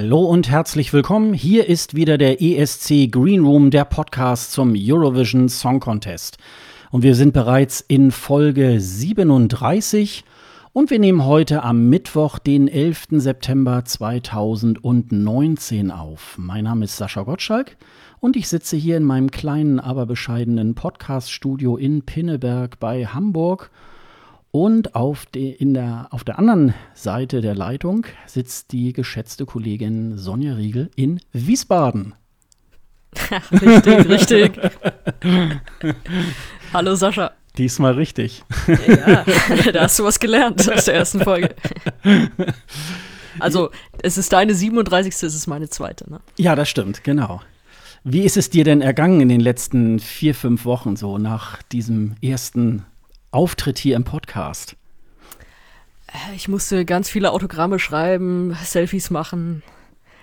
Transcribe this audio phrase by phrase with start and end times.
[0.00, 1.34] Hallo und herzlich willkommen.
[1.34, 6.38] Hier ist wieder der ESC Green Room, der Podcast zum Eurovision Song Contest.
[6.92, 10.22] Und wir sind bereits in Folge 37
[10.72, 13.08] und wir nehmen heute am Mittwoch, den 11.
[13.10, 16.36] September 2019 auf.
[16.38, 17.76] Mein Name ist Sascha Gottschalk
[18.20, 23.72] und ich sitze hier in meinem kleinen, aber bescheidenen Podcast-Studio in Pinneberg bei Hamburg
[24.58, 30.18] und auf, de, in der, auf der anderen Seite der Leitung sitzt die geschätzte Kollegin
[30.18, 32.16] Sonja Riegel in Wiesbaden.
[33.52, 34.60] richtig, richtig.
[36.74, 37.30] Hallo Sascha.
[37.56, 38.42] Diesmal richtig.
[38.66, 39.24] ja,
[39.72, 41.54] da hast du was gelernt aus der ersten Folge.
[43.38, 43.70] Also,
[44.02, 45.14] es ist deine 37.
[45.14, 46.18] Es ist meine zweite, ne?
[46.36, 47.42] Ja, das stimmt, genau.
[48.02, 52.16] Wie ist es dir denn ergangen in den letzten vier, fünf Wochen so nach diesem
[52.20, 52.84] ersten
[53.30, 54.76] Auftritt hier im Podcast?
[56.06, 59.62] Äh, ich musste ganz viele Autogramme schreiben, Selfies machen.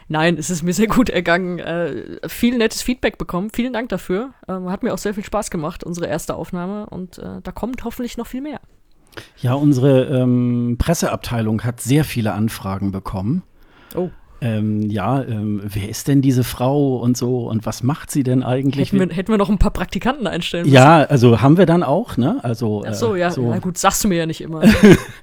[0.07, 1.59] Nein, es ist mir sehr gut ergangen.
[1.59, 3.49] Äh, viel nettes Feedback bekommen.
[3.53, 4.33] Vielen Dank dafür.
[4.47, 6.85] Ähm, hat mir auch sehr viel Spaß gemacht, unsere erste Aufnahme.
[6.87, 8.59] Und äh, da kommt hoffentlich noch viel mehr.
[9.37, 13.43] Ja, unsere ähm, Presseabteilung hat sehr viele Anfragen bekommen.
[13.95, 14.09] Oh
[14.41, 18.43] ähm, ja, ähm, wer ist denn diese Frau und so und was macht sie denn
[18.43, 18.91] eigentlich?
[18.91, 20.75] Hätten wir, hätten wir noch ein paar Praktikanten einstellen müssen.
[20.75, 22.39] Ja, also haben wir dann auch, ne?
[22.43, 23.49] Also, Ach so, äh, ja, so.
[23.49, 24.61] na gut, sagst du mir ja nicht immer.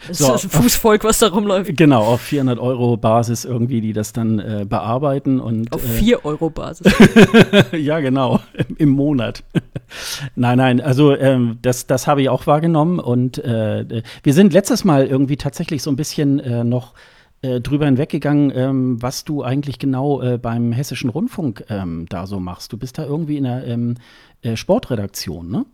[0.08, 1.76] Es so, ist ein Fußvolk, was da rumläuft.
[1.76, 5.72] Genau, auf 400 Euro Basis irgendwie, die das dann äh, bearbeiten und.
[5.72, 6.92] Auf äh, 4 Euro Basis.
[7.72, 9.44] ja, genau, im, im Monat.
[10.34, 14.84] nein, nein, also ähm, das, das habe ich auch wahrgenommen und äh, wir sind letztes
[14.84, 16.94] Mal irgendwie tatsächlich so ein bisschen äh, noch
[17.42, 22.40] äh, drüber hinweggegangen, ähm, was du eigentlich genau äh, beim Hessischen Rundfunk ähm, da so
[22.40, 22.72] machst.
[22.72, 23.96] Du bist da irgendwie in der ähm,
[24.42, 25.66] äh, Sportredaktion, ne?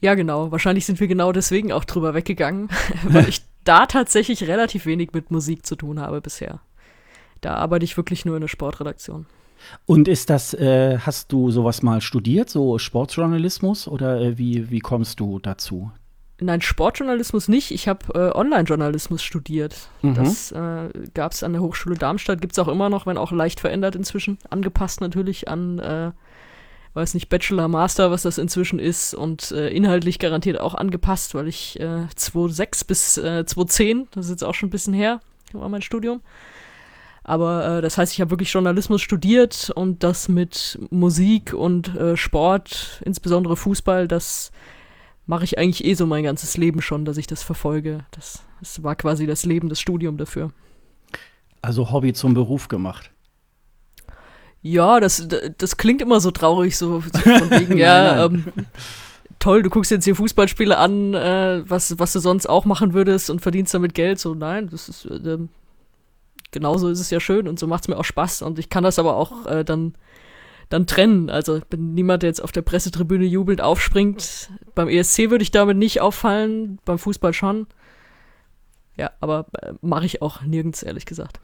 [0.00, 0.52] Ja, genau.
[0.52, 2.68] Wahrscheinlich sind wir genau deswegen auch drüber weggegangen,
[3.04, 6.60] weil ich da tatsächlich relativ wenig mit Musik zu tun habe bisher.
[7.40, 9.26] Da arbeite ich wirklich nur in der Sportredaktion.
[9.86, 15.20] Und ist das, äh, hast du sowas mal studiert, so Sportjournalismus, oder wie, wie kommst
[15.20, 15.90] du dazu?
[16.40, 17.72] Nein, Sportjournalismus nicht.
[17.72, 19.88] Ich habe äh, Online-Journalismus studiert.
[20.02, 20.14] Mhm.
[20.14, 23.32] Das äh, gab es an der Hochschule Darmstadt, gibt es auch immer noch, wenn auch
[23.32, 24.38] leicht verändert inzwischen.
[24.48, 26.12] Angepasst natürlich an, äh,
[26.94, 29.14] weiß nicht, Bachelor, Master, was das inzwischen ist.
[29.14, 34.30] Und äh, inhaltlich garantiert auch angepasst, weil ich äh, 2006 bis äh, 2010, das ist
[34.30, 35.20] jetzt auch schon ein bisschen her,
[35.52, 36.20] war mein Studium.
[37.24, 42.16] Aber äh, das heißt, ich habe wirklich Journalismus studiert und das mit Musik und äh,
[42.16, 44.52] Sport, insbesondere Fußball, das
[45.28, 48.04] mache ich eigentlich eh so mein ganzes Leben schon, dass ich das verfolge.
[48.12, 50.50] Das, das war quasi das Leben, das Studium dafür.
[51.60, 53.10] Also Hobby zum Beruf gemacht.
[54.62, 55.28] Ja, das,
[55.58, 58.46] das klingt immer so traurig, so, so von wegen, ja, ähm,
[59.38, 63.28] toll, du guckst jetzt hier Fußballspiele an, äh, was, was du sonst auch machen würdest
[63.28, 64.18] und verdienst damit Geld.
[64.18, 65.38] So, nein, das ist, äh,
[66.52, 68.82] genauso ist es ja schön und so macht es mir auch Spaß und ich kann
[68.82, 69.94] das aber auch äh, dann
[70.68, 71.30] dann trennen.
[71.30, 74.50] Also ich bin niemand, der jetzt auf der Pressetribüne jubelnd aufspringt.
[74.74, 77.66] Beim ESC würde ich damit nicht auffallen, beim Fußball schon.
[78.96, 81.40] Ja, aber äh, mache ich auch nirgends, ehrlich gesagt.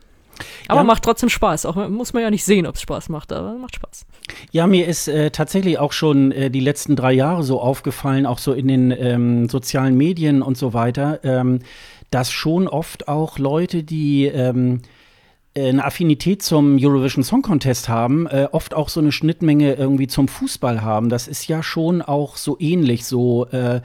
[0.67, 0.85] Aber ja.
[0.85, 1.65] macht trotzdem Spaß.
[1.65, 4.05] Auch muss man ja nicht sehen, ob es Spaß macht, aber macht Spaß.
[4.51, 8.39] Ja, mir ist äh, tatsächlich auch schon äh, die letzten drei Jahre so aufgefallen, auch
[8.39, 11.61] so in den ähm, sozialen Medien und so weiter, ähm,
[12.11, 14.89] dass schon oft auch Leute, die ähm, äh,
[15.57, 20.27] eine Affinität zum Eurovision Song Contest haben, äh, oft auch so eine Schnittmenge irgendwie zum
[20.27, 21.09] Fußball haben.
[21.09, 23.81] Das ist ja schon auch so ähnlich, so äh,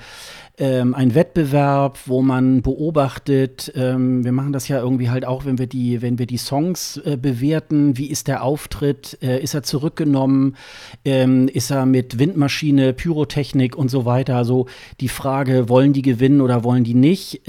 [0.57, 5.57] ähm, ein Wettbewerb, wo man beobachtet, ähm, wir machen das ja irgendwie halt auch, wenn
[5.57, 9.63] wir die, wenn wir die Songs äh, bewerten, wie ist der Auftritt, äh, ist er
[9.63, 10.57] zurückgenommen,
[11.05, 14.35] ähm, ist er mit Windmaschine, Pyrotechnik und so weiter.
[14.35, 14.65] Also
[14.99, 17.41] die Frage, wollen die gewinnen oder wollen die nicht?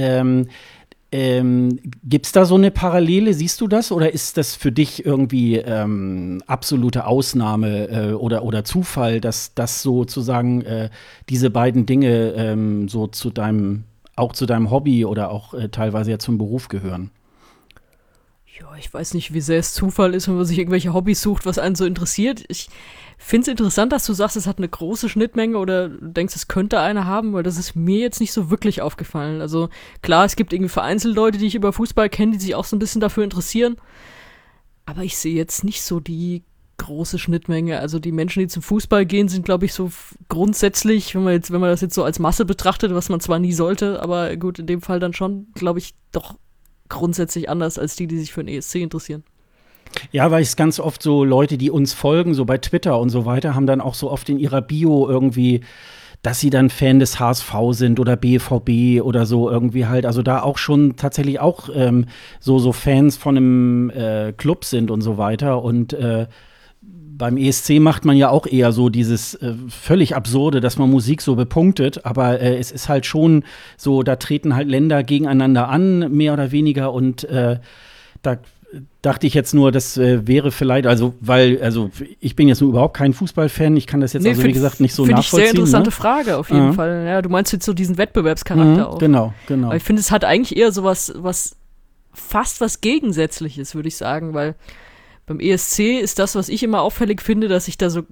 [1.13, 3.35] Ähm, Gibt es da so eine Parallele?
[3.35, 3.91] Siehst du das?
[3.91, 9.83] Oder ist das für dich irgendwie ähm, absolute Ausnahme äh, oder, oder Zufall, dass das
[9.83, 10.91] sozusagen äh,
[11.29, 13.85] diese beiden Dinge ähm, so zu deinem,
[14.15, 17.11] auch zu deinem Hobby oder auch äh, teilweise ja zum Beruf gehören?
[18.61, 21.45] Ja, ich weiß nicht, wie sehr es Zufall ist, wenn man sich irgendwelche Hobbys sucht,
[21.45, 22.45] was einen so interessiert.
[22.49, 22.69] Ich
[23.25, 26.81] finde es interessant, dass du sagst, es hat eine große Schnittmenge oder denkst, es könnte
[26.81, 29.41] eine haben, weil das ist mir jetzt nicht so wirklich aufgefallen.
[29.41, 29.69] Also
[30.03, 32.77] klar, es gibt irgendwie vereinzelt Leute, die ich über Fußball kenne, die sich auch so
[32.77, 33.77] ein bisschen dafür interessieren.
[34.87, 36.45] Aber ich sehe jetzt nicht so die
[36.79, 37.79] große Schnittmenge.
[37.79, 39.91] Also die Menschen, die zum Fußball gehen, sind, glaube ich, so
[40.29, 43.39] grundsätzlich, wenn man jetzt, wenn man das jetzt so als Masse betrachtet, was man zwar
[43.39, 46.37] nie sollte, aber gut, in dem Fall dann schon, glaube ich, doch
[46.89, 49.25] grundsätzlich anders als die, die sich für den ESC interessieren.
[50.13, 53.27] Ja, weil es ganz oft so Leute, die uns folgen, so bei Twitter und so
[53.27, 55.63] weiter, haben dann auch so oft in ihrer Bio irgendwie
[56.23, 60.05] dass sie dann Fan des HSV sind oder BVB oder so irgendwie halt.
[60.05, 62.07] Also da auch schon tatsächlich auch ähm,
[62.41, 65.63] so, so Fans von einem äh, Club sind und so weiter.
[65.63, 66.27] Und äh,
[66.83, 71.23] beim ESC macht man ja auch eher so dieses äh, völlig absurde, dass man Musik
[71.23, 73.45] so bepunktet, aber äh, es ist halt schon
[73.77, 77.61] so, da treten halt Länder gegeneinander an, mehr oder weniger und äh,
[78.23, 78.39] da
[79.03, 81.91] dachte ich jetzt nur, das äh, wäre vielleicht, also weil, also
[82.21, 84.81] ich bin jetzt nur überhaupt kein Fußballfan, ich kann das jetzt nee, also wie gesagt
[84.81, 85.21] nicht so nachvollziehen.
[85.21, 85.93] Ich sehr interessante ne?
[85.93, 86.73] Frage auf jeden ja.
[86.73, 87.05] Fall.
[87.07, 88.99] Ja, du meinst jetzt so diesen Wettbewerbscharakter mhm, auch.
[88.99, 89.69] Genau, genau.
[89.69, 91.57] Aber ich finde, es hat eigentlich eher so was, was
[92.13, 94.55] fast was Gegensätzliches, würde ich sagen, weil
[95.27, 98.03] beim ESC ist das, was ich immer auffällig finde, dass sich da so,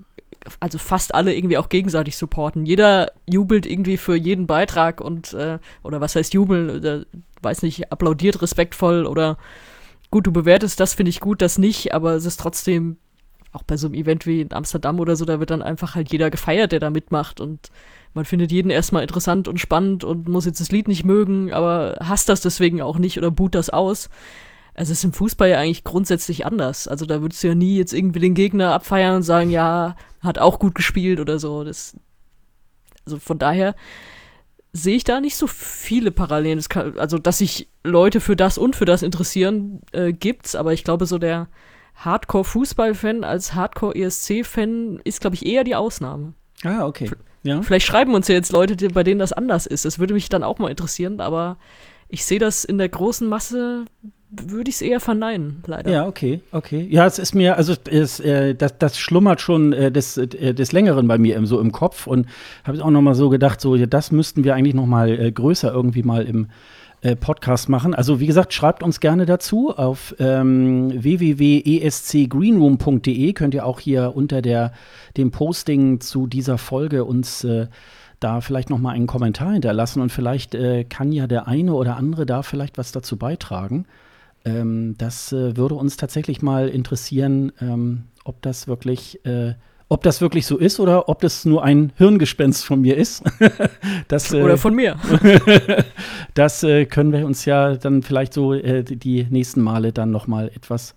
[0.60, 2.64] also fast alle irgendwie auch gegenseitig supporten.
[2.64, 7.05] Jeder jubelt irgendwie für jeden Beitrag und, äh, oder was heißt jubeln, oder,
[7.43, 9.37] weiß nicht, applaudiert respektvoll oder
[10.10, 12.96] gut, du bewertest das, finde ich gut, das nicht, aber es ist trotzdem,
[13.52, 16.12] auch bei so einem Event wie in Amsterdam oder so, da wird dann einfach halt
[16.12, 17.70] jeder gefeiert, der da mitmacht und
[18.14, 21.99] man findet jeden erstmal interessant und spannend und muss jetzt das Lied nicht mögen, aber
[22.00, 24.08] hasst das deswegen auch nicht oder boot das aus.
[24.75, 26.87] Also es ist im Fußball ja eigentlich grundsätzlich anders.
[26.87, 30.38] Also da würdest du ja nie jetzt irgendwie den Gegner abfeiern und sagen, ja, hat
[30.38, 31.64] auch gut gespielt oder so.
[31.64, 31.96] Das,
[33.05, 33.75] also von daher
[34.73, 36.61] sehe ich da nicht so viele Parallelen.
[36.69, 40.85] Kann, also, dass sich Leute für das und für das interessieren, äh, gibt's, aber ich
[40.85, 41.49] glaube, so der
[41.97, 46.35] Hardcore-Fußball-Fan als Hardcore-ESC-Fan ist, glaube ich, eher die Ausnahme.
[46.65, 47.11] Ah, okay.
[47.43, 47.62] Ja.
[47.62, 49.85] Vielleicht schreiben uns ja jetzt Leute, die, bei denen das anders ist.
[49.85, 51.56] Das würde mich dann auch mal interessieren, aber
[52.09, 53.85] ich sehe das in der großen Masse
[54.31, 55.91] würde ich es eher verneinen, leider.
[55.91, 56.87] Ja, okay, okay.
[56.91, 60.73] Ja, es ist mir, also es, äh, das, das schlummert schon äh, des, äh, des
[60.73, 62.27] Längeren bei mir im, so im Kopf und
[62.65, 65.33] habe auch noch mal so gedacht, so ja, das müssten wir eigentlich noch mal äh,
[65.33, 66.49] größer irgendwie mal im
[67.01, 67.95] äh, Podcast machen.
[67.95, 74.43] Also wie gesagt, schreibt uns gerne dazu auf ähm, www.escgreenroom.de könnt ihr auch hier unter
[74.43, 74.73] der
[75.17, 77.69] dem Posting zu dieser Folge uns äh,
[78.21, 81.97] da vielleicht noch mal einen Kommentar hinterlassen und vielleicht äh, kann ja der eine oder
[81.97, 83.87] andere da vielleicht was dazu beitragen.
[84.49, 89.55] Ähm, das äh, würde uns tatsächlich mal interessieren, ähm, ob das wirklich äh,
[89.91, 93.23] ob das wirklich so ist oder ob das nur ein Hirngespenst von mir ist.
[94.09, 94.99] das, äh, oder von mir.
[96.35, 100.27] das äh, können wir uns ja dann vielleicht so äh, die nächsten Male dann noch
[100.27, 100.94] mal etwas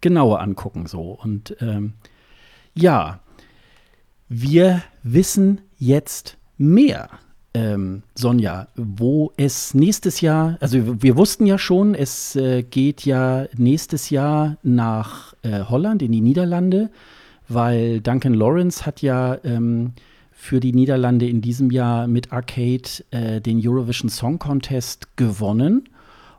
[0.00, 0.86] genauer angucken.
[0.86, 1.18] So.
[1.20, 1.94] Und ähm,
[2.74, 3.18] ja,
[4.28, 7.08] wir wissen jetzt mehr
[7.54, 13.46] ähm, Sonja, wo es nächstes Jahr, also wir wussten ja schon, es äh, geht ja
[13.56, 16.90] nächstes Jahr nach äh, Holland, in die Niederlande,
[17.48, 19.92] weil Duncan Lawrence hat ja ähm,
[20.30, 25.88] für die Niederlande in diesem Jahr mit Arcade äh, den Eurovision Song Contest gewonnen.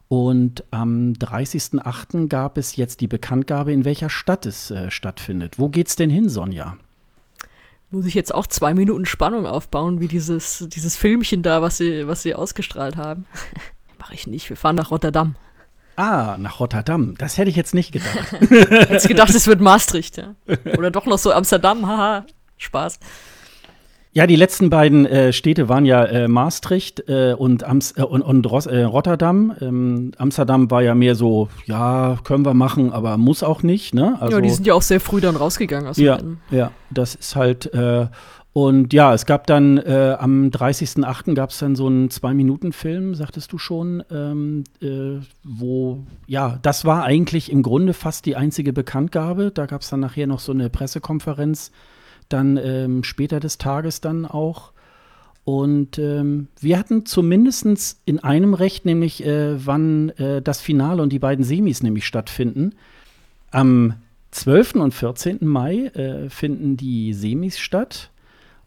[0.08, 2.30] Und am 30.08.
[2.30, 5.60] gab es jetzt die Bekanntgabe, in welcher Stadt es äh, stattfindet.
[5.60, 6.78] Wo geht's denn hin, Sonja?
[7.92, 12.08] Muss ich jetzt auch zwei Minuten Spannung aufbauen, wie dieses, dieses Filmchen da, was sie,
[12.08, 13.26] was sie ausgestrahlt haben.
[14.00, 14.50] Mache ich nicht.
[14.50, 15.36] Wir fahren nach Rotterdam.
[15.96, 17.16] Ah, nach Rotterdam.
[17.18, 18.32] Das hätte ich jetzt nicht gedacht.
[18.40, 20.36] Hättest gedacht, es wird Maastricht, ja.
[20.78, 22.26] Oder doch noch so Amsterdam, haha.
[22.58, 23.00] Spaß.
[24.12, 28.24] Ja, die letzten beiden äh, Städte waren ja äh, Maastricht äh, und, Ams äh, und,
[28.24, 29.54] und äh, Rotterdam.
[29.62, 33.94] Ähm, Amsterdam war ja mehr so, ja, können wir machen, aber muss auch nicht.
[33.94, 34.18] Ne?
[34.20, 35.88] Also, ja, die sind ja auch sehr früh dann rausgegangen.
[35.88, 36.18] Aus ja,
[36.50, 37.72] ja, das ist halt.
[37.74, 38.08] Äh,
[38.52, 41.36] und ja, es gab dann am 30.08.
[41.36, 44.64] gab es dann so einen Zwei-Minuten-Film, sagtest du schon, ähm,
[45.44, 49.52] wo, ja, das war eigentlich im Grunde fast die einzige Bekanntgabe.
[49.52, 51.72] Da gab es dann nachher noch so eine Pressekonferenz
[52.30, 54.72] dann ähm, später des Tages dann auch.
[55.44, 61.12] Und ähm, wir hatten zumindest in einem Recht, nämlich äh, wann äh, das Finale und
[61.12, 62.76] die beiden Semis nämlich stattfinden.
[63.52, 63.96] Am
[64.32, 64.76] 12.
[64.76, 65.40] und 14.
[65.42, 68.12] Mai äh, finden die Semis statt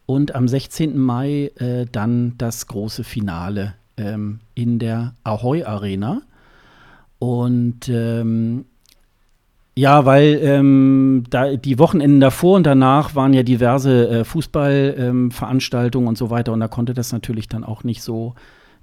[0.05, 0.97] und am 16.
[0.97, 6.21] Mai äh, dann das große Finale ähm, in der Ahoy Arena.
[7.19, 8.65] Und ähm,
[9.75, 16.09] ja, weil ähm, da die Wochenenden davor und danach waren ja diverse äh, Fußballveranstaltungen ähm,
[16.09, 16.53] und so weiter.
[16.53, 18.35] Und da konnte das natürlich dann auch nicht so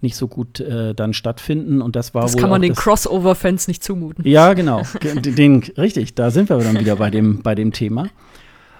[0.03, 1.81] nicht so gut äh, dann stattfinden.
[1.83, 4.27] Und das war das wohl kann man den Crossover-Fans nicht zumuten.
[4.27, 8.09] Ja, genau, den, richtig, da sind wir dann wieder bei dem bei dem Thema.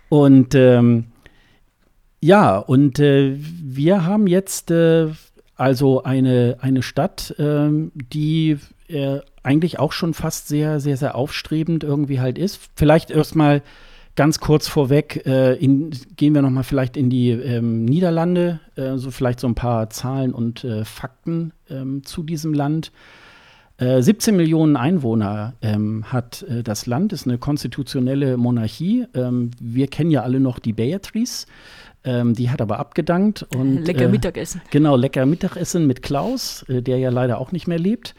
[0.09, 1.07] Und ähm,
[2.21, 5.09] ja und äh, wir haben jetzt äh,
[5.55, 11.85] also eine eine Stadt, ähm, die äh, eigentlich auch schon fast sehr, sehr, sehr aufstrebend
[11.85, 12.61] irgendwie halt ist.
[12.77, 13.63] Vielleicht erstmal
[14.17, 19.11] ganz kurz vorweg, äh, in, gehen wir nochmal vielleicht in die ähm, Niederlande, äh, so
[19.11, 22.93] vielleicht so ein paar Zahlen und äh, Fakten ähm, zu diesem Land.
[23.81, 29.07] 17 äh, Millionen Einwohner ähm, hat äh, das Land, ist eine konstitutionelle Monarchie.
[29.15, 31.47] Ähm, wir kennen ja alle noch die Beatrice.
[32.05, 33.47] Ähm, die hat aber abgedankt.
[33.55, 34.61] Und, lecker äh, Mittagessen.
[34.71, 38.15] Genau, lecker Mittagessen mit Klaus, äh, der ja leider auch nicht mehr lebt.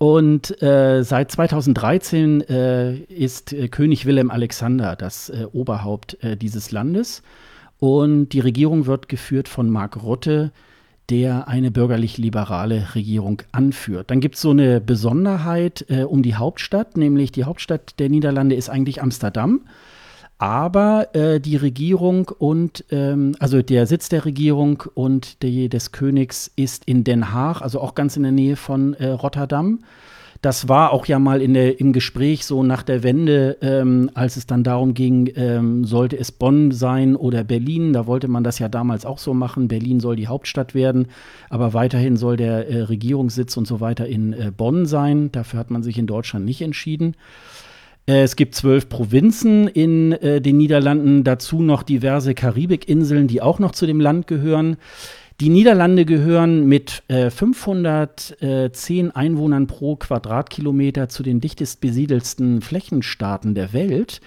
[0.00, 7.22] Und äh, seit 2013 äh, ist äh, König Wilhelm Alexander das äh, Oberhaupt dieses Landes.
[7.78, 10.52] Und die Regierung wird geführt von Mark Rutte,
[11.10, 14.10] der eine bürgerlich-liberale Regierung anführt.
[14.10, 18.68] Dann gibt es so eine Besonderheit um die Hauptstadt, nämlich die Hauptstadt der Niederlande ist
[18.68, 19.62] eigentlich Amsterdam.
[20.40, 26.50] Aber äh, die Regierung und, ähm, also der Sitz der Regierung und die, des Königs
[26.56, 29.80] ist in Den Haag, also auch ganz in der Nähe von äh, Rotterdam.
[30.40, 34.38] Das war auch ja mal in der, im Gespräch so nach der Wende, ähm, als
[34.38, 37.92] es dann darum ging, ähm, sollte es Bonn sein oder Berlin.
[37.92, 39.68] Da wollte man das ja damals auch so machen.
[39.68, 41.08] Berlin soll die Hauptstadt werden,
[41.50, 45.30] aber weiterhin soll der äh, Regierungssitz und so weiter in äh, Bonn sein.
[45.32, 47.14] Dafür hat man sich in Deutschland nicht entschieden.
[48.10, 53.60] Äh, es gibt zwölf Provinzen in äh, den Niederlanden, dazu noch diverse Karibikinseln, die auch
[53.60, 54.76] noch zu dem Land gehören.
[55.40, 63.72] Die Niederlande gehören mit äh, 510 Einwohnern pro Quadratkilometer zu den dichtest besiedelsten Flächenstaaten der
[63.72, 64.20] Welt.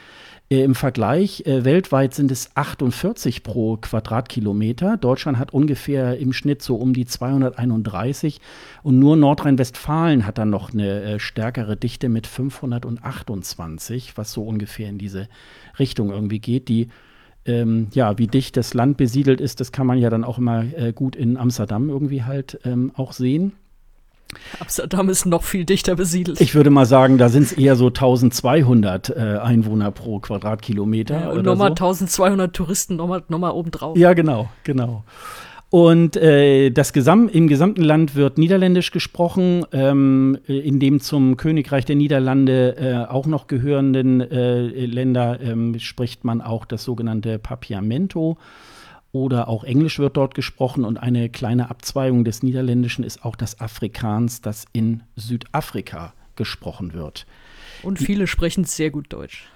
[0.53, 4.97] Äh, Im Vergleich, äh, weltweit sind es 48 pro Quadratkilometer.
[4.97, 8.39] Deutschland hat ungefähr im Schnitt so um die 231
[8.83, 14.89] und nur Nordrhein-Westfalen hat dann noch eine äh, stärkere Dichte mit 528, was so ungefähr
[14.89, 15.27] in diese
[15.79, 16.67] Richtung irgendwie geht.
[16.69, 16.89] Die
[17.47, 20.65] ähm, ja, wie dicht das Land besiedelt ist, das kann man ja dann auch immer
[20.77, 23.53] äh, gut in Amsterdam irgendwie halt ähm, auch sehen.
[24.59, 26.41] Amsterdam ist noch viel dichter besiedelt.
[26.41, 31.21] Ich würde mal sagen, da sind es eher so 1200 äh, Einwohner pro Quadratkilometer.
[31.21, 31.85] Ja, und nochmal so.
[31.85, 33.97] 1200 Touristen nochmal noch mal obendrauf.
[33.97, 35.03] Ja, genau, genau.
[35.73, 41.83] Und äh, das Gesam im gesamten Land wird Niederländisch gesprochen, ähm, in dem zum Königreich
[41.83, 48.37] der Niederlande äh, auch noch gehörenden äh, Länder ähm, spricht man auch das sogenannte Papiamento
[49.13, 53.61] oder auch Englisch wird dort gesprochen und eine kleine Abzweigung des Niederländischen ist auch das
[53.61, 57.25] Afrikaans, das in Südafrika gesprochen wird.
[57.83, 59.47] Und viele sprechen sehr gut Deutsch.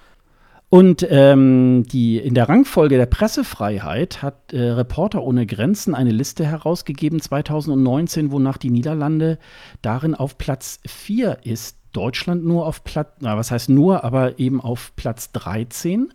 [0.70, 6.44] Und ähm, die, in der Rangfolge der Pressefreiheit hat äh, Reporter ohne Grenzen eine Liste
[6.44, 9.38] herausgegeben 2019, wonach die Niederlande
[9.82, 11.78] darin auf Platz 4 ist.
[11.92, 16.12] Deutschland nur auf Platz, na, was heißt nur, aber eben auf Platz 13.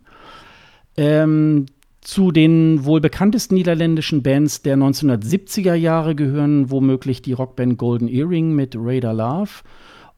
[0.98, 1.66] Ähm,
[2.04, 8.54] zu den wohl bekanntesten niederländischen Bands der 1970er Jahre gehören womöglich die Rockband Golden Earring
[8.54, 9.52] mit Radar Love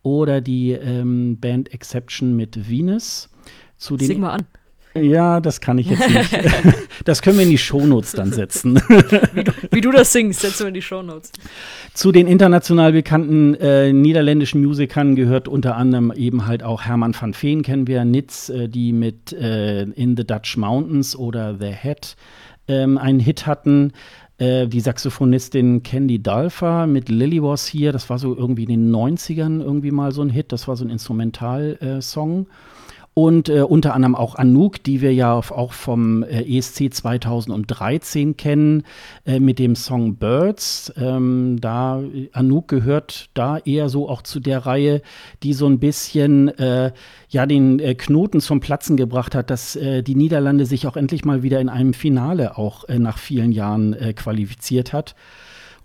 [0.01, 3.30] oder die ähm, Band Exception mit Venus.
[3.77, 4.46] Zu den Sing mal an.
[4.98, 6.34] Ja, das kann ich jetzt nicht.
[7.06, 8.75] das können wir in die Shownotes dann setzen.
[9.34, 11.34] wie, du, wie, du, das singst, setzen wir in die Shownotes.
[11.94, 17.34] Zu den international bekannten äh, niederländischen Musikern gehört unter anderem eben halt auch Hermann van
[17.34, 22.16] Veen, kennen wir, Nitz, äh, die mit äh, In the Dutch Mountains oder The Head
[22.70, 23.92] ähm, einen Hit hatten.
[24.38, 28.96] Äh, die Saxophonistin Candy Dalfa mit Lily Was hier, das war so irgendwie in den
[28.96, 32.48] 90ern irgendwie mal so ein Hit, das war so ein Instrumentalsong.
[33.16, 38.38] Äh, und äh, unter anderem auch Anouk, die wir ja auch vom äh, ESC 2013
[38.38, 38.84] kennen,
[39.26, 40.94] äh, mit dem Song Birds.
[40.98, 42.04] Ähm, da
[42.34, 45.02] Anouk gehört da eher so auch zu der Reihe,
[45.44, 46.92] die so ein bisschen äh,
[47.30, 51.26] ja den äh, Knoten zum Platzen gebracht hat, dass äh, die Niederlande sich auch endlich
[51.26, 55.16] mal wieder in einem Finale auch nach vielen Jahren qualifiziert hat.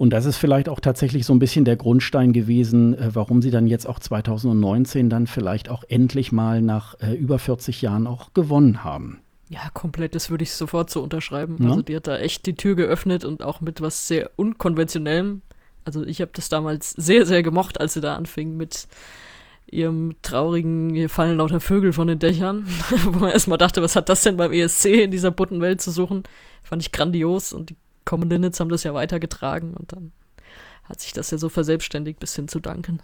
[0.01, 3.51] Und das ist vielleicht auch tatsächlich so ein bisschen der Grundstein gewesen, äh, warum sie
[3.51, 8.33] dann jetzt auch 2019 dann vielleicht auch endlich mal nach äh, über 40 Jahren auch
[8.33, 9.21] gewonnen haben.
[9.51, 11.59] Ja, komplett, das würde ich sofort so unterschreiben.
[11.61, 11.69] Ja.
[11.69, 15.43] Also die hat da echt die Tür geöffnet und auch mit was sehr unkonventionellem.
[15.85, 18.89] Also ich habe das damals sehr, sehr gemocht, als sie da anfing mit
[19.71, 22.67] ihrem traurigen, hier fallen lauter Vögel von den Dächern,
[23.05, 25.91] wo man erstmal dachte, was hat das denn beim ESC in dieser bunten Welt zu
[25.91, 26.23] suchen?
[26.63, 30.13] Fand ich grandios und die Common Linnets haben das ja weitergetragen und dann
[30.85, 33.01] hat sich das ja so verselbstständigt bis hin zu danken.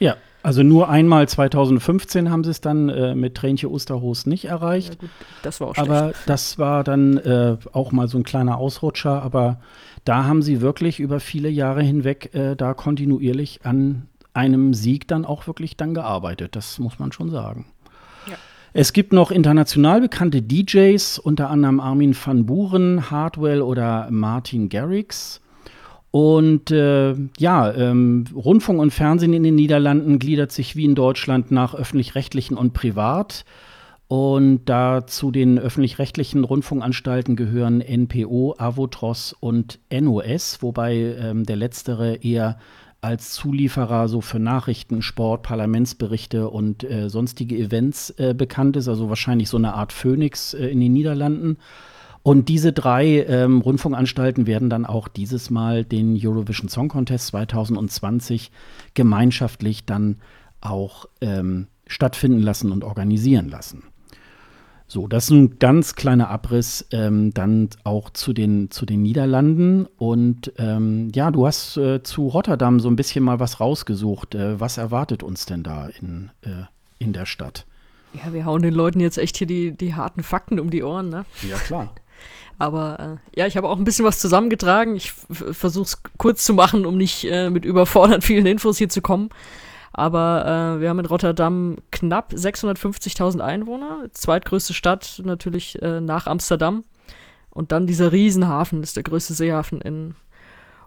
[0.00, 4.94] Ja, also nur einmal 2015 haben sie es dann äh, mit Tränchen Osterhos nicht erreicht.
[4.94, 5.10] Ja, gut,
[5.42, 5.90] das war auch schlecht.
[5.90, 9.22] Aber das war dann äh, auch mal so ein kleiner Ausrutscher.
[9.22, 9.60] Aber
[10.04, 15.24] da haben sie wirklich über viele Jahre hinweg äh, da kontinuierlich an einem Sieg dann
[15.24, 16.54] auch wirklich dann gearbeitet.
[16.54, 17.66] Das muss man schon sagen.
[18.80, 25.40] Es gibt noch international bekannte DJs, unter anderem Armin van Buren, Hardwell oder Martin Garrix.
[26.12, 31.50] Und äh, ja, ähm, Rundfunk und Fernsehen in den Niederlanden gliedert sich wie in Deutschland
[31.50, 33.44] nach öffentlich-rechtlichen und privat.
[34.06, 42.14] Und da zu den öffentlich-rechtlichen Rundfunkanstalten gehören NPO, Avotros und NOS, wobei ähm, der letztere
[42.22, 42.60] eher
[43.00, 49.08] als Zulieferer so für Nachrichten, Sport, Parlamentsberichte und äh, sonstige Events äh, bekannt ist, also
[49.08, 51.58] wahrscheinlich so eine Art Phoenix äh, in den Niederlanden.
[52.22, 58.50] Und diese drei ähm, Rundfunkanstalten werden dann auch dieses Mal den Eurovision Song Contest 2020
[58.94, 60.16] gemeinschaftlich dann
[60.60, 63.84] auch ähm, stattfinden lassen und organisieren lassen.
[64.90, 69.86] So, das ist ein ganz kleiner Abriss ähm, dann auch zu den, zu den Niederlanden.
[69.98, 74.34] Und ähm, ja, du hast äh, zu Rotterdam so ein bisschen mal was rausgesucht.
[74.34, 76.64] Äh, was erwartet uns denn da in, äh,
[76.98, 77.66] in der Stadt?
[78.14, 81.10] Ja, wir hauen den Leuten jetzt echt hier die, die harten Fakten um die Ohren,
[81.10, 81.26] ne?
[81.46, 81.94] Ja, klar.
[82.58, 84.96] Aber äh, ja, ich habe auch ein bisschen was zusammengetragen.
[84.96, 89.02] Ich versuche es kurz zu machen, um nicht äh, mit überfordert vielen Infos hier zu
[89.02, 89.28] kommen.
[89.98, 96.84] Aber äh, wir haben in Rotterdam knapp 650.000 Einwohner, zweitgrößte Stadt natürlich äh, nach Amsterdam.
[97.50, 100.14] Und dann dieser Riesenhafen, ist der größte Seehafen in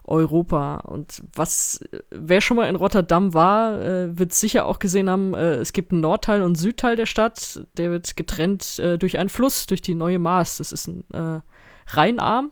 [0.04, 0.76] Europa.
[0.76, 5.56] Und was, wer schon mal in Rotterdam war, äh, wird sicher auch gesehen haben, äh,
[5.56, 7.66] es gibt einen Nordteil und einen Südteil der Stadt.
[7.76, 10.56] Der wird getrennt äh, durch einen Fluss, durch die Neue Maas.
[10.56, 11.40] Das ist ein äh,
[11.88, 12.50] Rheinarm.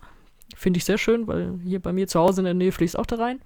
[0.54, 3.06] Finde ich sehr schön, weil hier bei mir zu Hause in der Nähe fließt auch
[3.06, 3.40] der Rhein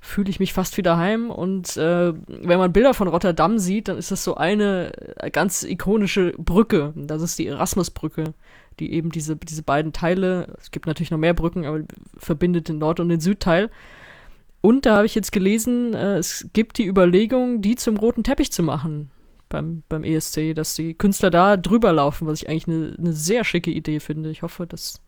[0.00, 1.30] fühle ich mich fast wieder heim.
[1.30, 5.62] Und äh, wenn man Bilder von Rotterdam sieht, dann ist das so eine äh, ganz
[5.62, 6.92] ikonische Brücke.
[6.96, 8.34] Das ist die Erasmusbrücke,
[8.78, 11.82] die eben diese, diese beiden Teile, es gibt natürlich noch mehr Brücken, aber
[12.16, 13.70] verbindet den Nord- und den Südteil.
[14.62, 18.52] Und da habe ich jetzt gelesen, äh, es gibt die Überlegung, die zum roten Teppich
[18.52, 19.10] zu machen
[19.48, 23.44] beim, beim ESC, dass die Künstler da drüber laufen, was ich eigentlich eine ne sehr
[23.44, 24.30] schicke Idee finde.
[24.30, 25.02] Ich hoffe, dass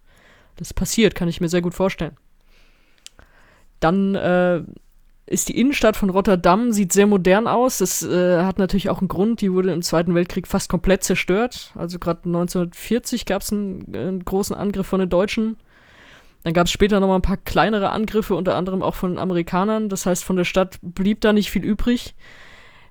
[0.56, 2.16] das passiert, kann ich mir sehr gut vorstellen.
[3.80, 4.62] Dann äh,
[5.26, 7.78] ist die Innenstadt von Rotterdam, sieht sehr modern aus.
[7.78, 11.72] Das äh, hat natürlich auch einen Grund, die wurde im Zweiten Weltkrieg fast komplett zerstört.
[11.76, 15.56] Also gerade 1940 gab es einen, einen, großen Angriff von den Deutschen.
[16.42, 19.88] Dann gab es später nochmal ein paar kleinere Angriffe, unter anderem auch von Amerikanern.
[19.88, 22.16] Das heißt, von der Stadt blieb da nicht viel übrig.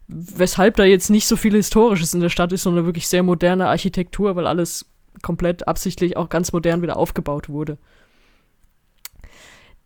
[0.08, 3.68] Weshalb da jetzt nicht so viel Historisches in der Stadt ist, sondern wirklich sehr moderne
[3.68, 4.90] Architektur, weil alles
[5.22, 7.78] komplett absichtlich auch ganz modern wieder aufgebaut wurde.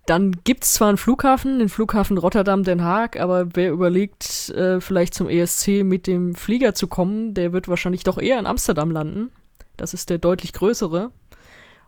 [0.05, 5.15] Dann gibt es zwar einen Flughafen, den Flughafen Rotterdam-Den Haag, aber wer überlegt, äh, vielleicht
[5.15, 9.31] zum ESC mit dem Flieger zu kommen, der wird wahrscheinlich doch eher in Amsterdam landen.
[9.77, 11.11] Das ist der deutlich größere.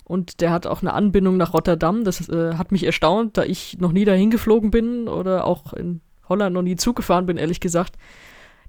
[0.03, 2.05] Und der hat auch eine Anbindung nach Rotterdam.
[2.05, 6.01] Das äh, hat mich erstaunt, da ich noch nie dahin geflogen bin oder auch in
[6.27, 7.97] Holland noch nie Zug gefahren bin, ehrlich gesagt.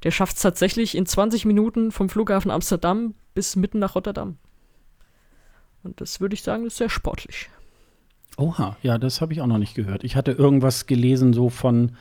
[0.02, 4.36] Der schafft es tatsächlich in 20 Minuten vom Flughafen Amsterdam bis mitten nach Rotterdam.
[5.82, 7.48] Und das würde ich sagen, ist sehr sportlich.
[8.38, 10.04] Oha, ja, das habe ich auch noch nicht gehört.
[10.04, 11.92] Ich hatte irgendwas gelesen, so von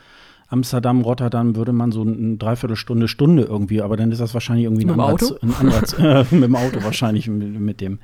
[0.50, 4.86] Amsterdam, Rotterdam würde man so eine Dreiviertelstunde, Stunde irgendwie, aber dann ist das wahrscheinlich irgendwie
[4.86, 8.00] ein anderer, ein anderer äh, mit dem Auto wahrscheinlich mit, mit dem.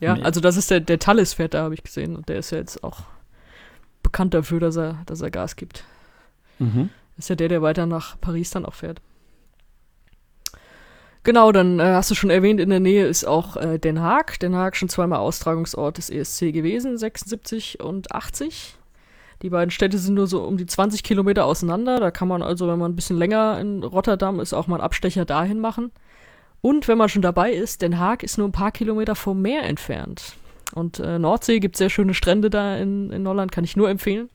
[0.00, 2.16] Ja, also das ist der, der Tallis fährt da, habe ich gesehen.
[2.16, 3.02] Und der ist ja jetzt auch
[4.02, 5.84] bekannt dafür, dass er, dass er Gas gibt.
[6.58, 6.88] Mhm.
[7.18, 9.00] Ist ja der, der weiter nach Paris dann auch fährt.
[11.24, 14.40] Genau, dann äh, hast du schon erwähnt, in der Nähe ist auch äh, Den Haag.
[14.40, 18.74] Den Haag schon zweimal Austragungsort des ESC gewesen, 76 und 80.
[19.42, 22.00] Die beiden Städte sind nur so um die 20 Kilometer auseinander.
[22.00, 24.84] Da kann man also, wenn man ein bisschen länger in Rotterdam ist, auch mal einen
[24.84, 25.92] Abstecher dahin machen.
[26.60, 29.62] Und wenn man schon dabei ist, Den Haag ist nur ein paar Kilometer vom Meer
[29.62, 30.34] entfernt.
[30.74, 34.28] Und äh, Nordsee gibt sehr schöne Strände da in, in Holland, kann ich nur empfehlen.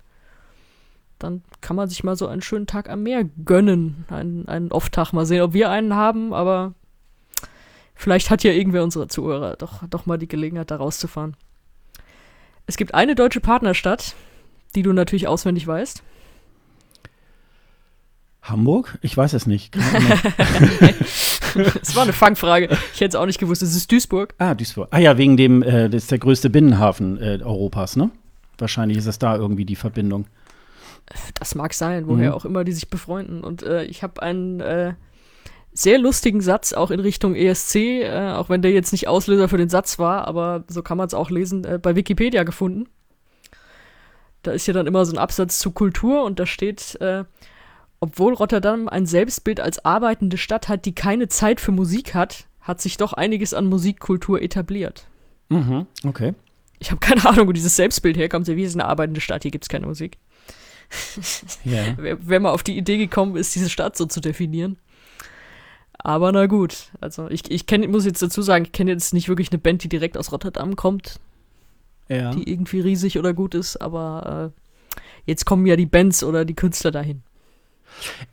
[1.19, 4.05] Dann kann man sich mal so einen schönen Tag am Meer gönnen.
[4.09, 5.13] Einen, einen Off-Tag.
[5.13, 6.73] Mal sehen, ob wir einen haben, aber
[7.97, 11.35] Vielleicht hat ja irgendwer unserer Zuhörer doch, doch mal die Gelegenheit, da rauszufahren.
[12.67, 14.13] Es gibt eine deutsche Partnerstadt,
[14.75, 16.03] die du natürlich auswendig weißt.
[18.43, 18.99] Hamburg?
[19.01, 19.75] Ich weiß es nicht.
[21.75, 22.69] das war eine Fangfrage.
[22.93, 23.63] Ich hätte es auch nicht gewusst.
[23.63, 24.35] Es ist Duisburg.
[24.37, 24.89] Ah, Duisburg.
[24.91, 28.11] Ah ja, wegen dem, äh, das ist der größte Binnenhafen äh, Europas, ne?
[28.59, 30.27] Wahrscheinlich ist es da irgendwie die Verbindung.
[31.39, 32.35] Das mag sein, woher mhm.
[32.35, 33.43] auch immer die sich befreunden.
[33.43, 34.93] Und äh, ich habe einen äh,
[35.73, 39.57] sehr lustigen Satz auch in Richtung ESC, äh, auch wenn der jetzt nicht Auslöser für
[39.57, 42.87] den Satz war, aber so kann man es auch lesen, äh, bei Wikipedia gefunden.
[44.41, 47.25] Da ist ja dann immer so ein Absatz zu Kultur und da steht, äh,
[47.99, 52.81] obwohl Rotterdam ein Selbstbild als arbeitende Stadt hat, die keine Zeit für Musik hat, hat
[52.81, 55.07] sich doch einiges an Musikkultur etabliert.
[55.49, 56.33] Mhm, okay.
[56.79, 58.47] Ich habe keine Ahnung, wo dieses Selbstbild herkommt.
[58.47, 59.43] Wie ist eine arbeitende Stadt?
[59.43, 60.17] Hier gibt es keine Musik.
[61.63, 64.77] Wer, wer mal auf die Idee gekommen ist, diese Stadt so zu definieren.
[65.97, 69.27] Aber na gut, also ich, ich kenn, muss jetzt dazu sagen, ich kenne jetzt nicht
[69.27, 71.19] wirklich eine Band, die direkt aus Rotterdam kommt,
[72.07, 72.31] ja.
[72.31, 74.53] die irgendwie riesig oder gut ist, aber
[74.95, 77.23] äh, jetzt kommen ja die Bands oder die Künstler dahin.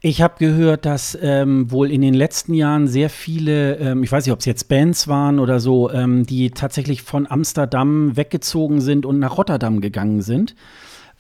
[0.01, 4.27] Ich habe gehört, dass ähm, wohl in den letzten Jahren sehr viele, ähm, ich weiß
[4.27, 9.07] nicht, ob es jetzt Bands waren oder so, ähm, die tatsächlich von Amsterdam weggezogen sind
[9.07, 10.55] und nach Rotterdam gegangen sind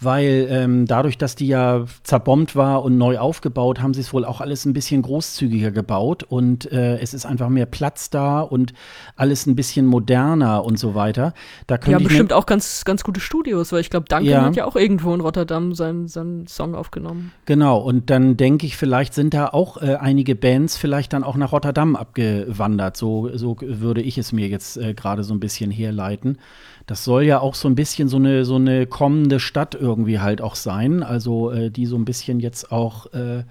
[0.00, 4.24] weil ähm, dadurch, dass die ja zerbombt war und neu aufgebaut, haben sie es wohl
[4.24, 8.72] auch alles ein bisschen großzügiger gebaut und äh, es ist einfach mehr Platz da und
[9.16, 11.34] alles ein bisschen moderner und so weiter.
[11.66, 14.44] Da ja, bestimmt auch ganz, ganz gute Studios, weil ich glaube, Duncan ja.
[14.44, 17.32] hat ja auch irgendwo in Rotterdam seinen, seinen Song aufgenommen.
[17.46, 21.36] Genau, und dann denke ich, vielleicht sind da auch äh, einige Bands vielleicht dann auch
[21.36, 22.96] nach Rotterdam abgewandert.
[22.96, 26.38] So, so würde ich es mir jetzt äh, gerade so ein bisschen herleiten.
[26.86, 30.42] Das soll ja auch so ein bisschen so eine, so eine kommende Stadt irgendwie halt
[30.42, 31.02] auch sein.
[31.02, 33.44] Also äh, die so ein bisschen jetzt auch, äh,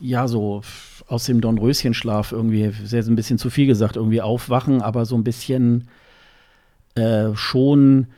[0.00, 0.62] ja, so
[1.06, 5.24] aus dem Dornröschenschlaf irgendwie, sehr ein bisschen zu viel gesagt, irgendwie aufwachen, aber so ein
[5.24, 5.88] bisschen
[6.94, 8.08] äh, schon,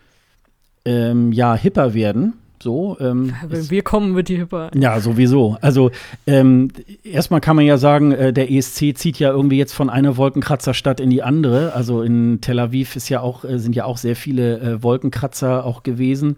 [0.85, 2.35] ähm, ja, hipper werden.
[2.63, 4.71] So, ähm, wir kommen, wird die hipper.
[4.73, 5.57] Ja, sowieso.
[5.61, 5.91] Also
[6.29, 6.71] ähm,
[7.03, 11.01] erstmal kann man ja sagen, äh, der ESC zieht ja irgendwie jetzt von einer Wolkenkratzerstadt
[11.01, 11.73] in die andere.
[11.75, 15.65] Also in Tel Aviv ist ja auch, äh, sind ja auch sehr viele äh, Wolkenkratzer
[15.65, 16.37] auch gewesen.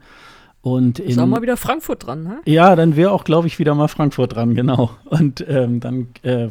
[0.62, 2.40] Und in, ist auch mal wieder Frankfurt dran, ne?
[2.46, 4.92] Ja, dann wäre auch, glaube ich, wieder mal Frankfurt dran, genau.
[5.04, 6.48] Und ähm, dann äh,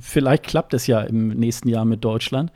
[0.00, 2.52] vielleicht klappt es ja im nächsten Jahr mit Deutschland.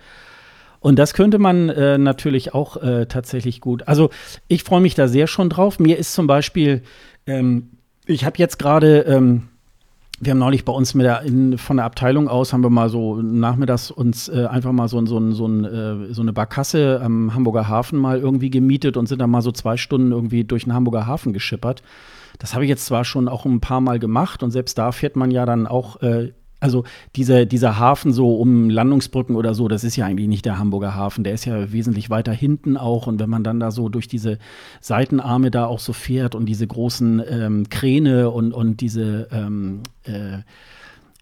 [0.81, 3.87] Und das könnte man äh, natürlich auch äh, tatsächlich gut.
[3.87, 4.11] Also
[4.49, 5.79] ich freue mich da sehr schon drauf.
[5.79, 6.83] Mir ist zum Beispiel,
[7.27, 7.71] ähm,
[8.07, 9.49] ich habe jetzt gerade, ähm,
[10.21, 12.89] wir haben neulich bei uns mit der, in, von der Abteilung aus, haben wir mal
[12.89, 17.69] so nachmittags uns äh, einfach mal so, so, so, äh, so eine Barkasse am Hamburger
[17.69, 21.07] Hafen mal irgendwie gemietet und sind dann mal so zwei Stunden irgendwie durch den Hamburger
[21.07, 21.83] Hafen geschippert.
[22.39, 25.15] Das habe ich jetzt zwar schon auch ein paar Mal gemacht und selbst da fährt
[25.15, 26.85] man ja dann auch äh, also
[27.17, 30.95] dieser, dieser Hafen so um Landungsbrücken oder so, das ist ja eigentlich nicht der Hamburger
[30.95, 33.07] Hafen, der ist ja wesentlich weiter hinten auch.
[33.07, 34.39] Und wenn man dann da so durch diese
[34.81, 40.39] Seitenarme da auch so fährt und diese großen ähm, Kräne und, und diese ähm, äh,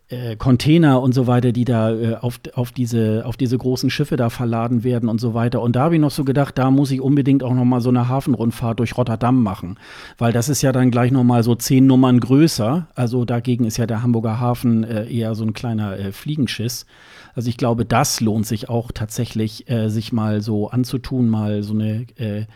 [0.09, 4.17] äh, Container und so weiter, die da äh, auf, auf, diese, auf diese großen Schiffe
[4.17, 5.61] da verladen werden und so weiter.
[5.61, 7.91] Und da habe ich noch so gedacht, da muss ich unbedingt auch noch mal so
[7.91, 9.79] eine Hafenrundfahrt durch Rotterdam machen,
[10.17, 12.89] weil das ist ja dann gleich noch mal so zehn Nummern größer.
[12.95, 16.87] Also dagegen ist ja der Hamburger Hafen äh, eher so ein kleiner äh, Fliegenschiss.
[17.35, 21.75] Also ich glaube, das lohnt sich auch tatsächlich, äh, sich mal so anzutun, mal so
[21.75, 22.47] eine äh,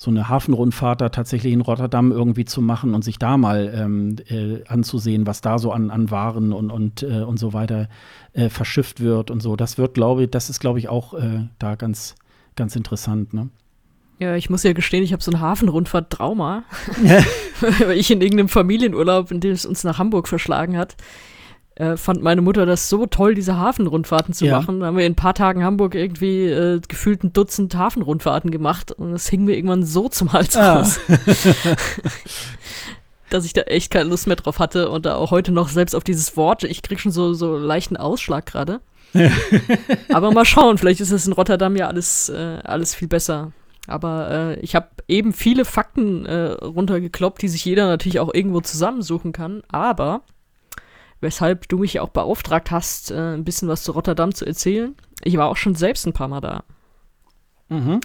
[0.00, 4.16] so eine Hafenrundfahrt da tatsächlich in Rotterdam irgendwie zu machen und sich da mal ähm,
[4.28, 7.88] äh, anzusehen, was da so an, an Waren und, und, äh, und so weiter
[8.32, 9.56] äh, verschifft wird und so.
[9.56, 12.14] Das wird, glaube ich, das ist, glaube ich, auch äh, da ganz,
[12.54, 13.50] ganz interessant, ne?
[14.20, 16.64] Ja, ich muss ja gestehen, ich habe so ein Hafenrundfahrt-Trauma,
[17.60, 20.96] weil ich in irgendeinem Familienurlaub, in dem es uns nach Hamburg verschlagen hat,
[21.78, 24.58] äh, fand meine Mutter das so toll, diese Hafenrundfahrten zu ja.
[24.58, 24.80] machen.
[24.80, 28.92] Da haben wir in ein paar Tagen Hamburg irgendwie äh, gefühlt ein Dutzend Hafenrundfahrten gemacht
[28.92, 30.80] und es hing mir irgendwann so zum Hals ah.
[30.80, 31.00] raus.
[33.30, 35.94] dass ich da echt keine Lust mehr drauf hatte und da auch heute noch selbst
[35.94, 38.80] auf dieses Wort, ich krieg schon so, so leichten Ausschlag gerade.
[40.12, 43.52] Aber mal schauen, vielleicht ist es in Rotterdam ja alles, äh, alles viel besser.
[43.86, 48.60] Aber äh, ich habe eben viele Fakten äh, runtergekloppt, die sich jeder natürlich auch irgendwo
[48.60, 49.62] zusammensuchen kann.
[49.68, 50.22] Aber
[51.20, 54.94] weshalb du mich auch beauftragt hast, äh, ein bisschen was zu Rotterdam zu erzählen.
[55.24, 56.64] Ich war auch schon selbst ein paar Mal da.
[57.68, 58.00] Mhm.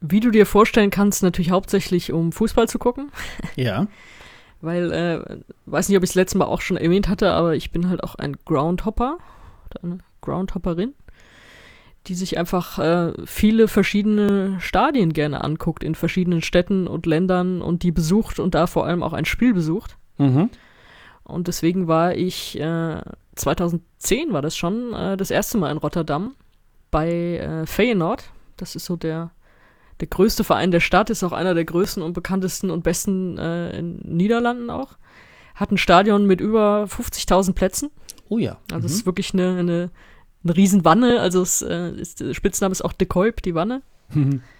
[0.00, 3.10] Wie du dir vorstellen kannst, natürlich hauptsächlich um Fußball zu gucken.
[3.56, 3.86] Ja.
[4.60, 7.70] Weil, äh, weiß nicht, ob ich es letztes Mal auch schon erwähnt hatte, aber ich
[7.70, 9.18] bin halt auch ein Groundhopper
[9.66, 10.94] oder eine Groundhopperin,
[12.06, 17.82] die sich einfach äh, viele verschiedene Stadien gerne anguckt in verschiedenen Städten und Ländern und
[17.82, 19.98] die besucht und da vor allem auch ein Spiel besucht.
[20.16, 20.48] Mhm.
[21.24, 23.00] Und deswegen war ich, äh,
[23.34, 26.34] 2010 war das schon, äh, das erste Mal in Rotterdam
[26.90, 28.24] bei äh, Feyenoord.
[28.56, 29.30] Das ist so der,
[30.00, 33.76] der größte Verein der Stadt, ist auch einer der größten und bekanntesten und besten äh,
[33.78, 34.96] in Niederlanden auch.
[35.54, 37.90] Hat ein Stadion mit über 50.000 Plätzen.
[38.28, 38.58] Oh ja.
[38.70, 38.86] Also mhm.
[38.86, 39.90] es ist wirklich eine, eine,
[40.42, 41.20] eine Riesenwanne.
[41.20, 43.82] Also es äh, ist, der Spitzname ist auch De Kolb, die Wanne.
[44.12, 44.42] Mhm.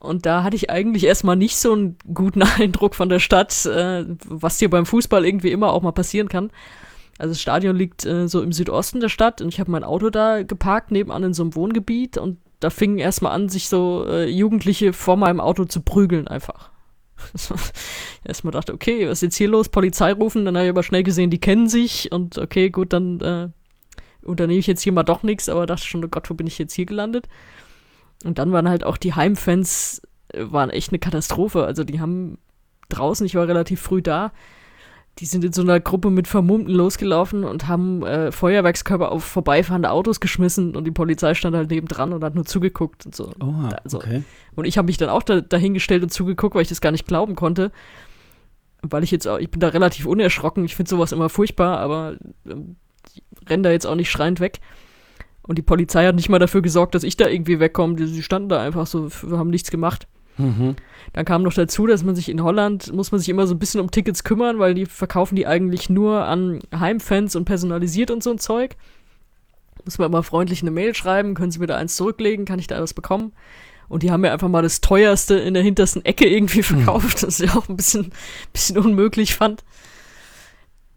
[0.00, 4.06] Und da hatte ich eigentlich erstmal nicht so einen guten Eindruck von der Stadt, äh,
[4.26, 6.50] was hier beim Fußball irgendwie immer auch mal passieren kann.
[7.18, 10.08] Also das Stadion liegt äh, so im Südosten der Stadt und ich habe mein Auto
[10.08, 14.26] da geparkt, nebenan in so einem Wohngebiet und da fingen erstmal an, sich so äh,
[14.26, 16.70] Jugendliche vor meinem Auto zu prügeln einfach.
[18.24, 19.68] erstmal dachte, okay, was ist jetzt hier los?
[19.68, 23.20] Polizei rufen, dann habe ich aber schnell gesehen, die kennen sich und okay, gut, dann
[23.20, 23.48] äh,
[24.22, 26.58] unternehme ich jetzt hier mal doch nichts, aber dachte schon, oh Gott, wo bin ich
[26.58, 27.28] jetzt hier gelandet?
[28.24, 30.02] Und dann waren halt auch die Heimfans,
[30.32, 31.64] äh, waren echt eine Katastrophe.
[31.64, 32.38] Also die haben
[32.88, 34.32] draußen, ich war relativ früh da,
[35.18, 39.90] die sind in so einer Gruppe mit Vermummten losgelaufen und haben äh, Feuerwerkskörper auf vorbeifahrende
[39.90, 43.30] Autos geschmissen und die Polizei stand halt nebendran und hat nur zugeguckt und so.
[43.40, 44.22] Oh, also, okay.
[44.54, 47.06] Und ich habe mich dann auch da, dahingestellt und zugeguckt, weil ich das gar nicht
[47.06, 47.70] glauben konnte.
[48.82, 52.16] Weil ich jetzt auch, ich bin da relativ unerschrocken, ich finde sowas immer furchtbar, aber
[52.46, 52.54] äh,
[53.46, 54.60] renn da jetzt auch nicht schreiend weg.
[55.42, 58.06] Und die Polizei hat nicht mal dafür gesorgt, dass ich da irgendwie wegkomme.
[58.06, 60.06] Sie standen da einfach so, haben nichts gemacht.
[60.40, 60.76] Mhm.
[61.12, 63.58] Dann kam noch dazu, dass man sich in Holland, muss man sich immer so ein
[63.58, 68.22] bisschen um Tickets kümmern, weil die verkaufen die eigentlich nur an Heimfans und personalisiert und
[68.22, 68.76] so ein Zeug.
[69.84, 72.66] Muss man immer freundlich eine Mail schreiben, können Sie mir da eins zurücklegen, kann ich
[72.66, 73.32] da was bekommen?
[73.88, 77.26] Und die haben mir einfach mal das teuerste in der hintersten Ecke irgendwie verkauft, mhm.
[77.26, 78.12] das ich auch ein bisschen,
[78.52, 79.64] bisschen unmöglich fand.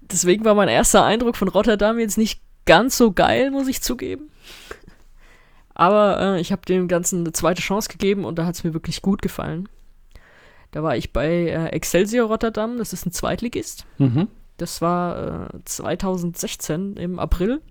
[0.02, 4.30] Deswegen war mein erster Eindruck von Rotterdam jetzt nicht ganz so geil, muss ich zugeben.
[5.74, 8.74] Aber äh, ich habe dem Ganzen eine zweite Chance gegeben und da hat es mir
[8.74, 9.68] wirklich gut gefallen.
[10.72, 13.86] Da war ich bei äh, Excelsior Rotterdam, das ist ein Zweitligist.
[13.98, 14.28] Mhm.
[14.58, 17.62] Das war äh, 2016 im April.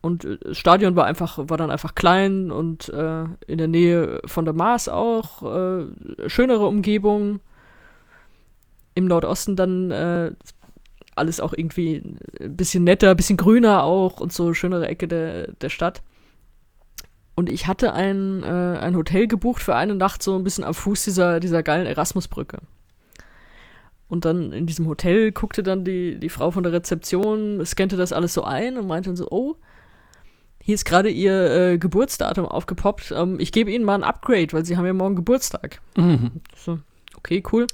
[0.00, 4.20] Und äh, das Stadion war einfach, war dann einfach klein und äh, in der Nähe
[4.24, 5.42] von der Maas auch.
[5.42, 5.86] Äh,
[6.28, 7.40] schönere Umgebung.
[8.94, 9.90] Im Nordosten dann
[11.16, 12.02] alles auch irgendwie
[12.40, 16.02] ein bisschen netter, ein bisschen grüner auch und so schönere Ecke der, der Stadt.
[17.34, 20.74] Und ich hatte ein, äh, ein Hotel gebucht für eine Nacht so ein bisschen am
[20.74, 22.58] Fuß dieser, dieser geilen Erasmusbrücke.
[24.08, 28.12] Und dann in diesem Hotel guckte dann die, die Frau von der Rezeption, scannte das
[28.12, 29.56] alles so ein und meinte dann so, oh,
[30.62, 33.12] hier ist gerade ihr äh, Geburtsdatum aufgepoppt.
[33.16, 35.80] Ähm, ich gebe Ihnen mal ein Upgrade, weil Sie haben ja morgen Geburtstag.
[35.96, 36.40] Mhm.
[36.56, 36.78] So,
[37.16, 37.66] okay, cool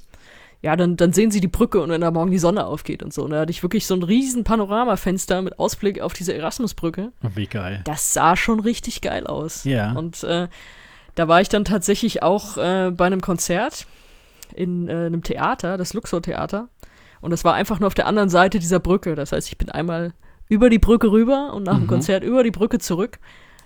[0.63, 3.13] ja, dann, dann sehen sie die Brücke und wenn da morgen die Sonne aufgeht und
[3.13, 3.23] so.
[3.23, 7.11] Und da hatte ich wirklich so ein riesen Panoramafenster mit Ausblick auf diese Erasmusbrücke.
[7.35, 7.81] Wie geil.
[7.83, 9.65] Das sah schon richtig geil aus.
[9.65, 9.91] Ja.
[9.91, 10.47] Und äh,
[11.15, 13.87] da war ich dann tatsächlich auch äh, bei einem Konzert
[14.55, 16.69] in äh, einem Theater, das Luxor Theater.
[17.19, 19.15] Und das war einfach nur auf der anderen Seite dieser Brücke.
[19.15, 20.13] Das heißt, ich bin einmal
[20.47, 21.81] über die Brücke rüber und nach mhm.
[21.81, 23.19] dem Konzert über die Brücke zurück.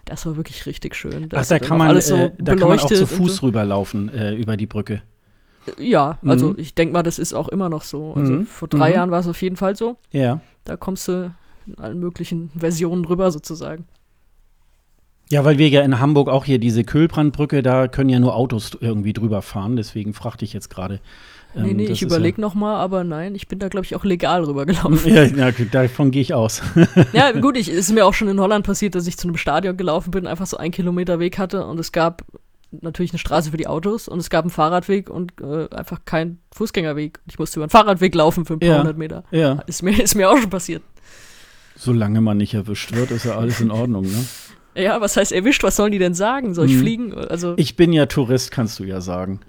[0.06, 1.30] Das war wirklich richtig schön.
[1.30, 3.46] Das Ach, da kann man, so äh, da kann man auch zu Fuß so.
[3.46, 5.04] rüberlaufen äh, über die Brücke.
[5.80, 6.56] Ja, also mhm.
[6.58, 8.14] ich denke mal, das ist auch immer noch so.
[8.14, 8.46] Also mhm.
[8.46, 8.96] vor drei mhm.
[8.96, 9.98] Jahren war es auf jeden Fall so.
[10.12, 10.42] Ja.
[10.64, 11.34] Da kommst du
[11.66, 13.86] in allen möglichen Versionen rüber sozusagen.
[15.30, 18.78] Ja, weil wir ja in Hamburg auch hier diese Kühlbrandbrücke, da können ja nur Autos
[18.80, 21.02] irgendwie drüber fahren, deswegen fragte ich jetzt gerade.
[21.54, 23.96] Ähm, nee, nee, ich überlege ja noch mal, aber nein, ich bin da, glaube ich,
[23.96, 24.98] auch legal rübergelaufen.
[25.14, 26.62] Ja, ja davon gehe ich aus.
[27.14, 29.76] ja, gut, es ist mir auch schon in Holland passiert, dass ich zu einem Stadion
[29.76, 32.24] gelaufen bin, einfach so einen Kilometer Weg hatte und es gab
[32.72, 36.40] natürlich eine Straße für die Autos und es gab einen Fahrradweg und äh, einfach keinen
[36.54, 37.20] Fußgängerweg.
[37.28, 39.24] Ich musste über einen Fahrradweg laufen für ein paar ja, hundert Meter.
[39.32, 39.60] Ja.
[39.68, 40.84] Ist mir, ist mir auch schon passiert.
[41.76, 44.26] Solange man nicht erwischt wird, ist ja alles in Ordnung, ne?
[44.78, 45.64] Ja, was heißt erwischt?
[45.64, 46.54] Was sollen die denn sagen?
[46.54, 46.80] Soll ich hm.
[46.80, 47.14] fliegen?
[47.16, 49.40] Also ich bin ja Tourist, kannst du ja sagen.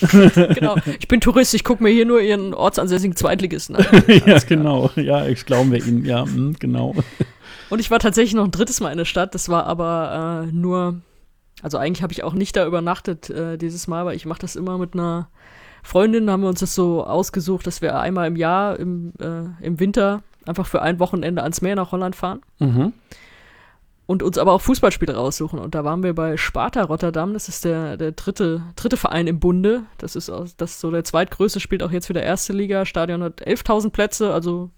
[0.00, 0.76] genau.
[0.98, 3.84] Ich bin Tourist, ich gucke mir hier nur ihren ortsansässigen Zweitligisten an.
[4.26, 4.90] ja, genau.
[4.96, 6.06] Ja, ich glaube wir ihnen.
[6.06, 6.94] Ja, mh, genau.
[7.68, 9.34] Und ich war tatsächlich noch ein drittes Mal in der Stadt.
[9.34, 11.02] Das war aber äh, nur
[11.62, 14.56] also eigentlich habe ich auch nicht da übernachtet äh, dieses Mal, weil ich mache das
[14.56, 15.28] immer mit einer
[15.82, 19.80] Freundin, haben wir uns das so ausgesucht, dass wir einmal im Jahr im, äh, im
[19.80, 22.40] Winter einfach für ein Wochenende ans Meer nach Holland fahren.
[22.58, 22.92] Mhm.
[24.06, 25.58] Und uns aber auch Fußballspiele raussuchen.
[25.58, 27.34] Und da waren wir bei Sparta Rotterdam.
[27.34, 29.82] Das ist der, der dritte, dritte Verein im Bunde.
[29.98, 32.86] Das ist, das ist so der zweitgrößte, spielt auch jetzt für der erste Liga.
[32.86, 34.70] Stadion hat 11.000 Plätze, also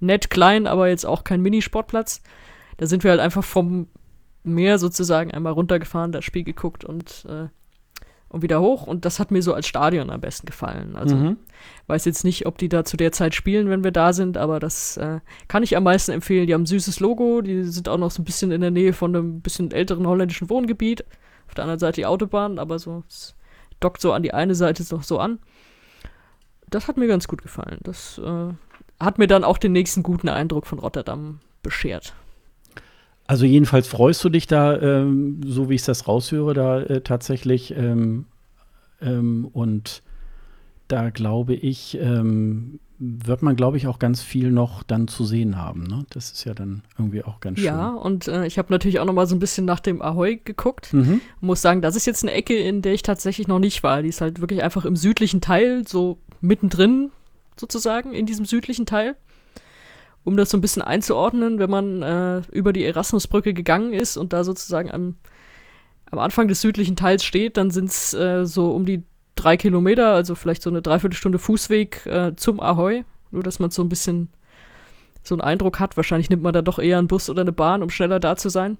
[0.00, 2.22] nett klein, aber jetzt auch kein Minisportplatz.
[2.78, 3.88] Da sind wir halt einfach vom
[4.44, 7.48] Meer sozusagen einmal runtergefahren, das Spiel geguckt und, äh,
[8.28, 8.86] und wieder hoch.
[8.86, 10.96] Und das hat mir so als Stadion am besten gefallen.
[10.96, 11.36] Also mhm.
[11.86, 14.58] weiß jetzt nicht, ob die da zu der Zeit spielen, wenn wir da sind, aber
[14.58, 16.46] das äh, kann ich am meisten empfehlen.
[16.46, 18.92] Die haben ein süßes Logo, die sind auch noch so ein bisschen in der Nähe
[18.92, 21.04] von einem bisschen älteren holländischen Wohngebiet.
[21.46, 23.36] Auf der anderen Seite die Autobahn, aber so es
[23.80, 25.38] dockt so an die eine Seite noch so an.
[26.68, 27.78] Das hat mir ganz gut gefallen.
[27.82, 28.54] Das äh,
[28.98, 32.14] hat mir dann auch den nächsten guten Eindruck von Rotterdam beschert.
[33.26, 37.74] Also jedenfalls freust du dich da, ähm, so wie ich das raushöre, da äh, tatsächlich.
[37.76, 38.26] Ähm,
[39.00, 40.02] ähm, und
[40.88, 45.56] da glaube ich, ähm, wird man, glaube ich, auch ganz viel noch dann zu sehen
[45.56, 45.84] haben.
[45.84, 46.06] Ne?
[46.10, 47.66] Das ist ja dann irgendwie auch ganz schön.
[47.66, 50.40] Ja, und äh, ich habe natürlich auch noch mal so ein bisschen nach dem Ahoy
[50.44, 50.92] geguckt.
[50.92, 51.20] Mhm.
[51.40, 54.02] Muss sagen, das ist jetzt eine Ecke, in der ich tatsächlich noch nicht war.
[54.02, 57.10] Die ist halt wirklich einfach im südlichen Teil, so mittendrin
[57.56, 59.16] sozusagen, in diesem südlichen Teil
[60.24, 64.32] um das so ein bisschen einzuordnen, wenn man äh, über die Erasmusbrücke gegangen ist und
[64.32, 65.16] da sozusagen am,
[66.10, 69.02] am Anfang des südlichen Teils steht, dann sind es äh, so um die
[69.34, 73.04] drei Kilometer, also vielleicht so eine Dreiviertelstunde Fußweg äh, zum Ahoy.
[73.30, 74.28] Nur, dass man so ein bisschen
[75.22, 75.96] so einen Eindruck hat.
[75.96, 78.50] Wahrscheinlich nimmt man da doch eher einen Bus oder eine Bahn, um schneller da zu
[78.50, 78.76] sein.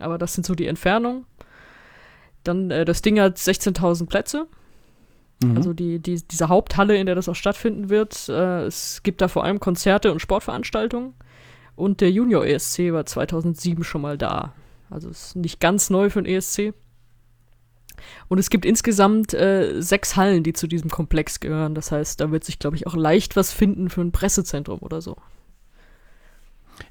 [0.00, 1.24] Aber das sind so die Entfernungen.
[2.44, 4.46] Dann, äh, das Ding hat 16.000 Plätze.
[5.42, 5.56] Mhm.
[5.56, 8.28] Also die, die, diese Haupthalle, in der das auch stattfinden wird.
[8.28, 11.14] Äh, es gibt da vor allem Konzerte und Sportveranstaltungen.
[11.76, 14.52] Und der Junior ESC war 2007 schon mal da.
[14.90, 16.74] Also ist nicht ganz neu für den ESC.
[18.28, 21.74] Und es gibt insgesamt äh, sechs Hallen, die zu diesem Komplex gehören.
[21.74, 25.00] Das heißt, da wird sich, glaube ich, auch leicht was finden für ein Pressezentrum oder
[25.00, 25.16] so.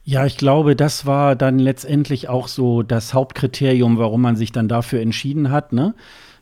[0.03, 4.67] Ja, ich glaube, das war dann letztendlich auch so das Hauptkriterium, warum man sich dann
[4.67, 5.95] dafür entschieden hat, ne?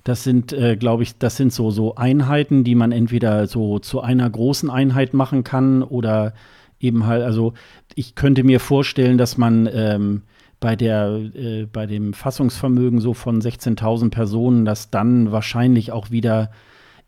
[0.05, 4.01] Das sind, äh, glaube ich, das sind so, so Einheiten, die man entweder so zu
[4.01, 6.33] einer großen Einheit machen kann oder
[6.79, 7.53] eben halt, also
[7.95, 10.21] ich könnte mir vorstellen, dass man ähm,
[10.59, 16.51] bei der, äh, bei dem Fassungsvermögen so von 16.000 Personen, dass dann wahrscheinlich auch wieder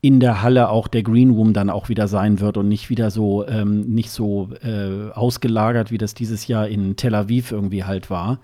[0.01, 3.11] in der Halle auch der Green Room dann auch wieder sein wird und nicht wieder
[3.11, 8.09] so, ähm, nicht so äh, ausgelagert, wie das dieses Jahr in Tel Aviv irgendwie halt
[8.09, 8.39] war.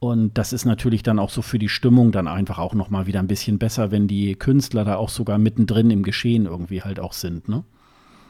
[0.00, 3.06] Und das ist natürlich dann auch so für die Stimmung dann einfach auch noch mal
[3.06, 6.98] wieder ein bisschen besser, wenn die Künstler da auch sogar mittendrin im Geschehen irgendwie halt
[6.98, 7.64] auch sind, ne?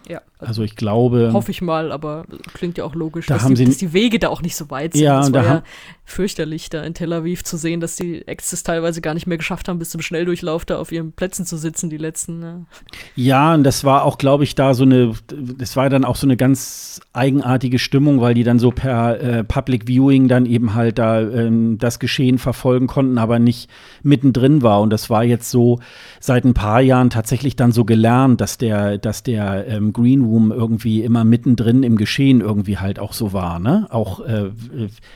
[0.09, 0.23] Ja.
[0.39, 1.31] Also ich glaube.
[1.33, 3.93] Hoffe ich mal, aber klingt ja auch logisch, da dass, haben die, sie, dass die
[3.93, 5.03] Wege da auch nicht so weit sind.
[5.03, 5.63] Ja, da war ja
[6.11, 9.39] fürchterlich, da in Tel Aviv zu sehen, dass die Acts es teilweise gar nicht mehr
[9.39, 12.41] geschafft haben, bis zum Schnelldurchlauf da auf ihren Plätzen zu sitzen, die letzten.
[12.41, 12.67] Ne?
[13.15, 16.27] Ja, und das war auch, glaube ich, da so eine, das war dann auch so
[16.27, 20.99] eine ganz eigenartige Stimmung, weil die dann so per äh, Public Viewing dann eben halt
[20.99, 23.71] da ähm, das Geschehen verfolgen konnten, aber nicht
[24.03, 24.81] mittendrin war.
[24.81, 25.79] Und das war jetzt so
[26.19, 30.53] seit ein paar Jahren tatsächlich dann so gelernt, dass der, dass der ähm, Green Room
[30.53, 33.87] irgendwie immer mittendrin im Geschehen irgendwie halt auch so war, ne?
[33.91, 34.51] Auch äh,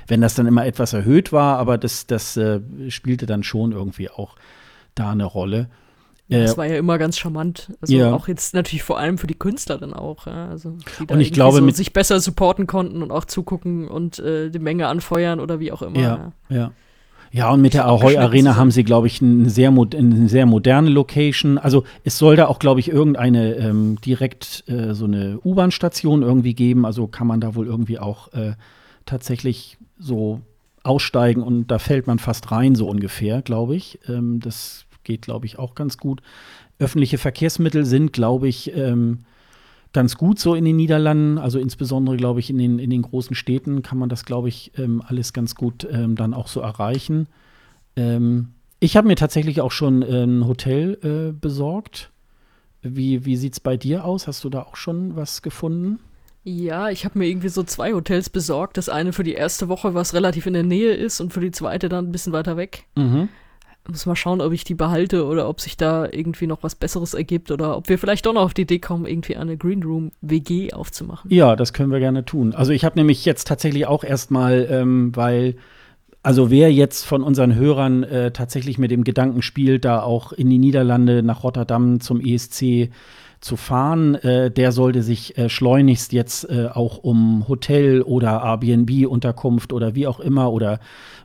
[0.06, 4.10] wenn das dann immer etwas erhöht war, aber das, das äh, spielte dann schon irgendwie
[4.10, 4.36] auch
[4.94, 5.68] da eine Rolle.
[6.28, 7.72] Das war ja immer ganz charmant.
[7.80, 8.12] Also ja.
[8.12, 10.26] auch jetzt natürlich vor allem für die Künstler dann auch.
[10.26, 10.48] Ja?
[10.48, 13.88] Also die da und ich glaube, so mit sich besser supporten konnten und auch zugucken
[13.88, 15.98] und äh, die Menge anfeuern oder wie auch immer.
[16.00, 16.56] Ja, ja.
[16.56, 16.72] Ja,
[17.50, 21.58] und mit der Ahoy Arena haben sie, glaube ich, eine sehr, eine sehr moderne Location.
[21.58, 26.54] Also es soll da auch, glaube ich, irgendeine ähm, direkt äh, so eine U-Bahn-Station irgendwie
[26.54, 26.86] geben.
[26.86, 28.52] Also kann man da wohl irgendwie auch äh,
[29.04, 30.42] tatsächlich so
[30.84, 33.98] aussteigen und da fällt man fast rein, so ungefähr, glaube ich.
[34.06, 36.22] Ähm, das geht, glaube ich, auch ganz gut.
[36.78, 39.24] Öffentliche Verkehrsmittel sind, glaube ich, ähm,
[39.94, 41.38] ganz gut so in den Niederlanden.
[41.38, 44.72] Also insbesondere, glaube ich, in den, in den großen Städten kann man das, glaube ich,
[44.76, 47.28] ähm, alles ganz gut ähm, dann auch so erreichen.
[47.96, 48.48] Ähm,
[48.80, 52.10] ich habe mir tatsächlich auch schon äh, ein Hotel äh, besorgt.
[52.82, 54.26] Wie, wie sieht es bei dir aus?
[54.26, 56.00] Hast du da auch schon was gefunden?
[56.42, 58.76] Ja, ich habe mir irgendwie so zwei Hotels besorgt.
[58.76, 61.52] Das eine für die erste Woche, was relativ in der Nähe ist, und für die
[61.52, 62.84] zweite dann ein bisschen weiter weg.
[62.96, 63.30] Mhm.
[63.86, 67.12] Muss mal schauen, ob ich die behalte oder ob sich da irgendwie noch was Besseres
[67.12, 70.10] ergibt oder ob wir vielleicht doch noch auf die Idee kommen, irgendwie eine Green Room
[70.22, 71.30] WG aufzumachen.
[71.30, 72.54] Ja, das können wir gerne tun.
[72.54, 75.56] Also ich habe nämlich jetzt tatsächlich auch erstmal, ähm, weil,
[76.22, 80.48] also wer jetzt von unseren Hörern äh, tatsächlich mit dem Gedanken spielt, da auch in
[80.48, 82.90] die Niederlande nach Rotterdam zum ESC
[83.44, 89.74] zu fahren, äh, der sollte sich äh, schleunigst jetzt äh, auch um Hotel oder Airbnb-Unterkunft
[89.74, 90.80] oder wie auch immer oder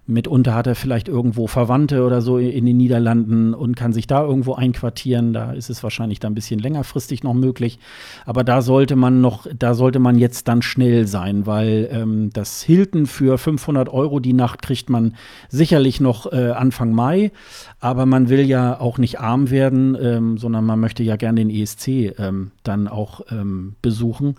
[0.10, 4.24] mitunter hat er vielleicht irgendwo Verwandte oder so in den Niederlanden und kann sich da
[4.24, 5.34] irgendwo einquartieren.
[5.34, 7.80] Da ist es wahrscheinlich dann ein bisschen längerfristig noch möglich.
[8.26, 12.62] Aber da sollte man noch, da sollte man jetzt dann schnell sein, weil ähm, das
[12.62, 15.15] Hilton für 500 Euro die Nacht kriegt man
[15.50, 17.32] sicherlich noch äh, Anfang Mai.
[17.80, 21.50] Aber man will ja auch nicht arm werden, ähm, sondern man möchte ja gerne den
[21.50, 24.36] ESC ähm, dann auch ähm, besuchen.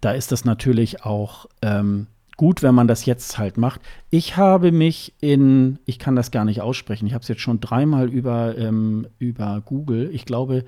[0.00, 2.06] Da ist das natürlich auch ähm,
[2.40, 3.82] gut, wenn man das jetzt halt macht.
[4.08, 7.60] Ich habe mich in, ich kann das gar nicht aussprechen, ich habe es jetzt schon
[7.60, 10.64] dreimal über, ähm, über Google, ich glaube,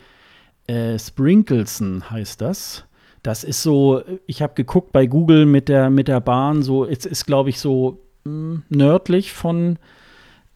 [0.66, 2.84] äh, Sprinkleson heißt das.
[3.22, 7.06] Das ist so, ich habe geguckt bei Google mit der, mit der Bahn, so, es
[7.06, 9.78] ist, glaube ich, so mh, hm, nördlich von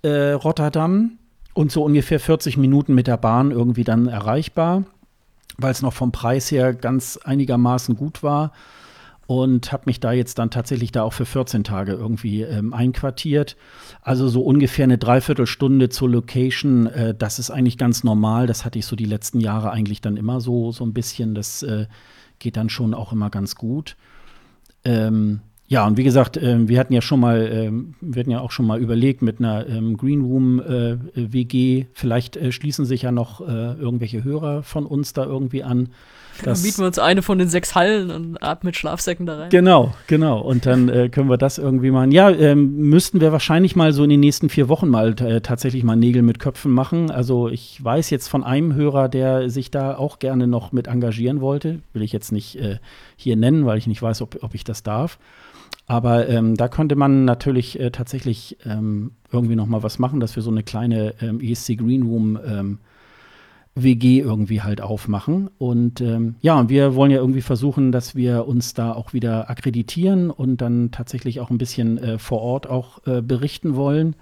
[0.02, 1.12] äh, Rotterdam
[1.54, 4.84] und so ungefähr 40 Minuten mit der Bahn irgendwie dann erreichbar,
[5.56, 8.52] weil es noch vom Preis her ganz einigermaßen gut war
[9.26, 13.56] und habe mich da jetzt dann tatsächlich da auch für 14 Tage irgendwie ähm, einquartiert.
[14.00, 18.46] Also so ungefähr eine Dreiviertelstunde zur Location, äh, das ist eigentlich ganz normal.
[18.46, 21.34] Das hatte ich so die letzten Jahre eigentlich dann immer so, so ein bisschen.
[21.34, 21.86] Das äh,
[22.38, 23.96] geht dann schon auch immer ganz gut.
[24.84, 28.40] Ähm, ja, und wie gesagt, äh, wir hatten ja schon mal, äh, wir hatten ja
[28.40, 33.02] auch schon mal überlegt mit einer ähm, Green Room äh, WG, vielleicht äh, schließen sich
[33.02, 35.88] ja noch äh, irgendwelche Hörer von uns da irgendwie an.
[36.44, 39.48] Dann mieten wir uns eine von den sechs Hallen und atmen mit Schlafsäcken da rein.
[39.48, 40.38] Genau, genau.
[40.38, 42.12] Und dann äh, können wir das irgendwie machen.
[42.12, 45.96] Ja, ähm, müssten wir wahrscheinlich mal so in den nächsten vier Wochen mal tatsächlich mal
[45.96, 47.10] Nägel mit Köpfen machen.
[47.10, 51.40] Also ich weiß jetzt von einem Hörer, der sich da auch gerne noch mit engagieren
[51.40, 51.80] wollte.
[51.94, 52.58] Will ich jetzt nicht
[53.16, 55.18] hier nennen, weil ich nicht weiß, ob, ob ich das darf.
[55.86, 60.34] Aber ähm, da könnte man natürlich äh, tatsächlich ähm, irgendwie noch mal was machen, dass
[60.34, 62.78] wir so eine kleine ähm, ESC Green Room ähm,
[63.76, 65.48] WG irgendwie halt aufmachen.
[65.58, 69.48] Und ähm, ja, und wir wollen ja irgendwie versuchen, dass wir uns da auch wieder
[69.48, 74.16] akkreditieren und dann tatsächlich auch ein bisschen äh, vor Ort auch äh, berichten wollen.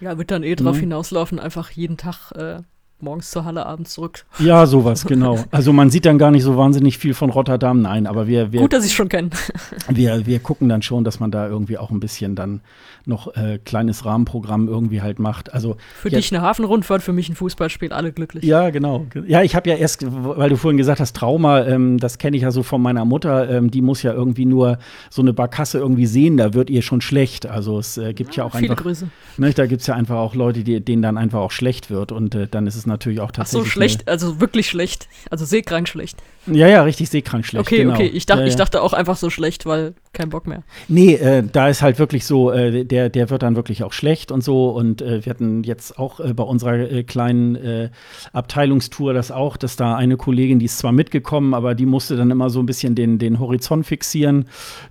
[0.00, 0.80] Ja, wird dann eh drauf mhm.
[0.80, 2.62] hinauslaufen, einfach jeden Tag äh,
[3.02, 4.24] morgens zur Halle, abends zurück.
[4.38, 5.44] Ja, sowas, genau.
[5.50, 8.60] Also man sieht dann gar nicht so wahnsinnig viel von Rotterdam, nein, aber wir, wir
[8.60, 9.30] Gut, dass ich schon kenne.
[9.88, 12.60] wir, wir gucken dann schon, dass man da irgendwie auch ein bisschen dann
[13.06, 15.52] noch äh, kleines Rahmenprogramm irgendwie halt macht.
[15.52, 18.44] Also für ja, dich eine Hafenrundfahrt, für mich ein Fußballspiel, alle glücklich.
[18.44, 19.06] Ja, genau.
[19.26, 22.42] Ja, ich habe ja erst, weil du vorhin gesagt hast, Trauma, ähm, das kenne ich
[22.42, 24.78] ja so von meiner Mutter, ähm, die muss ja irgendwie nur
[25.10, 27.46] so eine Barkasse irgendwie sehen, da wird ihr schon schlecht.
[27.46, 28.84] Also es äh, gibt ja, ja auch viele einfach.
[28.84, 29.08] Grüße.
[29.38, 32.12] Ne, da gibt es ja einfach auch Leute, die, denen dann einfach auch schlecht wird
[32.12, 33.62] und äh, dann ist es natürlich auch tatsächlich.
[33.62, 35.08] Ach so, schlecht, also wirklich schlecht.
[35.30, 36.18] Also seekrank schlecht.
[36.46, 37.66] Ja, ja, richtig seekrank schlecht.
[37.66, 37.94] Okay, genau.
[37.94, 38.06] okay.
[38.06, 40.64] Ich, dacht, ja, ich dachte auch einfach so schlecht, weil kein Bock mehr.
[40.88, 44.32] Nee, äh, da ist halt wirklich so, äh, der, der wird dann wirklich auch schlecht
[44.32, 44.70] und so.
[44.70, 47.90] Und äh, wir hatten jetzt auch äh, bei unserer äh, kleinen äh,
[48.32, 52.32] Abteilungstour das auch, dass da eine Kollegin, die ist zwar mitgekommen, aber die musste dann
[52.32, 54.46] immer so ein bisschen den, den Horizont fixieren,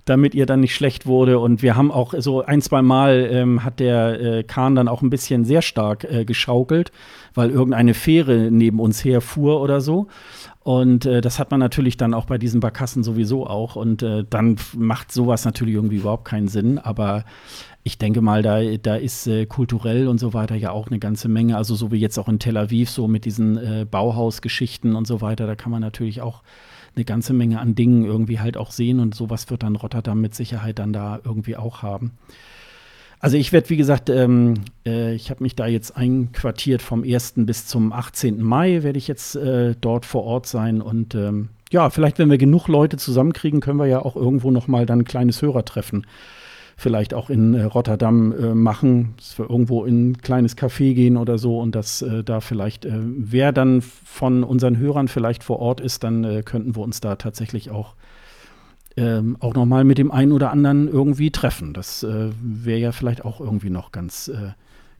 [0.06, 1.38] damit ihr dann nicht schlecht wurde.
[1.38, 5.10] Und wir haben auch so ein, zwei Mal ähm, hat der Kahn dann auch ein
[5.10, 6.92] bisschen sehr stark geschaukelt,
[7.34, 10.08] weil irgendeine Fähre neben uns herfuhr oder so.
[10.60, 13.76] Und äh, das hat man natürlich dann auch bei diesen Barkassen sowieso auch.
[13.76, 16.78] Und äh, dann macht sowas natürlich irgendwie überhaupt keinen Sinn.
[16.78, 17.24] Aber
[17.82, 21.28] ich denke mal, da, da ist äh, kulturell und so weiter ja auch eine ganze
[21.28, 21.56] Menge.
[21.56, 25.20] Also so wie jetzt auch in Tel Aviv, so mit diesen äh, Bauhausgeschichten und so
[25.20, 26.42] weiter, da kann man natürlich auch
[26.94, 29.00] eine ganze Menge an Dingen irgendwie halt auch sehen.
[29.00, 32.12] Und sowas wird dann Rotterdam mit Sicherheit dann da irgendwie auch haben.
[33.22, 34.54] Also ich werde, wie gesagt, ähm,
[34.84, 37.34] äh, ich habe mich da jetzt einquartiert vom 1.
[37.36, 38.42] bis zum 18.
[38.42, 42.36] Mai werde ich jetzt äh, dort vor Ort sein und ähm, ja, vielleicht, wenn wir
[42.36, 46.04] genug Leute zusammenkriegen, können wir ja auch irgendwo noch mal dann ein kleines Hörertreffen
[46.76, 51.16] vielleicht auch in äh, Rotterdam äh, machen, dass wir irgendwo in ein kleines Café gehen
[51.16, 55.60] oder so und dass äh, da vielleicht, äh, wer dann von unseren Hörern vielleicht vor
[55.60, 57.94] Ort ist, dann könnten wir uns da tatsächlich auch
[58.96, 61.72] ähm, auch noch mal mit dem einen oder anderen irgendwie treffen.
[61.72, 64.50] Das äh, wäre ja vielleicht auch irgendwie noch ganz, äh,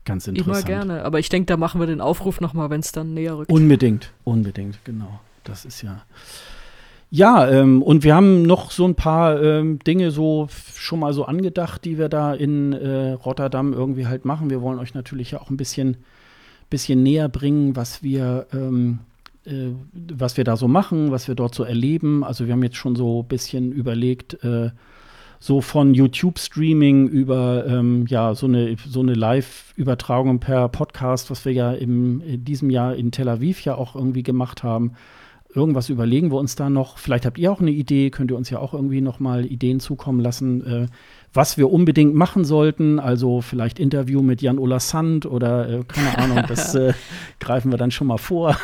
[0.05, 0.57] ganz interessant.
[0.57, 3.13] Immer gerne, aber ich denke, da machen wir den Aufruf noch mal, wenn es dann
[3.13, 3.51] näher rückt.
[3.51, 5.19] Unbedingt, unbedingt, genau.
[5.43, 6.03] Das ist ja.
[7.15, 11.25] Ja, ähm, und wir haben noch so ein paar ähm, Dinge so schon mal so
[11.25, 14.49] angedacht, die wir da in äh, Rotterdam irgendwie halt machen.
[14.49, 15.97] Wir wollen euch natürlich ja auch ein bisschen,
[16.71, 18.97] bisschen näher bringen, was wir ähm,
[19.45, 22.23] äh, was wir da so machen, was wir dort so erleben.
[22.23, 24.71] Also wir haben jetzt schon so ein bisschen überlegt, äh,
[25.39, 31.51] so von YouTube-Streaming über ähm, ja, so eine, so eine Live-Übertragung per Podcast, was wir
[31.51, 34.93] ja im, in diesem Jahr in Tel Aviv ja auch irgendwie gemacht haben.
[35.55, 36.97] Irgendwas überlegen wir uns da noch.
[36.97, 39.79] Vielleicht habt ihr auch eine Idee, könnt ihr uns ja auch irgendwie noch mal Ideen
[39.79, 40.87] zukommen lassen, äh,
[41.31, 42.99] was wir unbedingt machen sollten.
[42.99, 46.93] Also vielleicht Interview mit Jan Ola Sand oder äh, keine Ahnung, das äh,
[47.39, 48.57] greifen wir dann schon mal vor.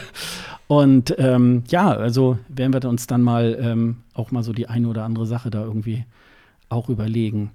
[0.68, 4.88] Und ähm, ja, also werden wir uns dann mal ähm, auch mal so die eine
[4.88, 6.06] oder andere Sache da irgendwie
[6.70, 7.50] auch überlegen.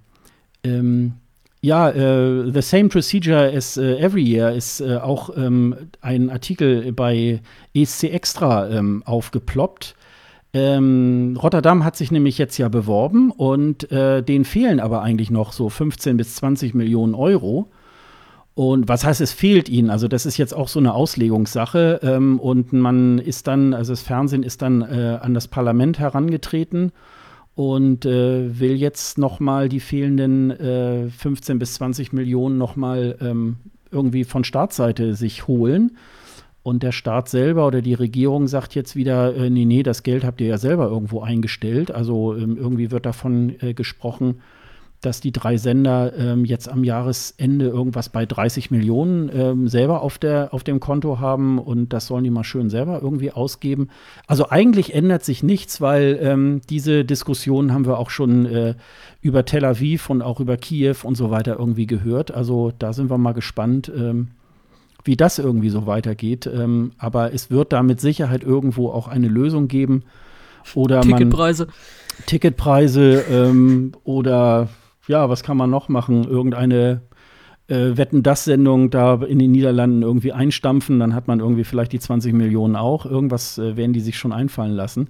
[0.64, 1.14] Ähm,
[1.62, 6.92] ja, äh, The Same Procedure as uh, Every Year ist äh, auch ähm, ein Artikel
[6.94, 7.42] bei
[7.74, 9.96] ESC Extra ähm, aufgeploppt
[10.54, 15.52] ähm, Rotterdam hat sich nämlich jetzt ja beworben und äh, denen fehlen aber eigentlich noch
[15.52, 17.70] so 15 bis 20 Millionen Euro.
[18.56, 19.92] Und was heißt, es fehlt ihnen?
[19.92, 22.00] Also, das ist jetzt auch so eine Auslegungssache.
[22.02, 26.92] Ähm, und man ist dann, also das Fernsehen ist dann äh, an das Parlament herangetreten
[27.58, 33.18] und äh, will jetzt noch mal die fehlenden äh, 15 bis 20 Millionen noch mal
[33.20, 33.58] ähm,
[33.90, 35.98] irgendwie von Staatsseite sich holen.
[36.62, 40.24] Und der Staat selber oder die Regierung sagt jetzt wieder, äh, nee, nee, das Geld
[40.24, 41.90] habt ihr ja selber irgendwo eingestellt.
[41.90, 44.42] Also ähm, irgendwie wird davon äh, gesprochen,
[45.02, 50.18] dass die drei Sender ähm, jetzt am Jahresende irgendwas bei 30 Millionen ähm, selber auf,
[50.18, 53.90] der, auf dem Konto haben und das sollen die mal schön selber irgendwie ausgeben.
[54.26, 58.74] Also eigentlich ändert sich nichts, weil ähm, diese Diskussion haben wir auch schon äh,
[59.22, 62.34] über Tel Aviv und auch über Kiew und so weiter irgendwie gehört.
[62.34, 64.30] Also da sind wir mal gespannt, ähm,
[65.04, 66.48] wie das irgendwie so weitergeht.
[66.48, 70.04] Ähm, aber es wird da mit Sicherheit irgendwo auch eine Lösung geben.
[70.74, 71.68] Oder Ticketpreise.
[71.68, 71.76] Man,
[72.26, 74.70] Ticketpreise ähm, oder
[75.08, 76.26] ja, was kann man noch machen?
[76.26, 77.02] Irgendeine
[77.68, 81.94] äh, Wetten das Sendung da in den Niederlanden irgendwie einstampfen, dann hat man irgendwie vielleicht
[81.94, 83.06] die 20 Millionen auch.
[83.06, 85.10] Irgendwas äh, werden die sich schon einfallen lassen.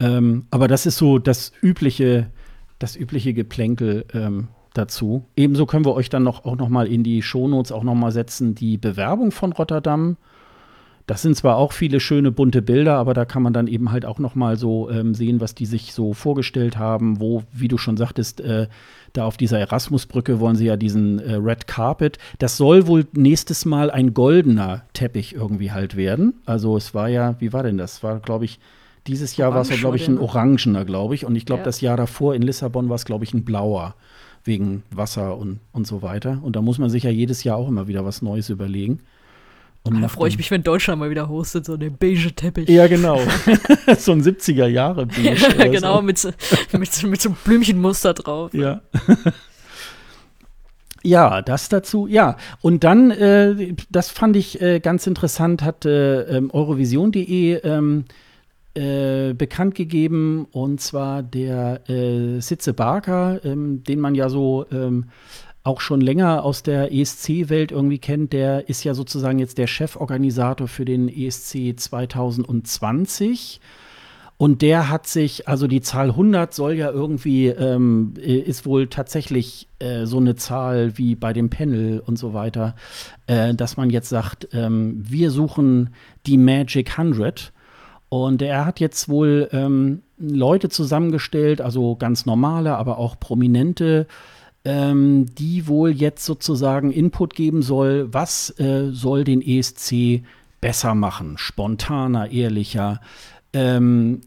[0.00, 2.30] Ähm, aber das ist so das übliche,
[2.78, 5.26] das übliche Geplänkel, ähm, dazu.
[5.36, 8.10] Ebenso können wir euch dann noch, auch noch mal in die Shownotes auch noch mal
[8.10, 10.16] setzen, die Bewerbung von Rotterdam.
[11.06, 14.04] Das sind zwar auch viele schöne bunte Bilder, aber da kann man dann eben halt
[14.04, 17.76] auch noch mal so ähm, sehen, was die sich so vorgestellt haben, wo, wie du
[17.78, 18.68] schon sagtest, äh,
[19.12, 22.18] da auf dieser Erasmusbrücke wollen sie ja diesen äh, Red Carpet.
[22.38, 26.34] Das soll wohl nächstes Mal ein goldener Teppich irgendwie halt werden.
[26.46, 28.02] Also es war ja, wie war denn das?
[28.02, 28.58] War, glaube ich,
[29.06, 31.26] dieses Jahr war es, glaube ich, ein orangener, glaube ich.
[31.26, 31.64] Und ich glaube, ja.
[31.64, 33.94] das Jahr davor in Lissabon war es, glaube ich, ein blauer
[34.44, 36.38] wegen Wasser und, und so weiter.
[36.42, 39.00] Und da muss man sich ja jedes Jahr auch immer wieder was Neues überlegen.
[39.84, 42.68] Und da freue ich mich, wenn Deutschland mal wieder hostet, so den beige Teppich.
[42.68, 43.20] Ja, genau.
[43.98, 45.34] so ein 70er Jahre beige.
[45.58, 46.02] Ja, genau, so.
[46.02, 46.24] mit,
[46.72, 48.54] mit, mit so einem Blümchenmuster drauf.
[48.54, 48.80] Ja.
[51.02, 52.36] Ja, das dazu, ja.
[52.60, 58.04] Und dann, äh, das fand ich äh, ganz interessant, hat äh, ähm, Eurovision.de ähm,
[58.74, 65.06] äh, bekannt gegeben, und zwar der äh, Sitze Barker, ähm, den man ja so ähm,
[65.64, 70.66] auch schon länger aus der ESC-Welt irgendwie kennt, der ist ja sozusagen jetzt der Cheforganisator
[70.68, 73.60] für den ESC 2020.
[74.38, 79.68] Und der hat sich, also die Zahl 100 soll ja irgendwie, ähm, ist wohl tatsächlich
[79.78, 82.74] äh, so eine Zahl wie bei dem Panel und so weiter,
[83.28, 85.90] äh, dass man jetzt sagt, ähm, wir suchen
[86.26, 87.52] die Magic 100.
[88.08, 94.08] Und er hat jetzt wohl ähm, Leute zusammengestellt, also ganz normale, aber auch prominente,
[94.64, 100.22] ähm, die wohl jetzt sozusagen Input geben soll, was äh, soll den ESC
[100.60, 103.00] besser machen, spontaner, ehrlicher.
[103.52, 104.20] Ähm,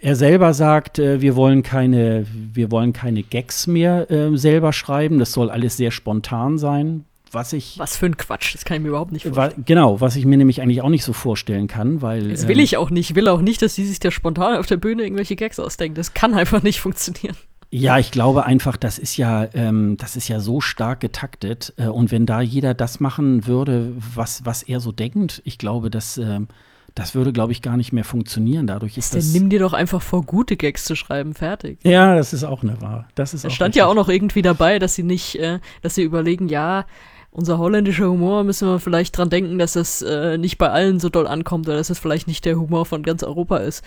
[0.00, 5.18] er selber sagt, äh, wir wollen keine, wir wollen keine Gags mehr äh, selber schreiben.
[5.18, 7.04] Das soll alles sehr spontan sein.
[7.32, 7.78] Was ich.
[7.78, 9.52] Was für ein Quatsch, das kann ich mir überhaupt nicht vorstellen.
[9.56, 12.30] Wa genau, was ich mir nämlich eigentlich auch nicht so vorstellen kann, weil.
[12.30, 13.10] Das will ähm, ich auch nicht.
[13.10, 15.94] Ich will auch nicht, dass sie sich da spontan auf der Bühne irgendwelche Gags ausdenken.
[15.94, 17.36] Das kann einfach nicht funktionieren.
[17.70, 21.72] Ja, ich glaube einfach, das ist ja, ähm, das ist ja so stark getaktet.
[21.76, 25.90] Äh, und wenn da jeder das machen würde, was, was er so denkt, ich glaube,
[25.90, 26.18] dass.
[26.18, 26.48] Ähm,
[26.96, 28.66] das würde, glaube ich, gar nicht mehr funktionieren.
[28.66, 29.32] Dadurch ist das.
[29.32, 31.78] Dann nimm dir doch einfach vor, gute Gags zu schreiben, fertig.
[31.84, 33.08] Ja, das ist auch eine Wahr.
[33.14, 33.78] Das ist da stand richtig.
[33.78, 36.86] ja auch noch irgendwie dabei, dass sie nicht, äh, dass sie überlegen, ja,
[37.30, 41.08] unser holländischer Humor müssen wir vielleicht dran denken, dass das äh, nicht bei allen so
[41.08, 43.84] doll ankommt oder dass es das vielleicht nicht der Humor von ganz Europa ist.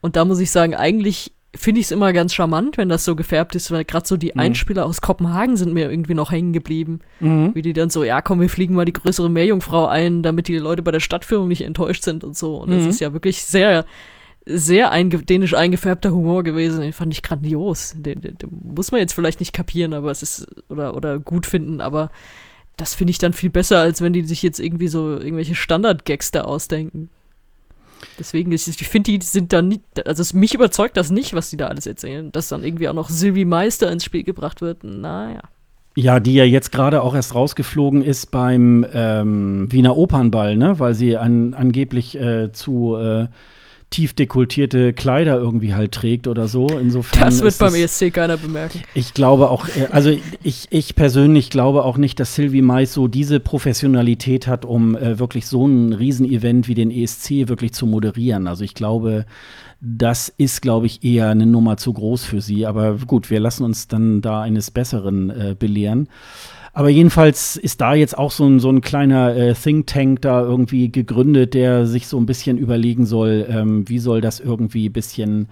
[0.00, 3.16] Und da muss ich sagen, eigentlich finde ich es immer ganz charmant, wenn das so
[3.16, 4.40] gefärbt ist, weil gerade so die mhm.
[4.40, 7.00] Einspieler aus Kopenhagen sind mir irgendwie noch hängen geblieben.
[7.20, 7.54] Mhm.
[7.54, 10.58] Wie die dann so, ja komm, wir fliegen mal die größere Meerjungfrau ein, damit die
[10.58, 12.56] Leute bei der Stadtführung nicht enttäuscht sind und so.
[12.56, 12.76] Und mhm.
[12.76, 13.86] das ist ja wirklich sehr,
[14.44, 16.82] sehr einge dänisch eingefärbter Humor gewesen.
[16.82, 17.94] Den fand ich grandios.
[17.96, 21.46] Den, den, den, muss man jetzt vielleicht nicht kapieren, aber es ist, oder, oder gut
[21.46, 22.10] finden, aber
[22.76, 26.30] das finde ich dann viel besser, als wenn die sich jetzt irgendwie so irgendwelche Standard-Gags
[26.30, 27.10] da ausdenken.
[28.18, 31.56] Deswegen, ich, ich finde, die sind da nicht, also mich überzeugt das nicht, was die
[31.56, 32.32] da alles erzählen.
[32.32, 35.42] Dass dann irgendwie auch noch Sylvie Meister ins Spiel gebracht wird, naja.
[35.96, 40.78] Ja, die ja jetzt gerade auch erst rausgeflogen ist beim ähm, Wiener Opernball, ne?
[40.78, 43.26] Weil sie an, angeblich äh, zu äh,
[43.90, 46.66] tief dekultierte Kleider irgendwie halt trägt oder so.
[46.68, 48.82] Insofern das wird beim ESC keiner bemerken.
[48.94, 50.10] Ich glaube auch, äh, also
[50.42, 55.18] ich, ich persönlich glaube auch nicht, dass Sylvie Mais so diese Professionalität hat, um äh,
[55.18, 58.46] wirklich so ein Riesenevent wie den ESC wirklich zu moderieren.
[58.46, 59.24] Also ich glaube,
[59.80, 62.66] das ist, glaube ich, eher eine Nummer zu groß für sie.
[62.66, 66.08] Aber gut, wir lassen uns dann da eines Besseren äh, belehren.
[66.78, 70.42] Aber jedenfalls ist da jetzt auch so ein, so ein kleiner äh, Think Tank da
[70.42, 74.92] irgendwie gegründet, der sich so ein bisschen überlegen soll, ähm, wie soll das irgendwie ein
[74.92, 75.48] bisschen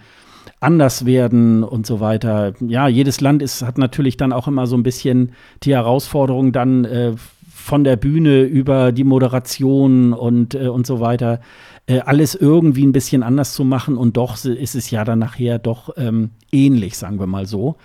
[0.60, 2.52] anders werden und so weiter.
[2.60, 5.32] Ja, jedes Land ist, hat natürlich dann auch immer so ein bisschen
[5.64, 7.14] die Herausforderung, dann äh,
[7.52, 11.40] von der Bühne über die Moderation und, äh, und so weiter,
[11.86, 13.96] äh, alles irgendwie ein bisschen anders zu machen.
[13.96, 17.78] Und doch ist es ja dann nachher doch ähm, ähnlich, sagen wir mal so.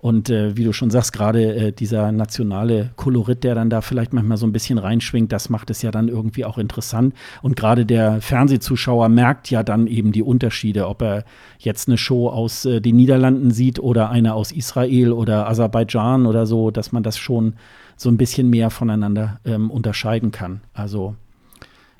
[0.00, 4.12] Und äh, wie du schon sagst, gerade äh, dieser nationale Kolorit, der dann da vielleicht
[4.12, 7.14] manchmal so ein bisschen reinschwingt, das macht es ja dann irgendwie auch interessant.
[7.42, 11.24] Und gerade der Fernsehzuschauer merkt ja dann eben die Unterschiede, ob er
[11.58, 16.46] jetzt eine Show aus äh, den Niederlanden sieht oder eine aus Israel oder Aserbaidschan oder
[16.46, 17.54] so, dass man das schon
[17.96, 20.60] so ein bisschen mehr voneinander ähm, unterscheiden kann.
[20.74, 21.16] Also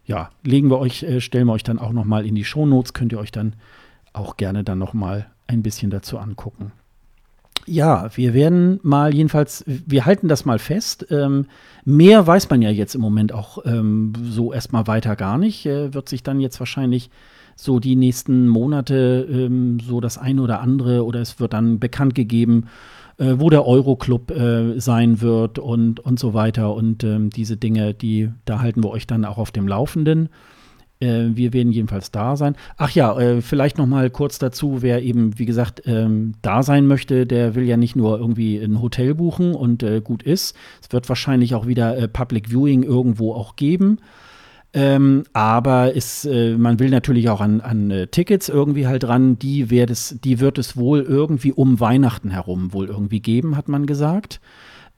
[0.04, 2.92] ja, legen wir euch, äh, stellen wir euch dann auch noch mal in die Shownotes,
[2.92, 3.56] könnt ihr euch dann
[4.12, 6.70] auch gerne dann noch ein bisschen dazu angucken.
[7.68, 11.06] Ja, wir werden mal jedenfalls, wir halten das mal fest.
[11.10, 11.46] Ähm,
[11.84, 15.66] mehr weiß man ja jetzt im Moment auch ähm, so erstmal weiter gar nicht.
[15.66, 17.10] Äh, wird sich dann jetzt wahrscheinlich
[17.56, 22.14] so die nächsten Monate ähm, so das eine oder andere oder es wird dann bekannt
[22.14, 22.68] gegeben,
[23.18, 26.74] äh, wo der Euroclub äh, sein wird und, und so weiter.
[26.74, 30.30] Und ähm, diese Dinge, die, da halten wir euch dann auch auf dem Laufenden.
[31.00, 32.56] Äh, wir werden jedenfalls da sein.
[32.76, 36.86] Ach ja, äh, vielleicht noch mal kurz dazu, wer eben, wie gesagt, ähm, da sein
[36.86, 40.56] möchte, der will ja nicht nur irgendwie ein Hotel buchen und äh, gut ist.
[40.82, 43.98] Es wird wahrscheinlich auch wieder äh, Public Viewing irgendwo auch geben.
[44.74, 49.38] Ähm, aber es, äh, man will natürlich auch an, an äh, Tickets irgendwie halt dran.
[49.38, 53.86] Die, es, die wird es wohl irgendwie um Weihnachten herum wohl irgendwie geben, hat man
[53.86, 54.40] gesagt.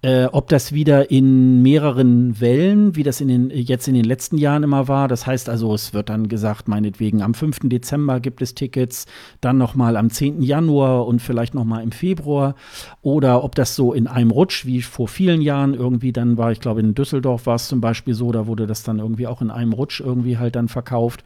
[0.02, 4.38] Äh, ob das wieder in mehreren Wellen, wie das in den, jetzt in den letzten
[4.38, 7.58] Jahren immer war, das heißt also, es wird dann gesagt, meinetwegen am 5.
[7.64, 9.04] Dezember gibt es Tickets,
[9.42, 10.40] dann nochmal am 10.
[10.40, 12.54] Januar und vielleicht nochmal im Februar.
[13.02, 16.60] Oder ob das so in einem Rutsch, wie vor vielen Jahren irgendwie, dann war, ich
[16.60, 19.50] glaube, in Düsseldorf war es zum Beispiel so, da wurde das dann irgendwie auch in
[19.50, 21.24] einem Rutsch irgendwie halt dann verkauft.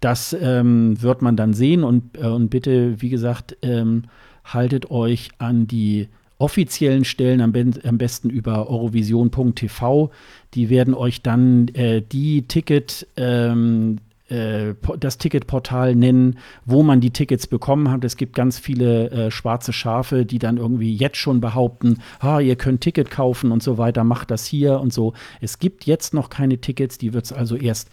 [0.00, 4.02] Das ähm, wird man dann sehen und, äh, und bitte, wie gesagt, ähm,
[4.44, 10.10] haltet euch an die offiziellen Stellen, am, be am besten über eurovision.tv.
[10.54, 17.10] Die werden euch dann äh, die Ticket, ähm, äh, das Ticketportal nennen, wo man die
[17.10, 18.04] Tickets bekommen hat.
[18.04, 22.56] Es gibt ganz viele äh, schwarze Schafe, die dann irgendwie jetzt schon behaupten, ah, ihr
[22.56, 25.14] könnt Ticket kaufen und so weiter, macht das hier und so.
[25.40, 27.90] Es gibt jetzt noch keine Tickets, die wird es also erst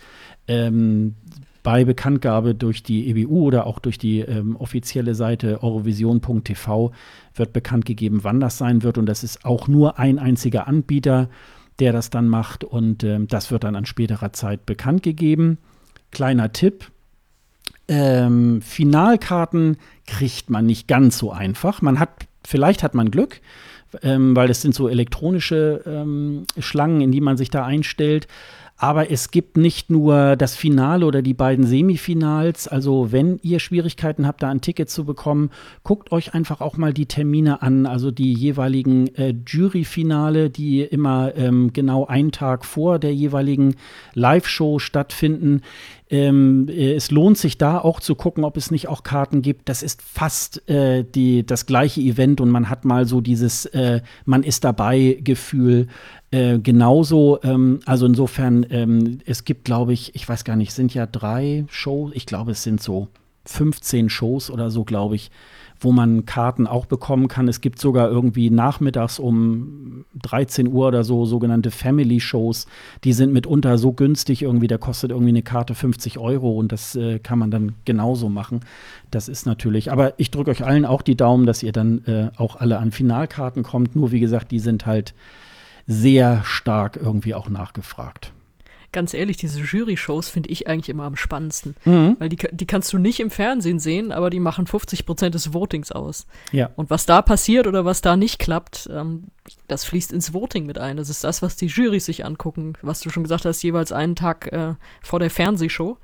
[0.47, 1.15] ähm,
[1.63, 6.91] bei Bekanntgabe durch die EBU oder auch durch die ähm, offizielle Seite eurovision.tv
[7.36, 8.97] wird bekannt gegeben, wann das sein wird.
[8.97, 11.29] Und das ist auch nur ein einziger Anbieter,
[11.79, 12.63] der das dann macht.
[12.63, 15.57] Und ähm, das wird dann an späterer Zeit bekannt gegeben.
[16.11, 16.91] Kleiner Tipp.
[17.88, 19.77] Ähm, Finalkarten
[20.07, 21.82] kriegt man nicht ganz so einfach.
[21.82, 23.41] Man hat, vielleicht hat man Glück,
[24.03, 28.27] ähm, weil es sind so elektronische ähm, Schlangen, in die man sich da einstellt.
[28.82, 32.67] Aber es gibt nicht nur das Finale oder die beiden Semifinals.
[32.67, 35.51] Also wenn ihr Schwierigkeiten habt, da ein Ticket zu bekommen,
[35.84, 37.86] guckt euch einfach auch mal die Termine an.
[37.86, 43.75] Also die jeweiligen äh, Juryfinale, die immer ähm, genau einen Tag vor der jeweiligen
[44.15, 45.61] Live-Show stattfinden.
[46.12, 49.70] Ähm, äh, es lohnt sich da auch zu gucken, ob es nicht auch Karten gibt.
[49.70, 54.01] Das ist fast äh, die, das gleiche Event und man hat mal so dieses äh,
[54.26, 55.88] Man ist dabei Gefühl.
[56.30, 60.93] Äh, genauso, ähm, also insofern, ähm, es gibt, glaube ich, ich weiß gar nicht, sind
[60.93, 63.07] ja drei Shows, ich glaube, es sind so
[63.45, 65.32] 15 Shows oder so, glaube ich,
[65.82, 67.47] wo man Karten auch bekommen kann.
[67.47, 72.67] Es gibt sogar irgendwie nachmittags um 13 Uhr oder so sogenannte Family-Shows.
[73.03, 76.95] Die sind mitunter so günstig irgendwie, da kostet irgendwie eine Karte 50 Euro und das
[76.95, 78.61] äh, kann man dann genauso machen.
[79.09, 82.29] Das ist natürlich, aber ich drücke euch allen auch die Daumen, dass ihr dann äh,
[82.38, 83.95] auch alle an Finalkarten kommt.
[83.95, 85.15] Nur wie gesagt, die sind halt
[85.88, 88.32] sehr stark irgendwie auch nachgefragt
[88.91, 91.75] ganz ehrlich, diese Jury-Shows finde ich eigentlich immer am spannendsten.
[91.85, 92.17] Mhm.
[92.19, 95.53] Weil die, die kannst du nicht im Fernsehen sehen, aber die machen 50 Prozent des
[95.53, 96.27] Votings aus.
[96.51, 96.69] Ja.
[96.75, 99.25] Und was da passiert oder was da nicht klappt, ähm,
[99.67, 100.97] das fließt ins Voting mit ein.
[100.97, 104.15] Das ist das, was die Jurys sich angucken, was du schon gesagt hast, jeweils einen
[104.15, 105.97] Tag äh, vor der Fernsehshow.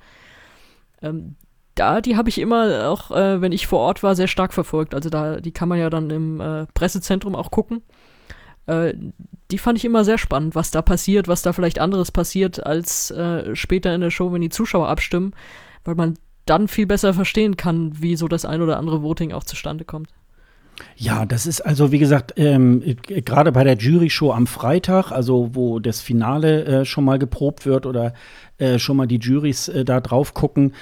[1.01, 1.35] Ähm,
[1.75, 4.95] da, die habe ich immer auch, äh, wenn ich vor Ort war, sehr stark verfolgt.
[4.95, 7.83] Also da, die kann man ja dann im äh, Pressezentrum auch gucken.
[8.67, 8.93] Äh,
[9.49, 13.11] die fand ich immer sehr spannend, was da passiert, was da vielleicht anderes passiert als
[13.11, 15.33] äh, später in der Show, wenn die Zuschauer abstimmen,
[15.85, 16.15] weil man
[16.45, 20.09] dann viel besser verstehen kann, wie so das ein oder andere Voting auch zustande kommt.
[20.95, 25.79] Ja, das ist also, wie gesagt, ähm, gerade bei der Jury-Show am Freitag, also wo
[25.79, 28.13] das Finale äh, schon mal geprobt wird oder
[28.57, 30.73] äh, schon mal die Juries äh, da drauf gucken,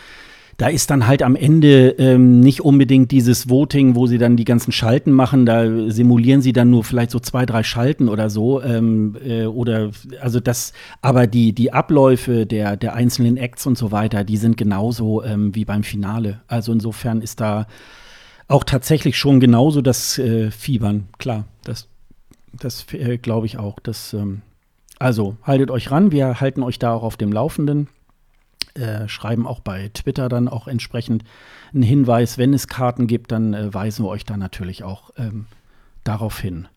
[0.57, 4.45] da ist dann halt am Ende ähm, nicht unbedingt dieses Voting, wo sie dann die
[4.45, 5.45] ganzen Schalten machen.
[5.45, 8.61] Da simulieren sie dann nur vielleicht so zwei, drei Schalten oder so.
[8.61, 9.91] Ähm, äh, oder
[10.21, 14.55] also das, aber die, die Abläufe der, der einzelnen Acts und so weiter, die sind
[14.55, 16.41] genauso ähm, wie beim Finale.
[16.47, 17.67] Also insofern ist da
[18.47, 21.45] auch tatsächlich schon genauso das äh, Fiebern, klar.
[21.65, 21.89] Das,
[22.53, 23.79] das äh, glaube ich auch.
[23.81, 24.41] Das, ähm,
[24.99, 27.89] also haltet euch ran, wir halten euch da auch auf dem Laufenden.
[28.75, 31.23] Äh, schreiben auch bei Twitter dann auch entsprechend
[31.73, 32.37] einen Hinweis.
[32.37, 35.45] Wenn es Karten gibt, dann äh, weisen wir euch da natürlich auch ähm,
[36.03, 36.67] darauf hin.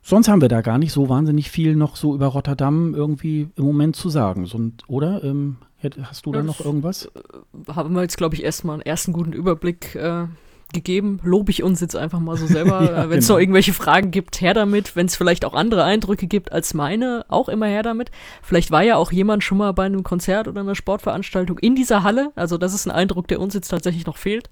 [0.00, 3.64] Sonst haben wir da gar nicht so wahnsinnig viel noch so über Rotterdam irgendwie im
[3.64, 4.46] Moment zu sagen.
[4.46, 5.24] So, oder?
[5.24, 5.56] Ähm,
[6.02, 7.06] hast du da noch irgendwas?
[7.06, 10.26] Äh, haben wir jetzt, glaube ich, erstmal einen ersten guten Überblick äh,
[10.72, 11.20] gegeben.
[11.22, 12.82] Lobe ich uns jetzt einfach mal so selber.
[12.84, 13.36] ja, Wenn es genau.
[13.36, 14.96] noch irgendwelche Fragen gibt, her damit.
[14.96, 18.10] Wenn es vielleicht auch andere Eindrücke gibt als meine, auch immer her damit.
[18.42, 22.02] Vielleicht war ja auch jemand schon mal bei einem Konzert oder einer Sportveranstaltung in dieser
[22.02, 22.32] Halle.
[22.34, 24.50] Also das ist ein Eindruck, der uns jetzt tatsächlich noch fehlt.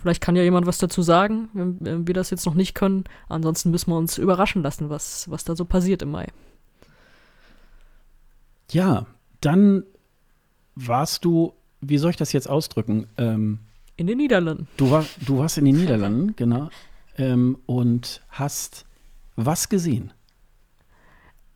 [0.00, 3.04] Vielleicht kann ja jemand was dazu sagen, wenn, wenn wir das jetzt noch nicht können.
[3.28, 6.28] Ansonsten müssen wir uns überraschen lassen, was, was da so passiert im Mai.
[8.70, 9.06] Ja,
[9.40, 9.82] dann
[10.74, 13.08] warst du, wie soll ich das jetzt ausdrücken?
[13.18, 13.58] Ähm,
[14.00, 14.66] in den Niederlanden.
[14.78, 16.70] Du, war, du warst in den Niederlanden, genau.
[17.18, 18.86] Ähm, und hast
[19.36, 20.14] was gesehen?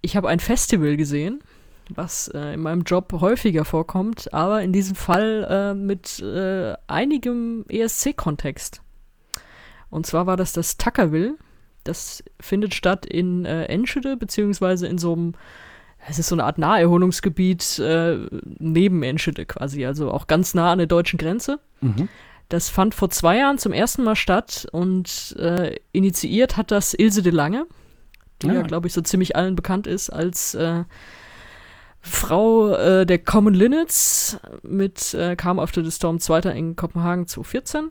[0.03, 1.43] Ich habe ein Festival gesehen,
[1.89, 7.65] was äh, in meinem Job häufiger vorkommt, aber in diesem Fall äh, mit äh, einigem
[7.69, 8.83] ESC-Kontext.
[9.89, 11.37] Und zwar war das das Tuckerville.
[11.83, 15.33] Das findet statt in äh, Enschede, beziehungsweise in so einem
[16.07, 18.19] es ist so eine Art Naherholungsgebiet äh,
[18.59, 21.61] neben Enschede quasi, also auch ganz nah an der deutschen Grenze.
[21.81, 22.11] Mhm.
[22.49, 27.23] Das fand vor zwei Jahren zum ersten Mal statt und äh, initiiert hat das Ilse
[27.23, 27.67] de Lange,
[28.43, 30.85] die ja, ja glaube ich, so ziemlich allen bekannt ist als äh,
[32.01, 36.41] Frau äh, der Common Linnets mit äh, Come After the Storm 2.
[36.51, 37.91] in Kopenhagen 2014.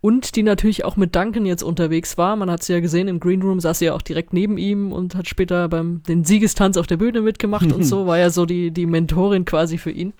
[0.00, 2.34] Und die natürlich auch mit Duncan jetzt unterwegs war.
[2.36, 4.92] Man hat sie ja gesehen, im Green Room saß sie ja auch direkt neben ihm
[4.92, 8.46] und hat später beim den Siegestanz auf der Bühne mitgemacht und so, war ja so
[8.46, 10.12] die, die Mentorin quasi für ihn.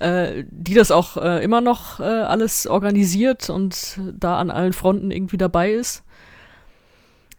[0.00, 5.10] Äh, die das auch äh, immer noch äh, alles organisiert und da an allen Fronten
[5.10, 6.04] irgendwie dabei ist.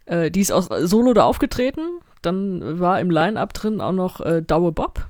[0.06, 1.80] Äh, die ist auch solo da aufgetreten.
[2.22, 5.08] Dann war im Line-Up drin auch noch äh, Daue Bob,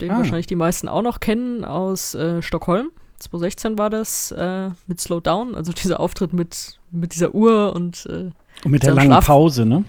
[0.00, 0.18] den ah.
[0.18, 2.90] wahrscheinlich die meisten auch noch kennen aus äh, Stockholm.
[3.18, 8.30] 2016 war das äh, mit Slowdown, also dieser Auftritt mit, mit dieser Uhr und, äh,
[8.64, 9.84] und mit der langen Schlaf Pause, ne?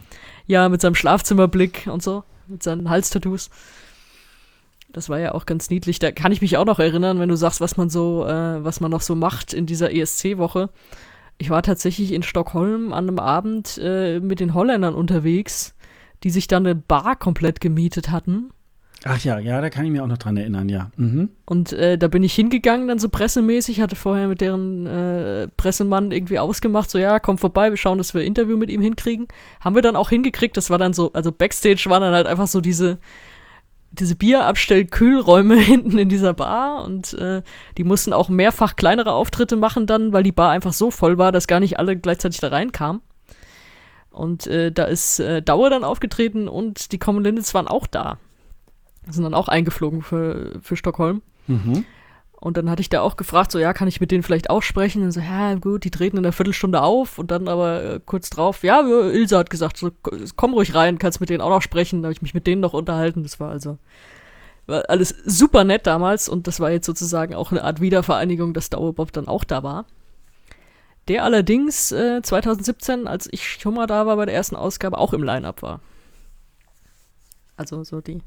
[0.47, 3.51] Ja, mit seinem Schlafzimmerblick und so, mit seinen Halstattoos.
[4.91, 5.99] Das war ja auch ganz niedlich.
[5.99, 8.79] Da kann ich mich auch noch erinnern, wenn du sagst, was man so, äh, was
[8.79, 10.69] man noch so macht in dieser ESC-Woche.
[11.37, 15.75] Ich war tatsächlich in Stockholm an einem Abend äh, mit den Holländern unterwegs,
[16.23, 18.51] die sich dann eine Bar komplett gemietet hatten
[19.05, 20.91] Ach ja, ja, da kann ich mich auch noch dran erinnern, ja.
[20.97, 21.29] Mhm.
[21.45, 26.11] Und äh, da bin ich hingegangen, dann so pressemäßig, hatte vorher mit deren äh, Pressemann
[26.11, 29.27] irgendwie ausgemacht, so ja, komm vorbei, wir schauen, dass wir ein Interview mit ihm hinkriegen.
[29.61, 32.47] Haben wir dann auch hingekriegt, das war dann so, also Backstage waren dann halt einfach
[32.47, 32.97] so diese,
[33.91, 37.41] diese Bierabstell-Kühlräume hinten in dieser Bar und äh,
[37.77, 41.31] die mussten auch mehrfach kleinere Auftritte machen dann, weil die Bar einfach so voll war,
[41.31, 43.01] dass gar nicht alle gleichzeitig da reinkamen.
[44.11, 48.17] Und äh, da ist äh, Dauer dann aufgetreten und die Common Lindens waren auch da
[49.13, 51.21] sind dann auch eingeflogen für, für Stockholm.
[51.47, 51.85] Mhm.
[52.41, 54.61] Und dann hatte ich da auch gefragt, so, ja, kann ich mit denen vielleicht auch
[54.61, 55.03] sprechen?
[55.03, 58.29] Und so, ja, gut, die treten in einer Viertelstunde auf und dann aber äh, kurz
[58.29, 59.91] drauf, ja, Ilse hat gesagt, so,
[60.37, 62.01] komm ruhig rein, kannst mit denen auch noch sprechen.
[62.01, 63.23] Da habe ich mich mit denen noch unterhalten.
[63.23, 63.77] Das war also
[64.69, 68.69] war alles super nett damals und das war jetzt sozusagen auch eine Art Wiedervereinigung, dass
[68.69, 69.85] Dauerbob dann auch da war.
[71.07, 75.11] Der allerdings äh, 2017, als ich schon mal da war bei der ersten Ausgabe, auch
[75.11, 75.81] im Line-Up war.
[77.57, 78.21] Also so die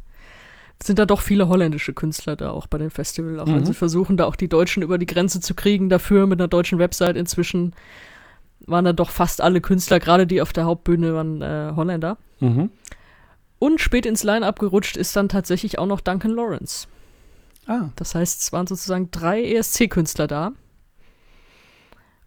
[0.86, 3.40] sind da doch viele holländische Künstler da auch bei dem Festival.
[3.40, 3.56] Auch mhm.
[3.56, 6.48] wenn sie versuchen, da auch die Deutschen über die Grenze zu kriegen, dafür mit einer
[6.48, 7.74] deutschen Website inzwischen
[8.66, 12.16] waren da doch fast alle Künstler, gerade die auf der Hauptbühne waren äh, Holländer.
[12.40, 12.70] Mhm.
[13.58, 16.88] Und spät ins Line-Up gerutscht ist dann tatsächlich auch noch Duncan Lawrence.
[17.66, 17.90] Ah.
[17.96, 20.52] Das heißt, es waren sozusagen drei ESC-Künstler da.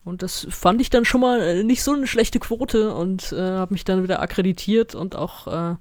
[0.05, 3.41] Und das fand ich dann schon mal äh, nicht so eine schlechte Quote und äh,
[3.41, 5.75] habe mich dann wieder akkreditiert und auch äh,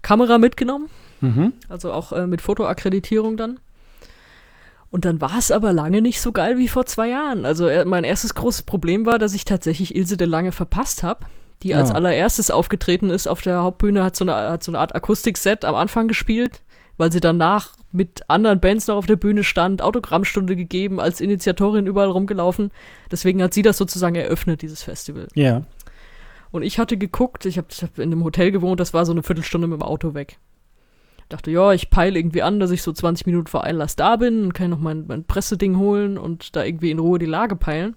[0.00, 0.88] Kamera mitgenommen.
[1.22, 1.54] Mhm.
[1.68, 3.58] Also auch äh, mit Fotoakkreditierung dann.
[4.90, 7.46] Und dann war es aber lange nicht so geil wie vor zwei Jahren.
[7.46, 11.24] Also äh, mein erstes großes Problem war, dass ich tatsächlich Ilse de Lange verpasst habe,
[11.62, 11.78] die ja.
[11.78, 15.64] als allererstes aufgetreten ist auf der Hauptbühne, hat so eine, hat so eine Art Akustikset
[15.64, 16.60] am Anfang gespielt,
[16.98, 21.86] weil sie danach mit anderen Bands noch auf der Bühne stand, Autogrammstunde gegeben, als Initiatorin
[21.86, 22.70] überall rumgelaufen.
[23.10, 25.28] Deswegen hat sie das sozusagen eröffnet, dieses Festival.
[25.34, 25.62] Ja.
[26.50, 29.22] Und ich hatte geguckt, ich habe hab in einem Hotel gewohnt, das war so eine
[29.22, 30.38] Viertelstunde mit dem Auto weg.
[31.32, 34.44] Dachte, ja, ich peile irgendwie an, dass ich so 20 Minuten vor Einlass da bin
[34.44, 37.96] und kann noch mein, mein Presseding holen und da irgendwie in Ruhe die Lage peilen.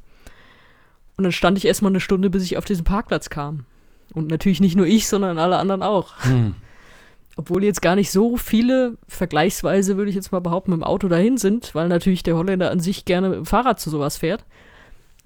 [1.17, 3.65] Und dann stand ich erstmal eine Stunde, bis ich auf diesen Parkplatz kam.
[4.13, 6.13] Und natürlich nicht nur ich, sondern alle anderen auch.
[6.23, 6.55] Hm.
[7.37, 11.09] Obwohl jetzt gar nicht so viele, vergleichsweise würde ich jetzt mal behaupten, mit dem Auto
[11.09, 14.45] dahin sind, weil natürlich der Holländer an sich gerne mit dem Fahrrad zu sowas fährt.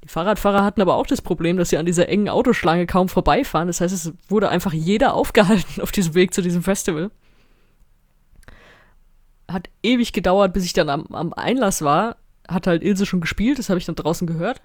[0.03, 3.68] Die Fahrradfahrer hatten aber auch das Problem, dass sie an dieser engen Autoschlange kaum vorbeifahren.
[3.68, 7.12] Das heißt, es wurde einfach jeder aufgehalten auf diesem Weg zu diesem Festival
[9.50, 12.18] hat ewig gedauert, bis ich dann am, am Einlass war.
[12.47, 14.62] Hat halt Ilse schon gespielt, das habe ich dann draußen gehört.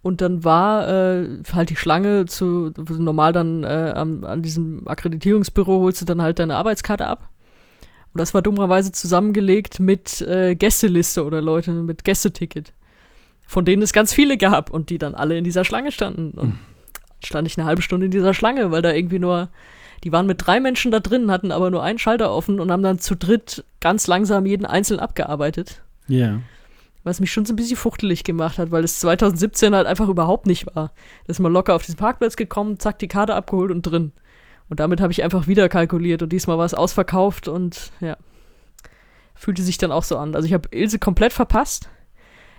[0.00, 5.80] Und dann war äh, halt die Schlange zu, normal dann äh, an, an diesem Akkreditierungsbüro
[5.80, 7.28] holst du dann halt deine Arbeitskarte ab.
[8.14, 12.72] Und das war dummerweise zusammengelegt mit äh, Gästeliste oder Leute mit Gästeticket.
[13.46, 16.30] Von denen es ganz viele gab und die dann alle in dieser Schlange standen.
[16.30, 16.58] Und hm.
[17.22, 19.48] stand ich eine halbe Stunde in dieser Schlange, weil da irgendwie nur
[20.04, 22.82] die waren mit drei Menschen da drin, hatten aber nur einen Schalter offen und haben
[22.82, 25.82] dann zu dritt ganz langsam jeden einzeln abgearbeitet.
[26.06, 26.18] Ja.
[26.18, 26.40] Yeah.
[27.04, 30.46] Was mich schon so ein bisschen fuchtelig gemacht hat, weil es 2017 halt einfach überhaupt
[30.46, 30.92] nicht war.
[31.26, 34.12] Da ist man locker auf diesen Parkplatz gekommen, zack, die Karte abgeholt und drin.
[34.68, 38.16] Und damit habe ich einfach wieder kalkuliert und diesmal war es ausverkauft und ja.
[39.34, 40.34] Fühlte sich dann auch so an.
[40.34, 41.88] Also ich habe Ilse komplett verpasst.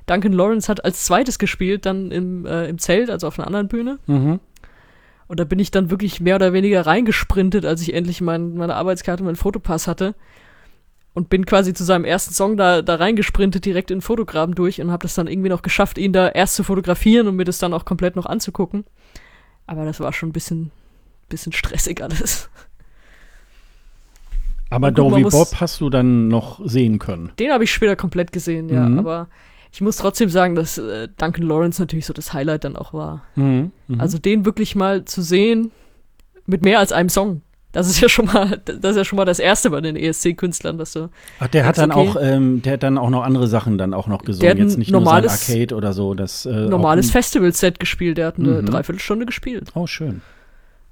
[0.05, 3.67] Duncan Lawrence hat als zweites gespielt, dann im, äh, im Zelt, also auf einer anderen
[3.67, 3.99] Bühne.
[4.07, 4.39] Mhm.
[5.29, 8.75] Und da bin ich dann wirklich mehr oder weniger reingesprintet, als ich endlich mein, meine
[8.75, 10.15] Arbeitskarte und meinen Fotopass hatte.
[11.13, 14.81] Und bin quasi zu seinem ersten Song da, da reingesprintet, direkt in den Fotograben durch
[14.81, 17.59] und habe das dann irgendwie noch geschafft, ihn da erst zu fotografieren und mir das
[17.59, 18.85] dann auch komplett noch anzugucken.
[19.67, 20.71] Aber das war schon ein bisschen,
[21.29, 22.49] bisschen stressig alles.
[24.71, 27.31] Aber Dowie Bob hast du dann noch sehen können.
[27.37, 28.87] Den habe ich später komplett gesehen, ja.
[28.87, 28.99] Mhm.
[28.99, 29.27] Aber
[29.71, 33.23] ich muss trotzdem sagen, dass äh, Duncan Lawrence natürlich so das Highlight dann auch war.
[33.35, 34.01] Mhm, mh.
[34.01, 35.71] Also den wirklich mal zu sehen
[36.45, 37.41] mit mehr als einem Song.
[37.71, 40.79] Das ist ja schon mal, das ist ja schon mal das erste bei den ESC-Künstlern,
[40.79, 41.09] dass du.
[41.39, 43.93] Ach, der hat dann okay, auch, ähm, der hat dann auch noch andere Sachen dann
[43.93, 44.57] auch noch gesungen.
[44.57, 46.15] Jetzt nicht normales, nur sein Arcade oder so.
[46.15, 48.17] Das, äh, normales Festival-Set gespielt.
[48.17, 48.65] Der hat eine mhm.
[48.65, 49.69] Dreiviertelstunde gespielt.
[49.75, 50.21] Oh, schön.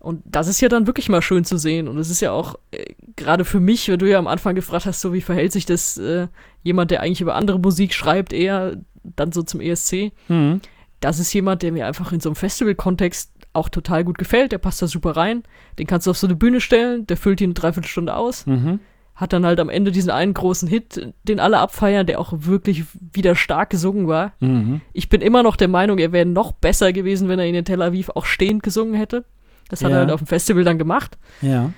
[0.08, 1.90] Und das ist ja dann wirklich mal schön zu sehen.
[1.90, 4.86] Und es ist ja auch äh, gerade für mich, wenn du ja am Anfang gefragt
[4.86, 6.30] hast, so wie verhält sich das äh,
[6.64, 10.14] jemand, der eigentlich über andere Musik schreibt, eher dann so zum ESC.
[10.30, 10.62] Mhm.
[11.02, 14.54] Das ist jemand, der mir einfach in so einem Festival-Kontext auch total gut gefällt.
[14.54, 15.44] Der passt da super rein.
[15.78, 18.46] Den kannst du auf so eine Bühne stellen, der füllt die eine Dreiviertelstunde aus.
[18.46, 18.80] Mhm.
[19.14, 22.86] Hat dann halt am Ende diesen einen großen Hit, den alle abfeiern, der auch wirklich
[22.94, 24.32] wieder stark gesungen war.
[24.40, 24.80] Mhm.
[24.94, 27.66] Ich bin immer noch der Meinung, er wäre noch besser gewesen, wenn er ihn in
[27.66, 29.26] Tel Aviv auch stehend gesungen hätte.
[29.70, 29.98] Das hat ja.
[29.98, 31.18] er halt auf dem Festival dann gemacht.
[31.42, 31.72] Ja.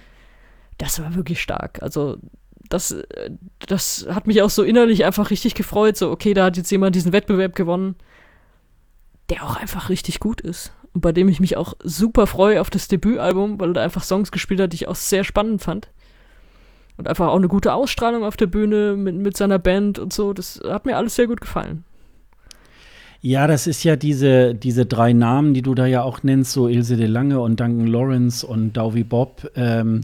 [0.77, 1.81] Das war wirklich stark.
[1.81, 2.17] Also,
[2.69, 2.95] das,
[3.67, 5.97] das hat mich auch so innerlich einfach richtig gefreut.
[5.97, 7.95] So, okay, da hat jetzt jemand diesen Wettbewerb gewonnen,
[9.29, 10.71] der auch einfach richtig gut ist.
[10.93, 14.31] Und bei dem ich mich auch super freue auf das Debütalbum, weil er einfach Songs
[14.31, 15.89] gespielt hat, die ich auch sehr spannend fand.
[16.97, 20.33] Und einfach auch eine gute Ausstrahlung auf der Bühne mit, mit seiner Band und so.
[20.33, 21.85] Das hat mir alles sehr gut gefallen.
[23.21, 26.69] Ja, das ist ja diese, diese drei Namen, die du da ja auch nennst, so
[26.69, 29.51] Ilse de Lange und Duncan Lawrence und Dowie Bob.
[29.55, 30.01] Ähm,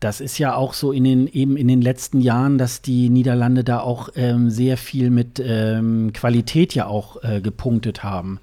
[0.00, 3.64] das ist ja auch so in den, eben in den letzten Jahren, dass die Niederlande
[3.64, 8.38] da auch ähm, sehr viel mit ähm, Qualität ja auch äh, gepunktet haben.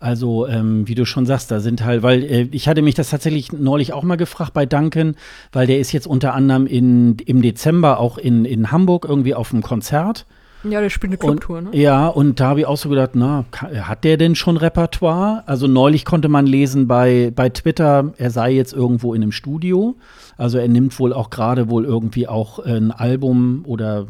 [0.00, 3.08] Also, ähm, wie du schon sagst, da sind halt, weil äh, ich hatte mich das
[3.08, 5.16] tatsächlich neulich auch mal gefragt bei Duncan,
[5.52, 9.54] weil der ist jetzt unter anderem in, im Dezember auch in, in Hamburg irgendwie auf
[9.54, 10.26] einem Konzert.
[10.64, 11.70] Ja, der spielt eine Clubtour, ne?
[11.72, 15.44] Ja, und da habe ich auch so gedacht, na, hat der denn schon Repertoire?
[15.46, 19.96] Also neulich konnte man lesen bei, bei Twitter, er sei jetzt irgendwo in einem Studio.
[20.36, 24.06] Also er nimmt wohl auch gerade wohl irgendwie auch ein Album oder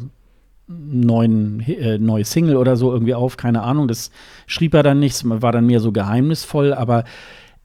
[0.67, 3.87] neuen äh, neue Single oder so irgendwie auf, keine Ahnung.
[3.87, 4.11] Das
[4.47, 7.05] schrieb er dann nicht, war dann mehr so geheimnisvoll, aber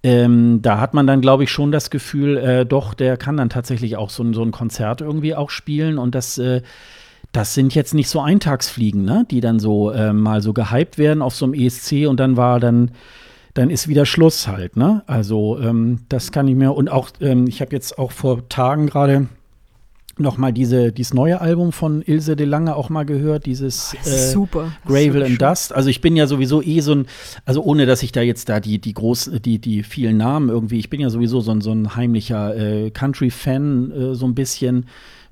[0.05, 3.51] ähm, da hat man dann, glaube ich, schon das Gefühl, äh, doch, der kann dann
[3.51, 6.63] tatsächlich auch so, so ein Konzert irgendwie auch spielen und das äh,
[7.33, 9.27] das sind jetzt nicht so Eintagsfliegen, ne?
[9.31, 12.61] die dann so äh, mal so gehypt werden auf so einem ESC und dann war
[12.61, 12.91] dann,
[13.55, 14.77] dann ist wieder Schluss halt.
[14.77, 15.03] Ne?
[15.07, 18.87] Also ähm, das kann ich mir und auch, ähm, ich habe jetzt auch vor Tagen
[18.87, 19.29] gerade
[20.19, 24.09] noch mal diese, dieses neue Album von Ilse de Lange auch mal gehört, dieses oh,
[24.09, 24.73] äh, super.
[24.87, 25.73] Gravel and Dust.
[25.73, 27.07] Also ich bin ja sowieso eh so ein,
[27.47, 30.79] also ohne dass ich da jetzt da die, die groß, die, die vielen Namen irgendwie,
[30.79, 34.85] ich bin ja sowieso so ein, so ein heimlicher äh, Country-Fan, äh, so ein bisschen,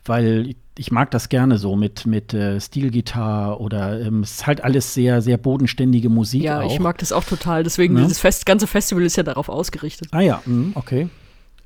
[0.06, 4.64] weil ich mag das gerne so mit, mit äh, Stilgitarre oder ähm, es ist halt
[4.64, 6.42] alles sehr, sehr bodenständige Musik.
[6.42, 6.72] Ja, auch.
[6.72, 7.64] ich mag das auch total.
[7.64, 8.02] Deswegen, ja?
[8.02, 10.08] dieses Fest, ganze Festival ist ja darauf ausgerichtet.
[10.12, 11.10] Ah ja, mh, okay.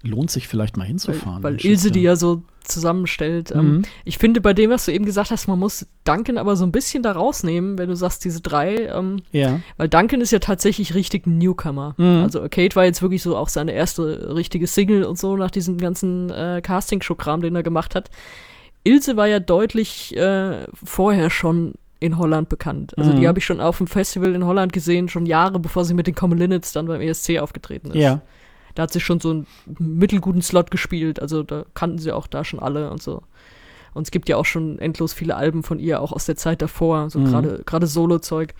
[0.02, 1.44] Lohnt sich vielleicht mal hinzufahren.
[1.44, 3.52] Weil, weil Ilse die ja so zusammenstellt.
[3.52, 3.82] Ähm, mhm.
[4.04, 6.72] ich finde, bei dem, was du eben gesagt hast, man muss Duncan aber so ein
[6.72, 8.88] bisschen da rausnehmen, wenn du sagst, diese drei.
[8.88, 9.60] Ähm, ja.
[9.76, 11.94] Weil Duncan ist ja tatsächlich richtig ein Newcomer.
[11.98, 12.24] Mhm.
[12.24, 15.78] Also Kate war jetzt wirklich so auch seine erste richtige Single und so nach diesem
[15.78, 18.10] ganzen äh, Casting-Show-Kram, den er gemacht hat.
[18.84, 22.96] Ilse war ja deutlich äh, vorher schon in Holland bekannt.
[22.98, 23.20] Also mhm.
[23.20, 26.06] die habe ich schon auf dem Festival in Holland gesehen, schon Jahre bevor sie mit
[26.06, 27.96] den Common Linnets dann beim ESC aufgetreten ist.
[27.96, 28.20] Ja.
[28.74, 29.46] Da hat sie schon so einen
[29.78, 33.22] mittelguten Slot gespielt, also da kannten sie auch da schon alle und so.
[33.94, 36.60] Und es gibt ja auch schon endlos viele Alben von ihr, auch aus der Zeit
[36.60, 37.62] davor, so mhm.
[37.64, 38.52] gerade Solo-Zeug.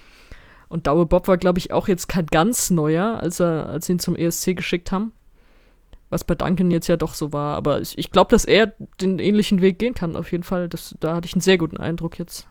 [0.69, 3.95] Und Daue Bob war, glaube ich, auch jetzt kein ganz neuer, als, er, als sie
[3.95, 5.13] ihn zum ESC geschickt haben
[6.11, 7.57] was bei Duncan jetzt ja doch so war.
[7.57, 10.69] Aber ich, ich glaube, dass er den ähnlichen Weg gehen kann, auf jeden Fall.
[10.69, 12.47] Das, da hatte ich einen sehr guten Eindruck jetzt.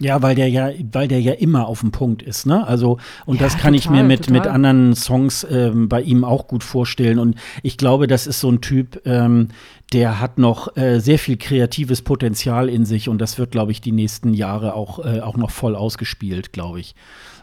[0.00, 2.66] Ja, weil der ja, weil der ja immer auf dem Punkt ist, ne?
[2.66, 6.24] Also, und ja, das kann total, ich mir mit, mit anderen Songs ähm, bei ihm
[6.24, 7.20] auch gut vorstellen.
[7.20, 9.48] Und ich glaube, das ist so ein Typ, ähm,
[9.92, 13.80] der hat noch äh, sehr viel kreatives Potenzial in sich und das wird, glaube ich,
[13.80, 16.96] die nächsten Jahre auch, äh, auch noch voll ausgespielt, glaube ich.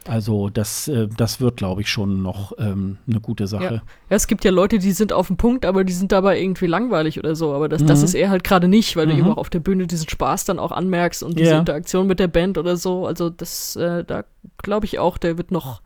[0.07, 3.75] Also das, äh, das wird, glaube ich, schon noch ähm, eine gute Sache.
[3.75, 3.81] Ja.
[4.09, 7.19] es gibt ja Leute, die sind auf dem Punkt, aber die sind dabei irgendwie langweilig
[7.19, 7.53] oder so.
[7.53, 7.87] Aber das, mhm.
[7.87, 9.11] das ist er halt gerade nicht, weil mhm.
[9.11, 11.59] du eben auch auf der Bühne diesen Spaß dann auch anmerkst und diese ja.
[11.59, 13.05] Interaktion mit der Band oder so.
[13.05, 14.23] Also das, äh, da
[14.63, 15.81] glaube ich auch, der wird noch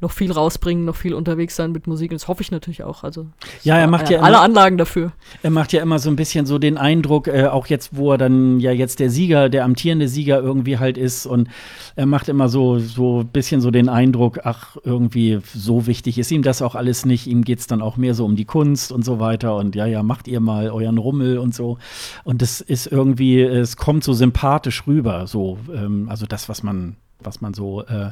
[0.00, 2.12] noch viel rausbringen, noch viel unterwegs sein mit Musik.
[2.12, 3.02] Und das hoffe ich natürlich auch.
[3.02, 3.26] Also
[3.64, 5.12] ja, er macht ja, alle Anlagen dafür.
[5.42, 8.18] Er macht ja immer so ein bisschen so den Eindruck, äh, auch jetzt, wo er
[8.18, 11.26] dann ja jetzt der Sieger, der amtierende Sieger irgendwie halt ist.
[11.26, 11.48] Und
[11.96, 16.30] er macht immer so so ein bisschen so den Eindruck, ach irgendwie so wichtig ist
[16.30, 17.26] ihm das auch alles nicht.
[17.26, 19.56] Ihm geht es dann auch mehr so um die Kunst und so weiter.
[19.56, 21.78] Und ja, ja, macht ihr mal euren Rummel und so.
[22.24, 25.26] Und das ist irgendwie, es kommt so sympathisch rüber.
[25.26, 28.10] So, ähm, also das, was man was man so äh,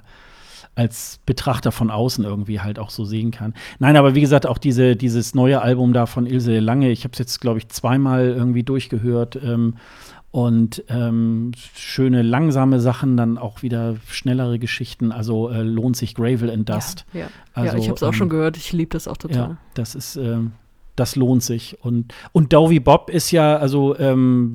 [0.77, 3.55] als Betrachter von außen irgendwie halt auch so sehen kann.
[3.81, 7.12] Nein, aber wie gesagt, auch diese, dieses neue Album da von Ilse Lange, ich habe
[7.12, 9.37] es jetzt, glaube ich, zweimal irgendwie durchgehört.
[9.43, 9.74] Ähm,
[10.33, 15.11] Und ähm, schöne langsame Sachen, dann auch wieder schnellere Geschichten.
[15.11, 17.07] Also äh, lohnt sich Gravel and Dust.
[17.14, 17.27] Ja, ja.
[17.55, 18.59] Also, ja ich habe es auch schon ähm, gehört.
[18.59, 19.37] Ich liebe das auch total.
[19.37, 20.53] Ja, das ist, ähm,
[20.97, 21.78] das lohnt sich.
[21.82, 24.53] Und, und Dowie Bob ist ja, also ähm,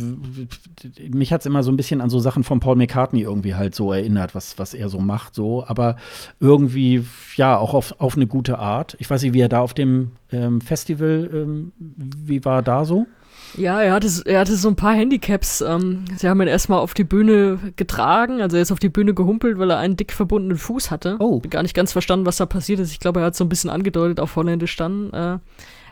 [1.10, 3.76] mich hat es immer so ein bisschen an so Sachen von Paul McCartney irgendwie halt
[3.76, 5.96] so erinnert, was, was er so macht, so, aber
[6.40, 8.96] irgendwie, ja, auch auf, auf eine gute Art.
[9.00, 13.06] Ich weiß nicht, wie er da auf dem ähm, Festival, ähm, wie war da so?
[13.58, 15.62] Ja, er hatte, er hatte so ein paar Handicaps.
[15.62, 19.14] Ähm, sie haben ihn erstmal auf die Bühne getragen, also er ist auf die Bühne
[19.14, 21.18] gehumpelt, weil er einen dick verbundenen Fuß hatte.
[21.20, 21.40] Oh.
[21.40, 22.92] Bin gar nicht ganz verstanden, was da passiert ist.
[22.92, 25.12] Ich glaube, er hat so ein bisschen angedeutet auf Holländisch dann.
[25.12, 25.38] Äh,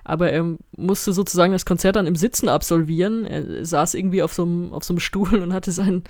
[0.10, 3.26] aber er musste sozusagen das Konzert dann im Sitzen absolvieren.
[3.26, 6.04] Er saß irgendwie auf so einem, auf so einem Stuhl und hatte seinen,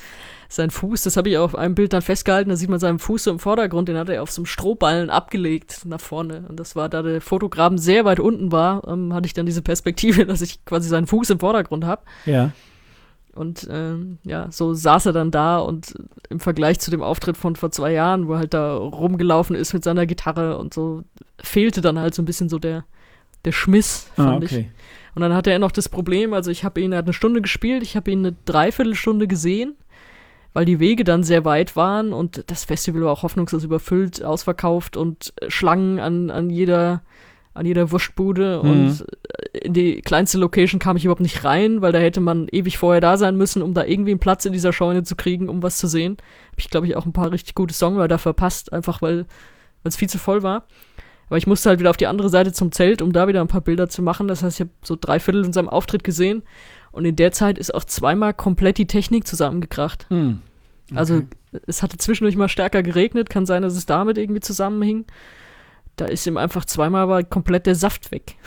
[0.48, 3.26] seinen Fuß, das habe ich auf einem Bild dann festgehalten, da sieht man seinen Fuß
[3.26, 6.46] so im Vordergrund, den hat er auf so einem Strohballen abgelegt nach vorne.
[6.48, 9.62] Und das war, da der Fotograben sehr weit unten war, ähm, hatte ich dann diese
[9.62, 12.04] Perspektive, dass ich quasi seinen Fuß im Vordergrund habe.
[12.26, 12.52] Ja.
[13.36, 15.94] Und ähm, ja, so saß er dann da und
[16.30, 19.74] im Vergleich zu dem Auftritt von vor zwei Jahren, wo er halt da rumgelaufen ist
[19.74, 21.04] mit seiner Gitarre und so,
[21.38, 22.86] fehlte dann halt so ein bisschen so der,
[23.46, 24.52] der Schmiss, Ah, fand ich.
[24.52, 24.72] okay.
[25.16, 27.42] Und dann hatte er noch das Problem, also ich habe ihn, er hat eine Stunde
[27.42, 29.76] gespielt, ich habe ihn eine Dreiviertelstunde gesehen,
[30.54, 34.98] weil die Wege dann sehr weit waren und das Festival war auch hoffnungslos überfüllt, ausverkauft
[34.98, 37.02] und äh, Schlangen an, an jeder
[37.56, 38.70] an jeder Wurstbude Mhm.
[38.70, 39.06] und
[39.54, 42.78] äh, in die kleinste Location kam ich überhaupt nicht rein, weil da hätte man ewig
[42.78, 45.62] vorher da sein müssen, um da irgendwie einen Platz in dieser Scheune zu kriegen, um
[45.64, 46.18] was zu sehen.
[46.52, 49.26] Hab ich, glaube ich, auch ein paar richtig gute Songwriter da verpasst, einfach weil
[49.84, 50.68] es viel zu voll war.
[51.30, 53.48] Aber ich musste halt wieder auf die andere Seite zum Zelt, um da wieder ein
[53.48, 54.28] paar Bilder zu machen.
[54.28, 56.44] Das heißt, ich habe so drei Viertel in seinem Auftritt gesehen.
[56.92, 60.08] Und in der Zeit ist auch zweimal komplett die Technik zusammengekracht.
[60.10, 60.42] Hm.
[60.96, 61.22] Also
[61.68, 65.06] es hatte zwischendurch mal stärker geregnet, kann sein, dass es damit irgendwie zusammenhing.
[65.96, 68.36] Da ist ihm einfach zweimal war komplett der Saft weg.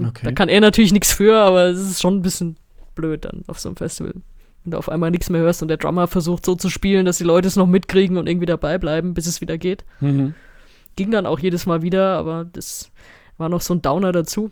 [0.00, 0.26] Okay.
[0.26, 2.56] Da kann er natürlich nichts für, aber es ist schon ein bisschen
[2.94, 4.14] blöd dann auf so einem Festival.
[4.62, 7.18] Wenn du auf einmal nichts mehr hörst und der Drummer versucht so zu spielen, dass
[7.18, 9.84] die Leute es noch mitkriegen und irgendwie dabei bleiben, bis es wieder geht.
[9.98, 10.34] Mhm.
[10.98, 12.90] Ging dann auch jedes Mal wieder, aber das
[13.36, 14.50] war noch so ein Downer dazu.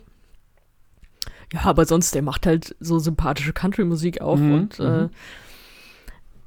[1.51, 5.09] Ja, aber sonst, der macht halt so sympathische Country-Musik auf Mhm, und äh, mhm.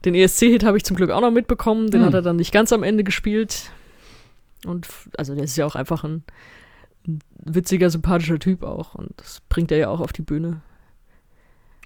[0.07, 1.91] den ESC-Hit habe ich zum Glück auch noch mitbekommen.
[1.91, 2.07] Den Mhm.
[2.07, 3.71] hat er dann nicht ganz am Ende gespielt.
[4.65, 4.89] Und
[5.19, 6.23] also der ist ja auch einfach ein,
[7.07, 8.95] ein witziger, sympathischer Typ auch.
[8.95, 10.63] Und das bringt er ja auch auf die Bühne.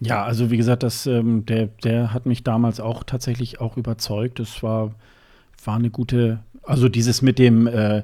[0.01, 4.39] Ja, also wie gesagt, das, ähm, der, der hat mich damals auch tatsächlich auch überzeugt.
[4.39, 4.93] Das war,
[5.65, 8.03] war eine gute, also dieses mit dem, äh,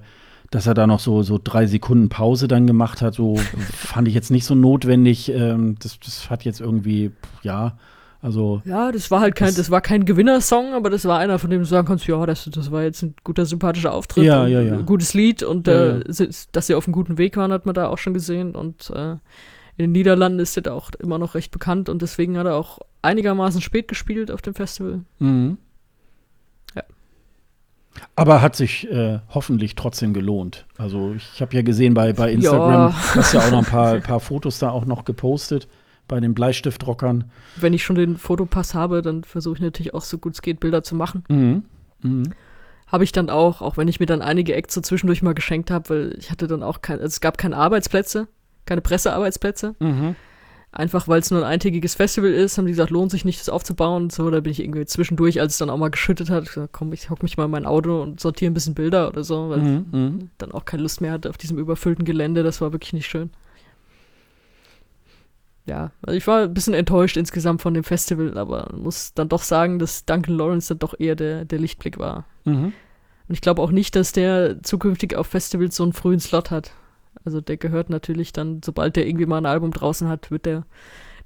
[0.51, 3.37] dass er da noch so, so drei Sekunden Pause dann gemacht hat, so
[3.73, 5.31] fand ich jetzt nicht so notwendig.
[5.31, 7.79] Ähm, das, das hat jetzt irgendwie, ja,
[8.23, 11.39] also Ja, das war halt kein, Das- das war kein Gewinnersong, aber das war einer,
[11.39, 14.25] von dem du sagen kannst, ja, das, das war jetzt ein guter, sympathischer Auftritt.
[14.25, 14.75] Ja, ja, ja.
[14.75, 16.03] Ein gutes Lied und äh,
[16.53, 18.55] dass sie auf einem guten Weg waren, hat man da auch schon gesehen.
[18.55, 19.13] Und äh,
[19.77, 22.57] in den Niederlanden ist er da auch immer noch recht bekannt und deswegen hat er
[22.57, 25.01] auch einigermaßen spät gespielt auf dem Festival.
[25.21, 25.57] Mhm.
[28.17, 30.67] Aber hat sich äh, hoffentlich trotzdem gelohnt.
[30.79, 32.95] Also ich habe ja gesehen bei, bei Instagram, Ja.
[33.15, 35.69] hast ja auch noch ein paar, paar Fotos da auch noch gepostet
[36.09, 37.25] bei den Bleistiftrockern.
[37.57, 40.61] Wenn ich schon den Fotopass habe, dann versuche ich natürlich auch so gut es geht,
[40.61, 41.25] Bilder zu machen.
[41.29, 41.65] Mhm.
[42.03, 42.33] Mhm.
[42.87, 45.71] Habe ich dann auch, auch wenn ich mir dann einige Acts so zwischendurch mal geschenkt
[45.71, 48.27] habe, weil ich hatte dann auch kein, also es gab keine Arbeitsplätze,
[48.67, 49.75] keine Pressearbeitsplätze.
[49.79, 50.17] Mhm.
[50.73, 53.49] Einfach weil es nur ein eintägiges Festival ist, haben die gesagt, lohnt sich nicht, das
[53.49, 54.31] aufzubauen und so.
[54.31, 57.11] Da bin ich irgendwie zwischendurch, als es dann auch mal geschüttet hat, gesagt, komm, ich
[57.11, 59.87] hock mich mal in mein Auto und sortiere ein bisschen Bilder oder so, weil Mhm.
[59.91, 60.31] ich Mhm.
[60.39, 62.45] dann auch keine Lust mehr hatte auf diesem überfüllten Gelände.
[62.45, 63.31] Das war wirklich nicht schön.
[65.67, 69.43] Ja, also ich war ein bisschen enttäuscht insgesamt von dem Festival, aber muss dann doch
[69.43, 72.25] sagen, dass Duncan Lawrence dann doch eher der, der Lichtblick war.
[72.45, 72.73] Mhm.
[73.29, 76.73] Und ich glaube auch nicht, dass der zukünftig auf Festivals so einen frühen Slot hat.
[77.25, 80.65] Also der gehört natürlich dann, sobald der irgendwie mal ein Album draußen hat, wird der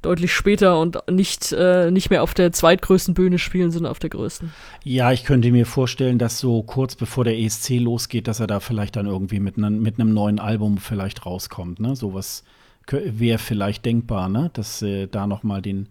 [0.05, 4.11] deutlich später und nicht, äh, nicht mehr auf der zweitgrößten Bühne spielen, sondern auf der
[4.11, 4.53] größten.
[4.85, 8.61] Ja, ich könnte mir vorstellen, dass so kurz bevor der ESC losgeht, dass er da
[8.61, 11.81] vielleicht dann irgendwie mit, einem mit einem neuen Album vielleicht rauskommt.
[11.81, 11.97] Ne?
[11.97, 12.45] Sowas
[12.91, 14.51] wäre vielleicht denkbar, ne?
[14.53, 15.89] dass äh, da noch mal den,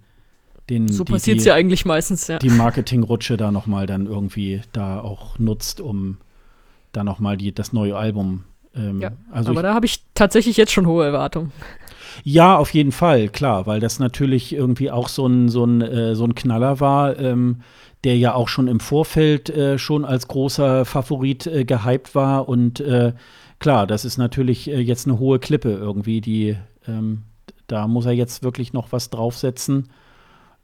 [0.70, 2.38] den So passiert es ja eigentlich meistens, ja.
[2.38, 6.18] die Marketingrutsche da noch mal dann irgendwie da auch nutzt, um
[6.92, 8.44] da noch mal die, das neue Album.
[8.76, 11.52] Ähm, Ja, also Aber ich, da habe ich tatsächlich jetzt schon hohe Erwartungen.
[12.24, 16.16] Ja, auf jeden Fall, klar, weil das natürlich irgendwie auch so ein, so ein, äh,
[16.16, 17.62] so ein Knaller war, ähm,
[18.04, 22.48] der ja auch schon im Vorfeld äh, schon als großer Favorit äh, gehypt war.
[22.48, 23.14] Und äh,
[23.60, 26.58] klar, das ist natürlich äh, jetzt eine hohe Klippe irgendwie, die
[26.88, 27.24] ähm,
[27.68, 29.90] da muss er jetzt wirklich noch was draufsetzen.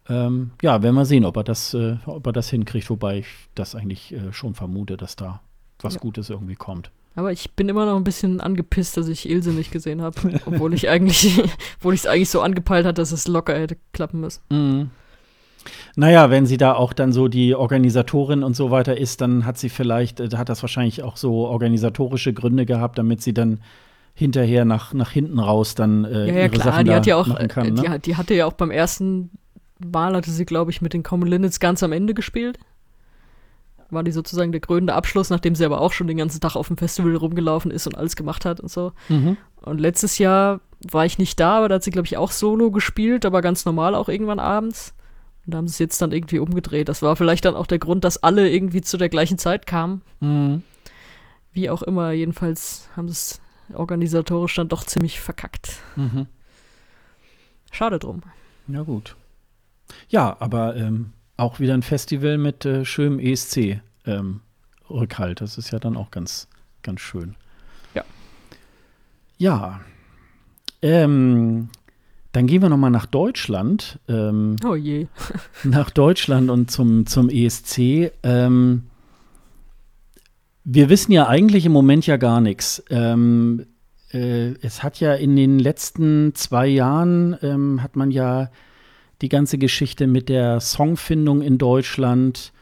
[0.08, 3.28] Ähm, ja, werden wir sehen, ob er das, äh, ob er das hinkriegt, wobei ich
[3.56, 5.42] das eigentlich äh, schon vermute, dass da
[5.82, 6.00] was Ja.
[6.00, 6.92] Gutes irgendwie kommt.
[7.16, 10.40] Aber ich bin immer noch ein bisschen angepisst, dass ich Ilse nicht gesehen habe.
[10.46, 11.42] obwohl ich eigentlich,
[11.78, 14.42] obwohl ich es eigentlich so angepeilt hat, dass es locker hätte klappen müssen.
[14.50, 14.90] Mhm.
[15.96, 19.58] Naja, wenn sie da auch dann so die Organisatorin und so weiter ist, dann hat
[19.58, 23.60] sie vielleicht, äh, hat das wahrscheinlich auch so organisatorische Gründe gehabt, damit sie dann
[24.14, 27.16] hinterher nach, nach hinten raus dann äh, ja, ja, ihre klar, Sachen die hat ja
[27.16, 27.82] auch, kann, äh, ne?
[27.82, 29.32] die, die, hatte ja auch beim ersten
[29.80, 32.60] Mal, hatte sie, glaube ich, mit den Common Linnets ganz am Ende gespielt.
[33.92, 36.68] War die sozusagen der krönende Abschluss, nachdem sie aber auch schon den ganzen Tag auf
[36.68, 38.92] dem Festival rumgelaufen ist und alles gemacht hat und so.
[39.10, 39.38] Mhm.
[39.62, 42.72] Und letztes Jahr war ich nicht da, aber da hat sie, glaube ich, auch solo
[42.72, 44.94] gespielt, aber ganz normal auch irgendwann abends.
[45.46, 46.90] Und da haben sie es jetzt dann irgendwie umgedreht.
[46.90, 50.02] Das war vielleicht dann auch der Grund, dass alle irgendwie zu der gleichen Zeit kamen.
[50.20, 50.64] Mhm.
[51.52, 53.42] Wie auch immer, jedenfalls haben sie es
[53.74, 55.78] organisatorisch dann doch ziemlich verkackt.
[55.96, 56.28] Mhm.
[57.72, 58.22] Schade drum.
[58.68, 59.16] Ja, gut.
[60.08, 65.42] Ja, aber ähm, auch wieder ein Festival mit äh, schönem ESC-Rückhalt.
[65.42, 66.48] Ähm, das ist ja dann auch ganz,
[66.84, 67.36] ganz schön.
[67.94, 68.04] Ja.
[69.38, 69.82] Ja.
[70.82, 71.70] Ähm,
[72.32, 74.00] dann gehen wir noch mal nach Deutschland.
[74.08, 75.08] Ähm, oh je.
[75.64, 78.12] nach Deutschland und zum, zum ESC.
[78.24, 78.84] Ähm,
[80.64, 82.84] wir wissen ja eigentlich im Moment ja gar nichts.
[82.90, 83.66] Ähm,
[84.12, 88.52] äh, es hat ja in den letzten zwei Jahren, ähm, hat man ja
[89.22, 92.54] die ganze Geschichte mit der Songfindung in Deutschland,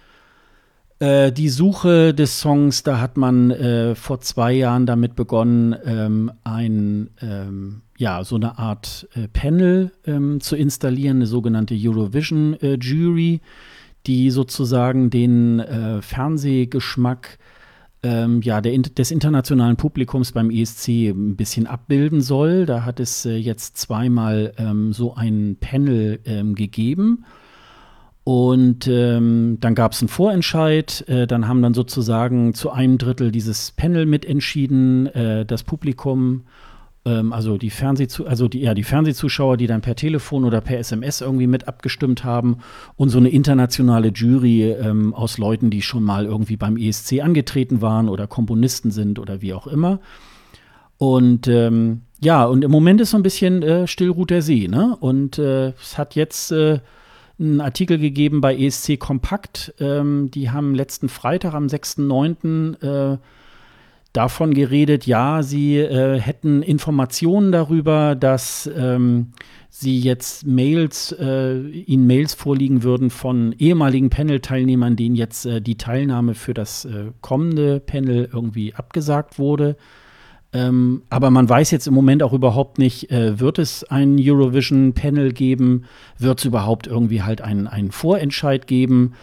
[1.00, 6.32] äh, die Suche des Songs, da hat man äh, vor zwei Jahren damit begonnen, ähm,
[6.44, 12.78] ein, ähm, ja, so eine Art äh, Panel ähm, zu installieren, eine sogenannte Eurovision äh,
[12.82, 13.42] Jury,
[14.08, 17.38] die sozusagen den äh, Fernsehgeschmack
[18.08, 22.66] ähm, ja, der, des internationalen Publikums beim ESC ein bisschen abbilden soll.
[22.66, 27.26] Da hat es äh, jetzt zweimal ähm, so ein Panel ähm, gegeben.
[28.24, 31.04] Und ähm, dann gab es einen Vorentscheid.
[31.08, 35.08] Äh, dann haben dann sozusagen zu einem Drittel dieses Panel mitentschieden.
[35.08, 36.44] Äh, das Publikum
[37.08, 40.78] ähm, also die Fernsehzu also die, ja, die Fernsehzuschauer, die dann per Telefon oder per
[40.80, 42.58] SMS irgendwie mit abgestimmt haben
[42.96, 47.82] und so eine internationale Jury ähm, aus Leuten, die schon mal irgendwie beim ESC angetreten
[47.82, 50.00] waren oder Komponisten sind oder wie auch immer.
[50.98, 54.98] Und ähm, ja, und im Moment ist so ein bisschen äh, Stillruht der See, ne?
[55.00, 56.80] Und äh, es hat jetzt äh,
[57.40, 59.74] einen Artikel gegeben bei ESC Kompakt.
[59.80, 63.14] Ähm, die haben letzten Freitag am 6.9.
[63.14, 63.18] Äh,
[64.18, 69.34] davon geredet, ja, sie äh, hätten Informationen darüber, dass ähm,
[69.70, 75.78] sie jetzt Mails, äh, ihnen Mails vorliegen würden von ehemaligen Panel-Teilnehmern, denen jetzt äh, die
[75.78, 79.78] Teilnahme für das äh, kommende Panel irgendwie abgesagt wurde.
[80.52, 85.32] Ähm, aber man weiß jetzt im Moment auch überhaupt nicht, äh, wird es ein Eurovision-Panel
[85.32, 85.84] geben?
[86.18, 89.14] Wird es überhaupt irgendwie halt einen, einen Vorentscheid geben?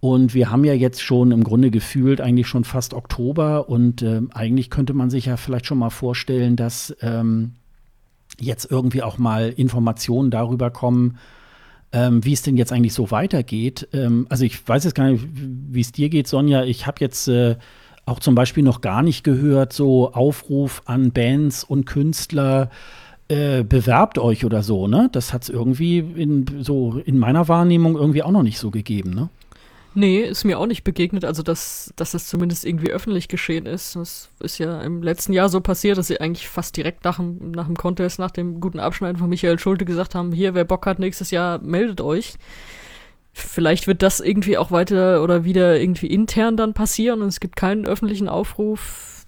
[0.00, 4.22] Und wir haben ja jetzt schon im Grunde gefühlt eigentlich schon fast Oktober und äh,
[4.32, 7.52] eigentlich könnte man sich ja vielleicht schon mal vorstellen, dass ähm,
[8.38, 11.18] jetzt irgendwie auch mal Informationen darüber kommen,
[11.92, 13.88] ähm, wie es denn jetzt eigentlich so weitergeht.
[13.92, 16.64] Ähm, also ich weiß jetzt gar nicht, wie es dir geht, Sonja.
[16.64, 17.56] Ich habe jetzt äh,
[18.06, 22.70] auch zum Beispiel noch gar nicht gehört, so Aufruf an Bands und Künstler,
[23.28, 25.08] äh, bewerbt euch oder so, ne?
[25.12, 29.10] Das hat es irgendwie in, so in meiner Wahrnehmung irgendwie auch noch nicht so gegeben,
[29.10, 29.28] ne?
[29.94, 33.96] Nee, ist mir auch nicht begegnet, also dass, dass das zumindest irgendwie öffentlich geschehen ist.
[33.96, 37.50] Das ist ja im letzten Jahr so passiert, dass sie eigentlich fast direkt nach dem,
[37.50, 40.86] nach dem Contest, nach dem guten Abschneiden von Michael Schulte gesagt haben, hier, wer Bock
[40.86, 42.34] hat nächstes Jahr, meldet euch.
[43.32, 47.56] Vielleicht wird das irgendwie auch weiter oder wieder irgendwie intern dann passieren und es gibt
[47.56, 49.26] keinen öffentlichen Aufruf.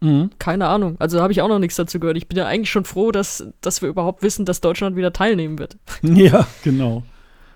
[0.00, 0.30] Mhm.
[0.38, 0.96] Keine Ahnung.
[0.98, 2.16] Also habe ich auch noch nichts dazu gehört.
[2.16, 5.58] Ich bin ja eigentlich schon froh, dass, dass wir überhaupt wissen, dass Deutschland wieder teilnehmen
[5.58, 5.76] wird.
[6.02, 7.02] Ja, genau.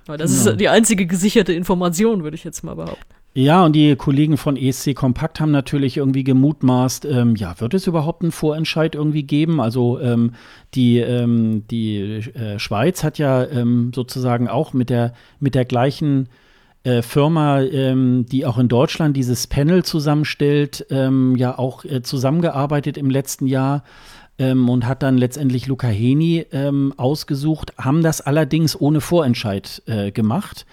[0.08, 0.52] Weil das ja.
[0.52, 3.14] ist die einzige gesicherte Information, würde ich jetzt mal behaupten.
[3.34, 7.86] Ja, und die Kollegen von ESC Kompakt haben natürlich irgendwie gemutmaßt, ähm, ja, wird es
[7.86, 9.60] überhaupt einen Vorentscheid irgendwie geben?
[9.60, 10.32] Also ähm,
[10.74, 16.30] die, ähm, die äh, Schweiz hat ja ähm, sozusagen auch mit der, mit der gleichen
[16.84, 22.96] äh, Firma, ähm, die auch in Deutschland dieses Panel zusammenstellt, ähm, ja auch äh, zusammengearbeitet
[22.96, 23.84] im letzten Jahr
[24.38, 30.10] ähm, und hat dann letztendlich Luca Heni ähm, ausgesucht, haben das allerdings ohne Vorentscheid äh,
[30.10, 30.66] gemacht.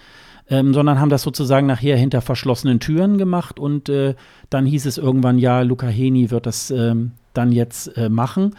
[0.48, 4.14] Ähm, sondern haben das sozusagen nachher hinter verschlossenen Türen gemacht und äh,
[4.48, 8.54] dann hieß es irgendwann, ja, Luca Heni wird das ähm, dann jetzt äh, machen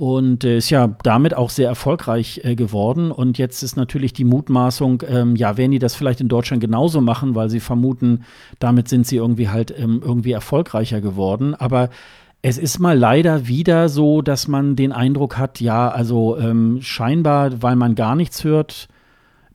[0.00, 3.10] und äh, ist ja damit auch sehr erfolgreich äh, geworden.
[3.10, 7.02] Und jetzt ist natürlich die Mutmaßung, ähm, ja, werden die das vielleicht in Deutschland genauso
[7.02, 8.24] machen, weil sie vermuten,
[8.60, 11.54] damit sind sie irgendwie halt ähm, irgendwie erfolgreicher geworden.
[11.54, 11.90] Aber
[12.42, 17.62] es ist mal leider wieder so, dass man den Eindruck hat, ja, also ähm, scheinbar,
[17.62, 18.88] weil man gar nichts hört,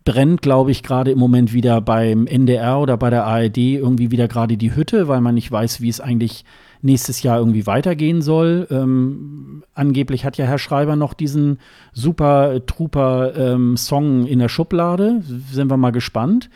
[0.04, 4.28] brennt, glaube ich, gerade im Moment wieder beim NDR oder bei der ARD irgendwie wieder
[4.28, 6.46] gerade die Hütte, weil man nicht weiß, wie es eigentlich
[6.84, 8.68] nächstes Jahr irgendwie weitergehen soll.
[8.70, 11.58] Ähm, angeblich hat ja Herr Schreiber noch diesen
[11.92, 15.24] super Trooper ähm, Song in der Schublade.
[15.52, 16.52] Sind wir mal gespannt.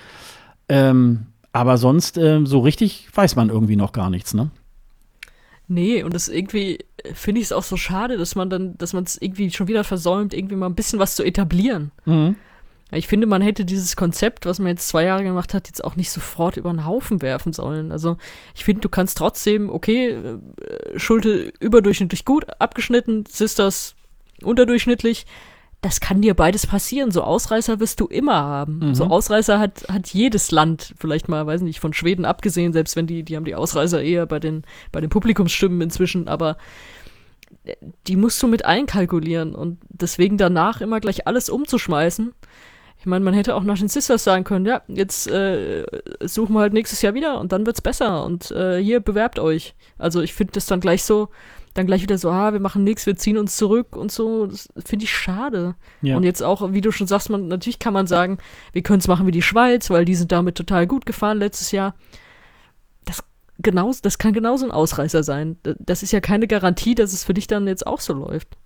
[0.67, 4.51] Ähm, aber sonst äh, so richtig weiß man irgendwie noch gar nichts, ne?
[5.71, 6.79] Nee, und das irgendwie
[7.13, 9.83] finde ich es auch so schade, dass man dann, dass man es irgendwie schon wieder
[9.83, 11.91] versäumt, irgendwie mal ein bisschen was zu etablieren.
[12.05, 12.35] Mhm.
[12.91, 15.95] Ich finde, man hätte dieses Konzept, was man jetzt zwei Jahre gemacht hat, jetzt auch
[15.95, 17.91] nicht sofort über den Haufen werfen sollen.
[17.91, 18.17] Also
[18.55, 20.39] ich finde, du kannst trotzdem, okay, äh,
[20.97, 23.93] Schulte überdurchschnittlich gut abgeschnitten, Sisters
[24.41, 25.27] unterdurchschnittlich.
[25.81, 27.11] Das kann dir beides passieren.
[27.11, 28.79] So Ausreißer wirst du immer haben.
[28.79, 28.95] Mhm.
[28.95, 33.07] So Ausreißer hat, hat jedes Land, vielleicht mal, weiß nicht, von Schweden abgesehen, selbst wenn
[33.07, 36.57] die, die haben die Ausreißer eher bei den, bei den Publikumsstimmen inzwischen, aber
[37.63, 37.75] äh,
[38.07, 42.33] die musst du mit einkalkulieren und deswegen danach immer gleich alles umzuschmeißen
[42.99, 45.85] ich meine, man hätte auch nach den Sisters sagen können, ja, jetzt äh,
[46.19, 49.73] suchen wir halt nächstes Jahr wieder und dann wird's besser und äh, hier bewerbt euch.
[49.97, 51.29] Also ich finde das dann gleich so,
[51.79, 54.45] dann gleich wieder so, ah, wir machen nichts, wir ziehen uns zurück und so.
[54.45, 55.75] Das finde ich schade.
[56.01, 56.17] Ja.
[56.17, 58.37] Und jetzt auch, wie du schon sagst, man, natürlich kann man sagen,
[58.73, 61.71] wir können es machen wie die Schweiz, weil die sind damit total gut gefahren letztes
[61.71, 61.95] Jahr.
[63.05, 63.23] Das,
[63.57, 65.57] genau, das kann genauso ein Ausreißer sein.
[65.63, 68.57] Das ist ja keine Garantie, dass es für dich dann jetzt auch so läuft.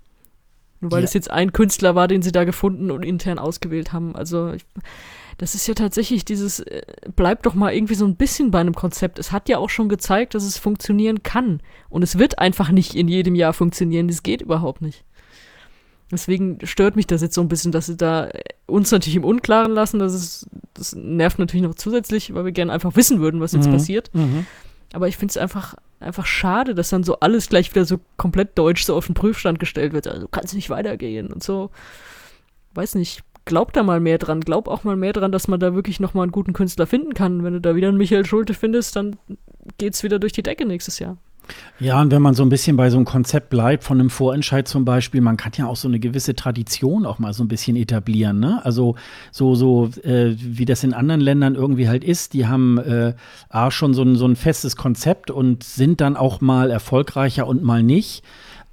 [0.81, 1.05] Nur weil ja.
[1.05, 4.15] es jetzt ein Künstler war, den sie da gefunden und intern ausgewählt haben.
[4.15, 4.65] Also ich,
[5.37, 6.81] das ist ja tatsächlich dieses, äh,
[7.15, 9.19] bleibt doch mal irgendwie so ein bisschen bei einem Konzept.
[9.19, 11.61] Es hat ja auch schon gezeigt, dass es funktionieren kann.
[11.89, 14.07] Und es wird einfach nicht in jedem Jahr funktionieren.
[14.07, 15.03] Das geht überhaupt nicht.
[16.11, 18.29] Deswegen stört mich das jetzt so ein bisschen, dass sie da
[18.67, 19.99] uns natürlich im Unklaren lassen.
[19.99, 23.67] Das, ist, das nervt natürlich noch zusätzlich, weil wir gerne einfach wissen würden, was jetzt
[23.67, 23.73] mhm.
[23.73, 24.11] passiert.
[24.13, 24.45] Mhm.
[24.93, 28.57] Aber ich finde es einfach einfach schade, dass dann so alles gleich wieder so komplett
[28.57, 30.07] deutsch so auf den Prüfstand gestellt wird.
[30.07, 31.71] Also du kannst nicht weitergehen und so.
[32.73, 34.41] Weiß nicht, glaub da mal mehr dran.
[34.41, 37.43] Glaub auch mal mehr dran, dass man da wirklich nochmal einen guten Künstler finden kann.
[37.43, 39.15] Wenn du da wieder einen Michael Schulte findest, dann
[39.77, 41.17] geht's wieder durch die Decke nächstes Jahr.
[41.79, 44.67] Ja, und wenn man so ein bisschen bei so einem Konzept bleibt, von einem Vorentscheid
[44.67, 47.75] zum Beispiel, man kann ja auch so eine gewisse Tradition auch mal so ein bisschen
[47.75, 48.39] etablieren.
[48.39, 48.61] Ne?
[48.63, 48.95] Also
[49.31, 53.13] so, so äh, wie das in anderen Ländern irgendwie halt ist, die haben äh,
[53.49, 57.63] A, schon so ein, so ein festes Konzept und sind dann auch mal erfolgreicher und
[57.63, 58.23] mal nicht.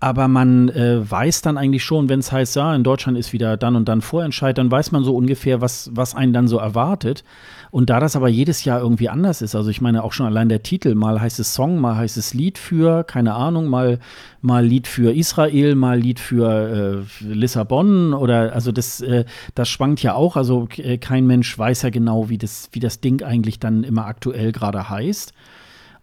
[0.02, 3.58] Aber man äh, weiß dann eigentlich schon, wenn es heißt, ja, in Deutschland ist wieder
[3.58, 7.22] dann und dann Vorentscheid, dann weiß man so ungefähr, was, was einen dann so erwartet.
[7.70, 10.48] Und da das aber jedes Jahr irgendwie anders ist, also ich meine auch schon allein
[10.48, 14.00] der Titel, mal heißt es Song, mal heißt es Lied für, keine Ahnung, mal,
[14.40, 20.02] mal Lied für Israel, mal Lied für äh, Lissabon oder also das, äh, das schwankt
[20.02, 20.36] ja auch.
[20.36, 24.06] Also äh, kein Mensch weiß ja genau, wie das, wie das Ding eigentlich dann immer
[24.06, 25.34] aktuell gerade heißt.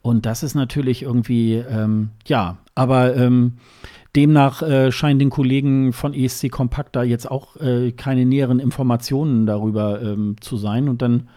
[0.08, 3.58] Und das ist natürlich irgendwie, ähm, ja, aber ähm,
[4.16, 9.46] demnach äh, scheinen den Kollegen von ESC Kompakt da jetzt auch äh, keine näheren Informationen
[9.46, 10.88] darüber ähm, zu sein.
[10.88, 11.28] Und dann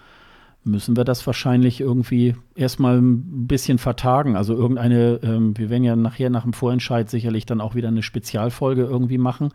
[0.63, 4.37] müssen wir das wahrscheinlich irgendwie erstmal ein bisschen vertagen.
[4.37, 8.05] Also irgendeine, ähm, wir werden ja nachher nach dem Vorentscheid sicherlich dann auch wieder eine
[8.05, 9.49] Spezialfolge irgendwie machen.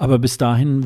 [0.00, 0.82] Aber bis dahin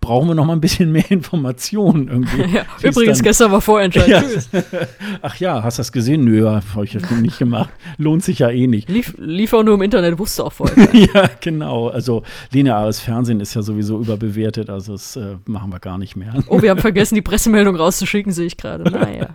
[0.00, 2.40] brauchen wir noch mal ein bisschen mehr Informationen irgendwie.
[2.50, 4.08] Ja, übrigens, dann, gestern war Vorentscheid.
[4.08, 4.22] Ja.
[5.22, 6.24] Ach ja, hast du das gesehen?
[6.24, 7.70] Nö, habe ich das nicht gemacht.
[7.96, 8.88] Lohnt sich ja eh nicht.
[8.88, 10.88] Lief, lief auch nur im Internet, wusste auch vorher.
[10.92, 11.88] ja, genau.
[11.90, 16.34] Also lineares Fernsehen ist ja sowieso überbewertet, also das äh, machen wir gar nicht mehr.
[16.48, 18.82] Oh, wir haben vergessen, die Pressemeldung rauszuschicken, sehe ich gerade.
[18.82, 19.28] Naja.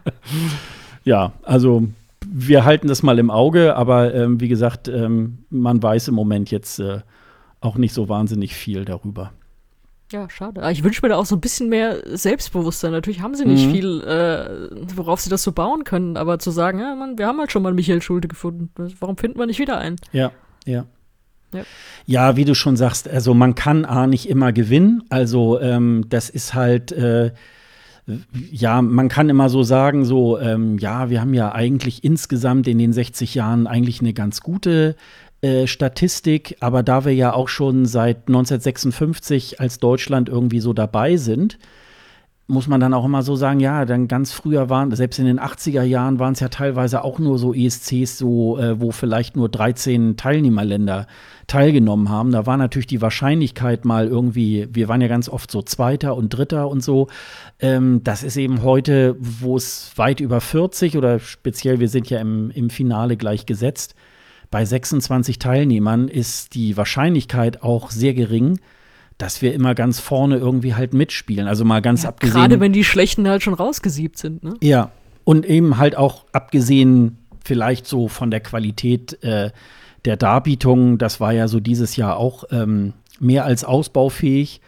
[1.06, 1.88] ja, also
[2.30, 6.52] wir halten das mal im Auge, aber ähm, wie gesagt, ähm, man weiß im Moment
[6.52, 7.00] jetzt äh,
[7.62, 9.32] auch nicht so wahnsinnig viel darüber.
[10.12, 10.62] Ja, schade.
[10.72, 12.92] Ich wünsche mir da auch so ein bisschen mehr Selbstbewusstsein.
[12.92, 13.72] Natürlich haben sie nicht mhm.
[13.72, 17.40] viel, äh, worauf sie das so bauen können, aber zu sagen, ja, Mann, wir haben
[17.40, 18.70] halt schon mal Michael Schulte gefunden.
[19.00, 19.96] Warum finden wir nicht wieder einen?
[20.12, 20.32] Ja,
[20.66, 20.86] ja.
[21.54, 21.64] Ja.
[22.06, 25.04] ja, wie du schon sagst, also man kann A nicht immer gewinnen.
[25.10, 27.32] Also ähm, das ist halt äh,
[28.52, 32.78] ja, man kann immer so sagen, so, ähm, ja, wir haben ja eigentlich insgesamt in
[32.78, 34.96] den 60 Jahren eigentlich eine ganz gute
[35.46, 41.18] äh, Statistik, aber da wir ja auch schon seit 1956 als Deutschland irgendwie so dabei
[41.18, 41.60] sind,
[42.48, 45.40] muss man dann auch immer so sagen, ja, dann ganz früher waren, selbst in den
[45.40, 49.48] 80er Jahren waren es ja teilweise auch nur so ESCs, so, äh, wo vielleicht nur
[49.48, 51.06] 13 Teilnehmerländer
[51.46, 52.32] teilgenommen haben.
[52.32, 56.30] Da war natürlich die Wahrscheinlichkeit mal irgendwie, wir waren ja ganz oft so Zweiter und
[56.30, 57.08] Dritter und so.
[57.60, 62.20] Ähm, das ist eben heute, wo es weit über 40 oder speziell, wir sind ja
[62.20, 63.94] im, im Finale gleich gesetzt.
[64.52, 68.60] Bei 26 Teilnehmern ist die Wahrscheinlichkeit auch sehr gering,
[69.18, 71.48] dass wir immer ganz vorne irgendwie halt mitspielen.
[71.48, 72.36] Also mal ganz ja, abgesehen.
[72.36, 74.56] Gerade wenn die Schlechten halt schon rausgesiebt sind, ne?
[74.62, 74.92] Ja.
[75.24, 79.52] Und eben halt auch abgesehen vielleicht so von der Qualität äh,
[80.04, 84.62] der Darbietung, das war ja so dieses Jahr auch ähm, mehr als ausbaufähig.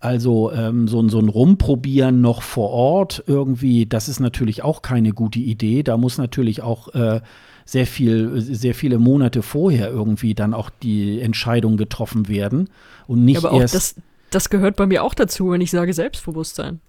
[0.00, 5.12] Also ähm, so, so ein Rumprobieren noch vor Ort irgendwie, das ist natürlich auch keine
[5.12, 5.82] gute Idee.
[5.82, 7.22] Da muss natürlich auch äh,
[7.64, 12.68] sehr viel, sehr viele Monate vorher irgendwie dann auch die Entscheidungen getroffen werden
[13.06, 13.74] und nicht Ja, aber auch erst.
[13.74, 13.94] das,
[14.30, 16.80] das gehört bei mir auch dazu, wenn ich sage Selbstbewusstsein.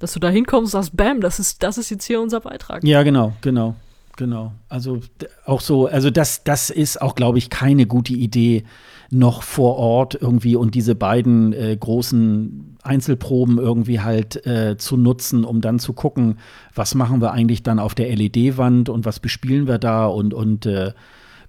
[0.00, 2.82] Dass du da hinkommst und sagst, bam, das ist, das ist jetzt hier unser Beitrag.
[2.82, 3.76] Ja, genau, genau,
[4.16, 4.52] genau.
[4.68, 5.00] Also
[5.44, 8.64] auch so, also das, das ist auch, glaube ich, keine gute Idee,
[9.10, 15.44] noch vor Ort irgendwie und diese beiden äh, großen Einzelproben irgendwie halt äh, zu nutzen,
[15.44, 16.38] um dann zu gucken,
[16.74, 20.66] was machen wir eigentlich dann auf der LED-Wand und was bespielen wir da und, und
[20.66, 20.92] äh,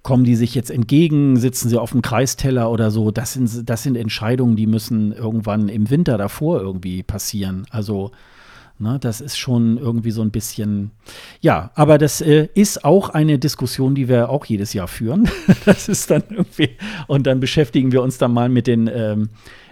[0.02, 3.10] kommen die sich jetzt entgegen, sitzen sie auf dem Kreisteller oder so.
[3.10, 7.66] Das sind, das sind Entscheidungen, die müssen irgendwann im Winter davor irgendwie passieren.
[7.70, 8.12] Also
[8.78, 10.90] Ne, das ist schon irgendwie so ein bisschen,
[11.40, 15.30] ja, aber das äh, ist auch eine Diskussion, die wir auch jedes Jahr führen.
[15.64, 16.76] das ist dann irgendwie,
[17.06, 19.30] und dann beschäftigen wir uns dann mal mit den, ähm,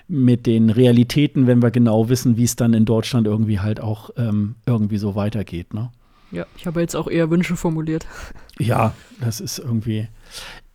[0.09, 4.09] mit den Realitäten, wenn wir genau wissen, wie es dann in Deutschland irgendwie halt auch
[4.17, 5.75] ähm, irgendwie so weitergeht.
[5.75, 5.91] Ne?
[6.31, 8.07] Ja, ich habe jetzt auch eher Wünsche formuliert.
[8.59, 10.09] Ja, das ist irgendwie.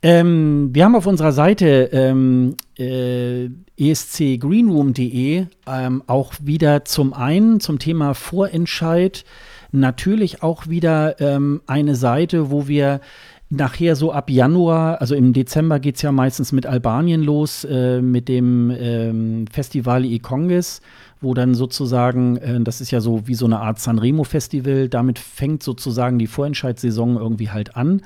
[0.01, 7.79] Ähm, wir haben auf unserer Seite ähm, äh, escgreenroom.de ähm, auch wieder zum einen zum
[7.79, 9.25] Thema Vorentscheid
[9.71, 13.01] natürlich auch wieder ähm, eine Seite, wo wir
[13.49, 18.01] nachher so ab Januar, also im Dezember geht es ja meistens mit Albanien los, äh,
[18.01, 20.81] mit dem ähm, Festival e-Congress,
[21.19, 25.63] wo dann sozusagen, äh, das ist ja so wie so eine Art Sanremo-Festival, damit fängt
[25.63, 28.01] sozusagen die Vorentscheidssaison irgendwie halt an.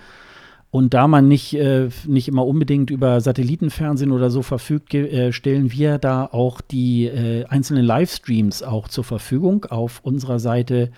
[0.74, 5.72] Und da man nicht, äh, nicht immer unbedingt über Satellitenfernsehen oder so verfügt, äh, stellen
[5.72, 10.90] wir da auch die äh, einzelnen Livestreams auch zur Verfügung auf unserer Seite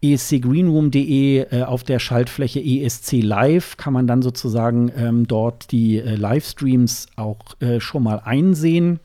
[0.00, 6.14] escgreenroom.de äh, auf der Schaltfläche ESC Live kann man dann sozusagen ähm, dort die äh,
[6.14, 9.00] Livestreams auch äh, schon mal einsehen.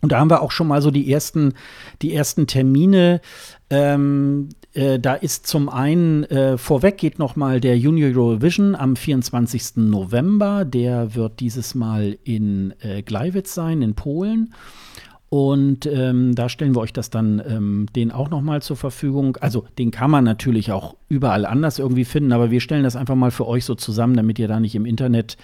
[0.00, 1.54] Und da haben wir auch schon mal so die ersten,
[2.02, 3.20] die ersten Termine.
[3.68, 8.96] Ähm, äh, da ist zum einen äh, vorweg geht noch mal der Junior Eurovision am
[8.96, 9.76] 24.
[9.76, 10.64] November.
[10.64, 14.52] Der wird dieses Mal in äh, Gleiwitz sein, in Polen.
[15.28, 19.36] Und ähm, da stellen wir euch das dann ähm, den auch noch mal zur Verfügung.
[19.38, 23.16] Also den kann man natürlich auch überall anders irgendwie finden, aber wir stellen das einfach
[23.16, 25.36] mal für euch so zusammen, damit ihr da nicht im Internet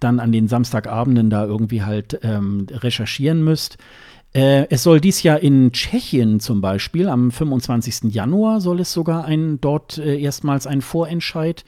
[0.00, 3.78] dann an den Samstagabenden da irgendwie halt ähm, recherchieren müsst.
[4.36, 8.12] Äh, es soll dies Jahr in Tschechien zum Beispiel, am 25.
[8.12, 11.64] Januar soll es sogar ein, dort äh, erstmals einen Vorentscheid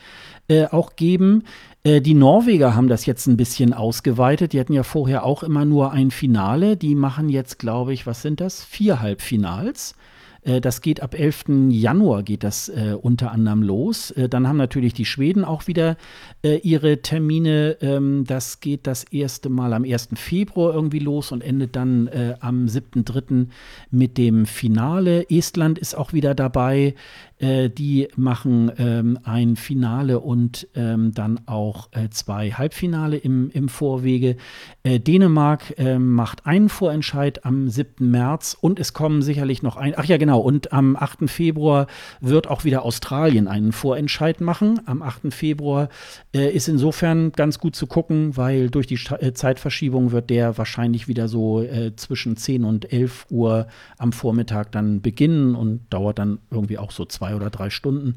[0.49, 1.45] äh, auch geben.
[1.83, 4.53] Äh, die Norweger haben das jetzt ein bisschen ausgeweitet.
[4.53, 6.77] Die hatten ja vorher auch immer nur ein Finale.
[6.77, 8.65] Die machen jetzt, glaube ich, was sind das?
[8.65, 9.95] Vier Halbfinals.
[10.43, 11.45] Äh, Das geht ab 11.
[11.71, 14.11] Januar geht das äh, unter anderem los.
[14.13, 15.97] Äh, dann haben natürlich die Schweden auch wieder
[16.43, 17.77] äh, ihre Termine.
[17.81, 20.11] Ähm, das geht das erste Mal am 1.
[20.15, 23.47] Februar irgendwie los und endet dann äh, am 7.3.
[23.91, 25.29] mit dem Finale.
[25.31, 26.95] Estland ist auch wieder dabei.
[27.39, 33.69] Äh, die machen ähm, ein Finale und ähm, dann auch äh, zwei Halbfinale im, im
[33.69, 34.37] Vorwege.
[34.83, 38.11] Äh, Dänemark ähm, macht einen Vorentscheid am 7.
[38.11, 39.95] März und es kommen sicherlich noch ein.
[39.97, 40.41] Ach ja, genau.
[40.41, 41.31] Und am 8.
[41.31, 41.87] Februar
[42.21, 44.81] wird auch wieder Australien einen Vorentscheid machen.
[44.87, 45.33] Am 8.
[45.33, 45.91] Februar
[46.35, 50.59] äh, ist insofern ganz gut zu gucken, weil durch die Sta- äh, Zeitverschiebung wird der
[50.59, 51.65] wahrscheinlich wieder so
[51.97, 53.67] zwischen 10 und 11 Uhr
[53.99, 58.17] am Vormittag dann beginnen und dauert dann irgendwie auch so zwei oder drei Stunden.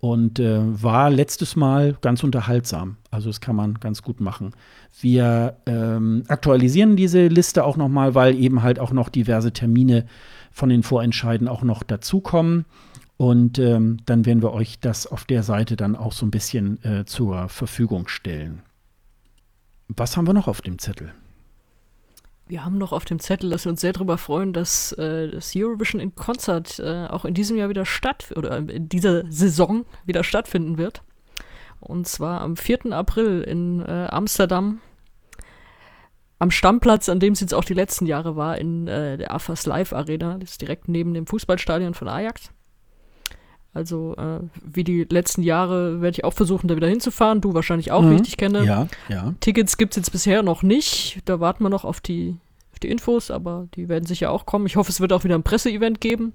[0.00, 2.96] Und äh, war letztes Mal ganz unterhaltsam.
[3.10, 4.52] Also das kann man ganz gut machen.
[5.00, 10.04] Wir ähm, aktualisieren diese Liste auch nochmal, weil eben halt auch noch diverse Termine
[10.52, 12.66] von den Vorentscheiden auch noch dazukommen.
[13.16, 16.82] Und ähm, dann werden wir euch das auf der Seite dann auch so ein bisschen
[16.84, 18.60] äh, zur Verfügung stellen.
[19.88, 21.14] Was haben wir noch auf dem Zettel?
[22.46, 25.54] Wir haben noch auf dem Zettel, dass wir uns sehr darüber freuen, dass äh, das
[25.56, 30.24] Eurovision in Konzert äh, auch in diesem Jahr wieder statt oder in dieser Saison wieder
[30.24, 31.02] stattfinden wird.
[31.80, 32.92] Und zwar am 4.
[32.92, 34.80] April in äh, Amsterdam.
[36.38, 39.64] Am Stammplatz, an dem es jetzt auch die letzten Jahre war, in äh, der AFAS
[39.64, 40.36] Live Arena.
[40.38, 42.50] Das ist direkt neben dem Fußballstadion von Ajax.
[43.74, 47.40] Also, äh, wie die letzten Jahre werde ich auch versuchen, da wieder hinzufahren.
[47.40, 48.14] Du wahrscheinlich auch, wie Mhm.
[48.16, 48.64] ich dich kenne.
[48.64, 49.34] Ja, ja.
[49.40, 51.18] Tickets gibt es jetzt bisher noch nicht.
[51.24, 52.36] Da warten wir noch auf die,
[52.72, 54.66] auf die Infos, aber die werden sicher auch kommen.
[54.66, 56.34] Ich hoffe, es wird auch wieder ein Presseevent geben,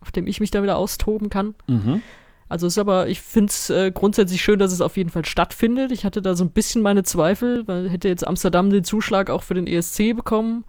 [0.00, 1.54] auf dem ich mich da wieder austoben kann.
[1.68, 2.02] Mhm.
[2.48, 5.24] Also es ist aber, ich finde es äh, grundsätzlich schön, dass es auf jeden Fall
[5.24, 5.92] stattfindet.
[5.92, 9.44] Ich hatte da so ein bisschen meine Zweifel, weil hätte jetzt Amsterdam den Zuschlag auch
[9.44, 10.64] für den ESC bekommen.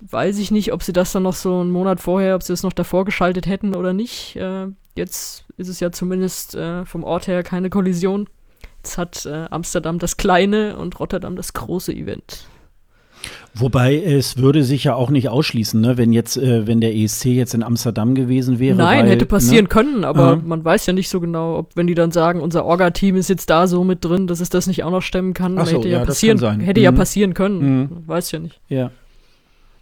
[0.00, 2.62] Weiß ich nicht, ob sie das dann noch so einen Monat vorher, ob sie es
[2.62, 4.36] noch davor geschaltet hätten oder nicht.
[4.36, 8.28] Äh, jetzt ist es ja zumindest äh, vom Ort her keine Kollision.
[8.78, 12.46] Jetzt hat äh, Amsterdam das kleine und Rotterdam das große Event.
[13.52, 15.98] Wobei es würde sich ja auch nicht ausschließen, ne?
[15.98, 18.76] wenn jetzt, äh, wenn der ESC jetzt in Amsterdam gewesen wäre.
[18.76, 19.68] Nein, weil, hätte passieren ne?
[19.68, 20.48] können, aber mhm.
[20.48, 23.50] man weiß ja nicht so genau, ob wenn die dann sagen, unser Orga-Team ist jetzt
[23.50, 25.98] da so mit drin, dass es das nicht auch noch stemmen kann, so, hätte ja,
[25.98, 26.84] ja passieren, hätte mhm.
[26.84, 27.80] ja passieren können.
[27.80, 27.88] Mhm.
[28.06, 28.60] Weiß ja nicht.
[28.68, 28.92] Ja.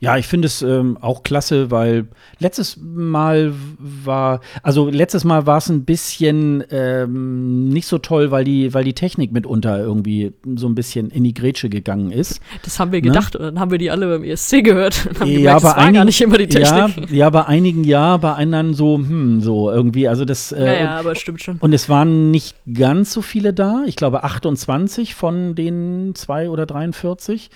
[0.00, 2.06] Ja, ich finde es ähm, auch klasse, weil
[2.38, 8.44] letztes Mal war, also letztes Mal war es ein bisschen ähm, nicht so toll, weil
[8.44, 12.40] die, weil die Technik mitunter irgendwie so ein bisschen in die Grätsche gegangen ist.
[12.62, 13.08] Das haben wir ne?
[13.08, 13.40] gedacht ne?
[13.40, 15.04] und dann haben wir die alle beim ESC gehört.
[15.08, 17.10] Und haben ja, gemerkt, bei einigen, gar nicht immer die Technik.
[17.10, 20.06] Ja, ja, bei einigen ja, bei anderen so, hm, so irgendwie.
[20.06, 20.52] Also das.
[20.52, 21.56] Äh, ja, ja, aber stimmt schon.
[21.58, 23.82] Und es waren nicht ganz so viele da.
[23.86, 27.50] Ich glaube 28 von den zwei oder 43.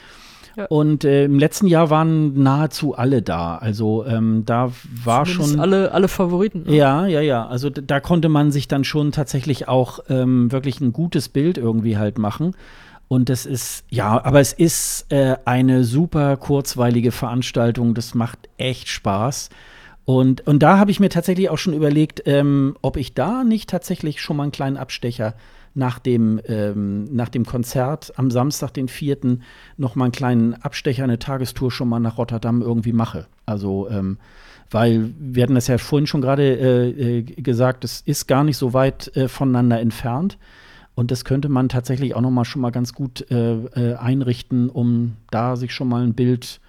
[0.68, 3.56] Und äh, im letzten Jahr waren nahezu alle da.
[3.56, 4.70] Also ähm, da
[5.04, 5.60] war Zumindest schon.
[5.60, 6.64] Alle, alle Favoriten.
[6.64, 6.76] Ne?
[6.76, 7.46] Ja, ja, ja.
[7.46, 11.96] Also da konnte man sich dann schon tatsächlich auch ähm, wirklich ein gutes Bild irgendwie
[11.96, 12.54] halt machen.
[13.08, 17.94] Und das ist, ja, aber es ist äh, eine super kurzweilige Veranstaltung.
[17.94, 19.50] Das macht echt Spaß.
[20.04, 23.70] Und, und da habe ich mir tatsächlich auch schon überlegt, ähm, ob ich da nicht
[23.70, 25.34] tatsächlich schon mal einen kleinen Abstecher
[25.74, 29.38] nach dem, ähm, nach dem Konzert am Samstag, den 4.,
[29.76, 33.26] noch mal einen kleinen Abstecher, eine Tagestour schon mal nach Rotterdam irgendwie mache.
[33.46, 34.18] Also, ähm,
[34.70, 38.56] weil wir hatten das ja vorhin schon gerade äh, äh, gesagt, es ist gar nicht
[38.56, 40.38] so weit äh, voneinander entfernt.
[40.94, 44.68] Und das könnte man tatsächlich auch noch mal schon mal ganz gut äh, äh, einrichten,
[44.68, 46.60] um da sich schon mal ein Bild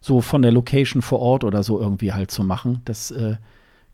[0.00, 2.80] so von der Location vor Ort oder so irgendwie halt zu machen.
[2.84, 3.36] Das äh,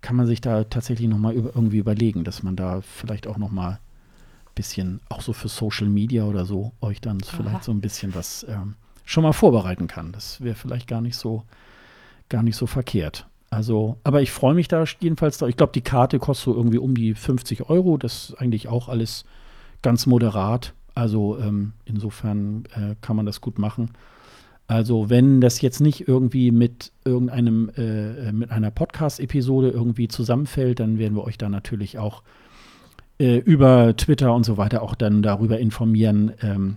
[0.00, 3.38] kann man sich da tatsächlich noch mal über, irgendwie überlegen, dass man da vielleicht auch
[3.38, 3.78] noch mal
[4.54, 7.36] bisschen, auch so für Social Media oder so, euch dann Aha.
[7.36, 8.74] vielleicht so ein bisschen was ähm,
[9.04, 10.12] schon mal vorbereiten kann.
[10.12, 11.44] Das wäre vielleicht gar nicht so,
[12.28, 13.26] gar nicht so verkehrt.
[13.50, 15.46] Also, aber ich freue mich da jedenfalls da.
[15.46, 17.96] Ich glaube, die Karte kostet so irgendwie um die 50 Euro.
[17.98, 19.24] Das ist eigentlich auch alles
[19.82, 20.74] ganz moderat.
[20.94, 23.90] Also ähm, insofern äh, kann man das gut machen.
[24.66, 30.98] Also wenn das jetzt nicht irgendwie mit irgendeinem, äh, mit einer Podcast-Episode irgendwie zusammenfällt, dann
[30.98, 32.22] werden wir euch da natürlich auch
[33.18, 36.76] äh, über Twitter und so weiter auch dann darüber informieren, ähm,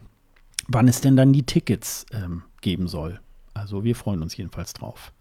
[0.68, 3.20] wann es denn dann die Tickets ähm, geben soll.
[3.54, 5.12] Also wir freuen uns jedenfalls drauf.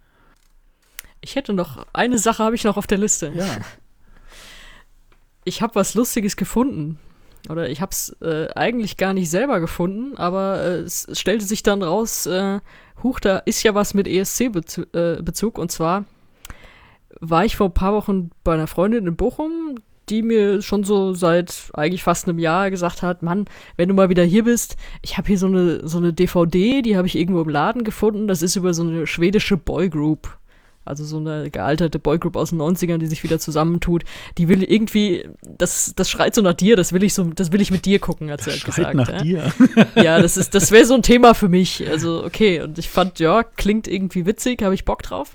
[1.20, 3.32] Ich hätte noch eine Sache habe ich noch auf der Liste.
[3.34, 3.46] Ja.
[5.44, 6.98] Ich habe was Lustiges gefunden.
[7.48, 11.62] Oder ich habe es äh, eigentlich gar nicht selber gefunden, aber äh, es stellte sich
[11.62, 12.60] dann raus, äh,
[13.02, 15.58] huch, da ist ja was mit ESC-Bezug.
[15.58, 16.04] Äh, und zwar
[17.20, 19.76] war ich vor ein paar Wochen bei einer Freundin in Bochum,
[20.08, 23.46] die mir schon so seit eigentlich fast einem Jahr gesagt hat, Mann,
[23.76, 26.96] wenn du mal wieder hier bist, ich habe hier so eine, so eine DVD, die
[26.96, 30.36] habe ich irgendwo im Laden gefunden, das ist über so eine schwedische Boygroup.
[30.86, 34.04] Also so eine gealterte Boygroup aus den 90ern, die sich wieder zusammentut.
[34.38, 37.60] Die will irgendwie, das, das schreit so nach dir, das will ich so, das will
[37.60, 38.94] ich mit dir gucken, hat sie halt schreit gesagt.
[38.94, 39.18] nach ja.
[39.18, 39.52] dir.
[39.96, 41.84] Ja, das ist, das wäre so ein Thema für mich.
[41.88, 42.60] Also, okay.
[42.60, 45.32] Und ich fand, ja, klingt irgendwie witzig, habe ich Bock drauf.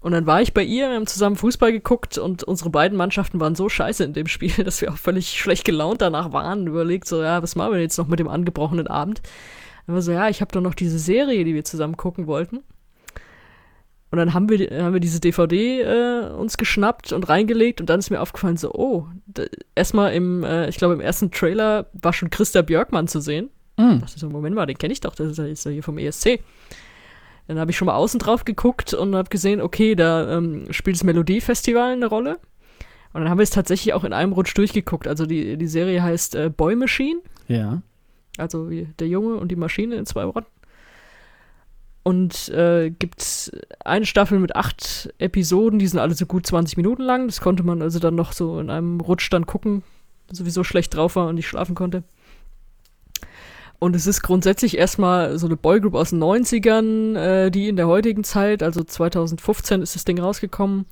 [0.00, 3.38] Und dann war ich bei ihr, wir haben zusammen Fußball geguckt und unsere beiden Mannschaften
[3.38, 6.66] waren so scheiße in dem Spiel, dass wir auch völlig schlecht gelaunt danach waren.
[6.66, 9.20] Überlegt so, ja, was machen wir jetzt noch mit dem angebrochenen Abend?
[9.86, 12.60] Dann war so, ja, ich habe doch noch diese Serie, die wir zusammen gucken wollten.
[14.10, 18.00] Und dann haben wir, haben wir diese DVD äh, uns geschnappt und reingelegt und dann
[18.00, 19.06] ist mir aufgefallen, so, oh,
[19.76, 23.50] erstmal im, äh, ich glaube, im ersten Trailer war schon Christa Björkmann zu sehen.
[23.76, 23.92] Mm.
[23.94, 26.40] Ich dachte so, Moment mal, den kenne ich doch, das ist ja hier vom ESC.
[27.50, 30.94] Dann habe ich schon mal außen drauf geguckt und habe gesehen, okay, da ähm, spielt
[30.94, 32.38] das Melodiefestival eine Rolle.
[33.12, 35.08] Und dann haben wir es tatsächlich auch in einem Rutsch durchgeguckt.
[35.08, 37.18] Also die, die Serie heißt äh, Boy Machine.
[37.48, 37.82] Ja.
[38.38, 40.46] Also wie der Junge und die Maschine in zwei Worten.
[42.04, 43.50] Und äh, gibt
[43.84, 47.26] eine Staffel mit acht Episoden, die sind alle so gut 20 Minuten lang.
[47.26, 49.82] Das konnte man also dann noch so in einem Rutsch dann gucken,
[50.30, 52.04] sowieso schlecht drauf war und nicht schlafen konnte.
[53.80, 57.88] Und es ist grundsätzlich erstmal so eine Boygroup aus den 90ern, äh, die in der
[57.88, 60.84] heutigen Zeit, also 2015 ist das Ding rausgekommen,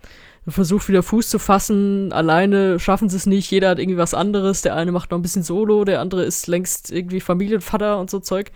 [0.47, 2.15] versucht wieder Fuß zu fassen.
[2.15, 4.63] Alleine schaffen sie es nicht, jeder hat irgendwie was anderes.
[4.63, 8.21] Der eine macht noch ein bisschen Solo, der andere ist längst irgendwie Familienvater und so
[8.21, 8.53] Zeug.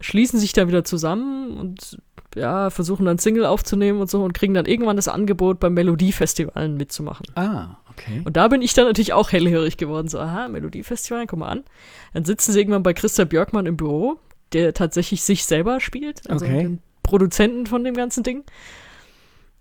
[0.00, 1.98] Schließen sich da wieder zusammen und
[2.36, 6.76] ja, versuchen dann Single aufzunehmen und so und kriegen dann irgendwann das Angebot beim Melodiefestivalen
[6.76, 7.26] mitzumachen.
[7.34, 8.22] Ah, Okay.
[8.24, 10.08] Und da bin ich dann natürlich auch hellhörig geworden.
[10.08, 11.64] So, aha, Melodiefestival, guck mal an.
[12.12, 14.18] Dann sitzen sie irgendwann bei Christa Björkmann im Büro,
[14.52, 16.62] der tatsächlich sich selber spielt, also okay.
[16.62, 18.44] den Produzenten von dem ganzen Ding.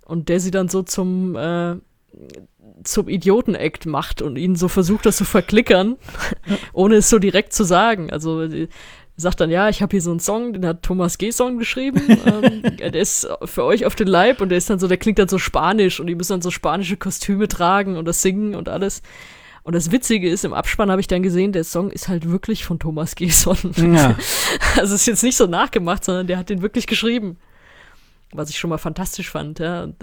[0.05, 1.75] Und der sie dann so zum, äh,
[2.83, 5.95] zum Idioten-Act macht und ihnen so versucht, das zu verklickern,
[6.73, 8.11] ohne es so direkt zu sagen.
[8.11, 8.47] Also
[9.17, 11.31] sagt dann, ja, ich habe hier so einen Song, den hat Thomas G.
[11.31, 12.01] Song geschrieben.
[12.25, 15.19] ähm, der ist für euch auf den Leib und der ist dann so, der klingt
[15.19, 18.67] dann so spanisch und die müssen dann so spanische Kostüme tragen und das singen und
[18.67, 19.01] alles.
[19.63, 22.65] Und das Witzige ist, im Abspann habe ich dann gesehen, der Song ist halt wirklich
[22.65, 23.57] von Thomas Gesson.
[23.77, 24.15] Ja.
[24.77, 27.37] Also es ist jetzt nicht so nachgemacht, sondern der hat den wirklich geschrieben.
[28.33, 29.83] Was ich schon mal fantastisch fand, ja.
[29.83, 29.95] Und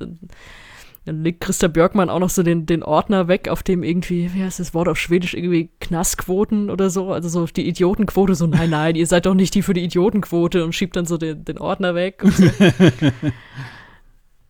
[1.05, 4.43] dann, legt Christa Björkmann auch noch so den, den Ordner weg, auf dem irgendwie, wie
[4.43, 8.71] heißt das Wort auf Schwedisch, irgendwie Knastquoten oder so, also so die Idiotenquote, so nein,
[8.71, 11.59] nein, ihr seid doch nicht die für die Idiotenquote und schiebt dann so den, den
[11.59, 12.45] Ordner weg und so.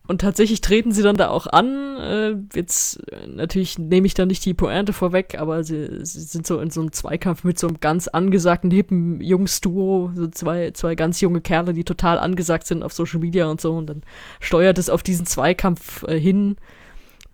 [0.05, 1.95] Und tatsächlich treten sie dann da auch an.
[1.97, 6.45] Äh, jetzt äh, natürlich nehme ich da nicht die Pointe vorweg, aber sie, sie, sind
[6.45, 10.95] so in so einem Zweikampf mit so einem ganz angesagten, hippen Jungsduo, so zwei, zwei
[10.95, 13.71] ganz junge Kerle, die total angesagt sind auf Social Media und so.
[13.73, 14.01] Und dann
[14.41, 16.57] steuert es auf diesen Zweikampf äh, hin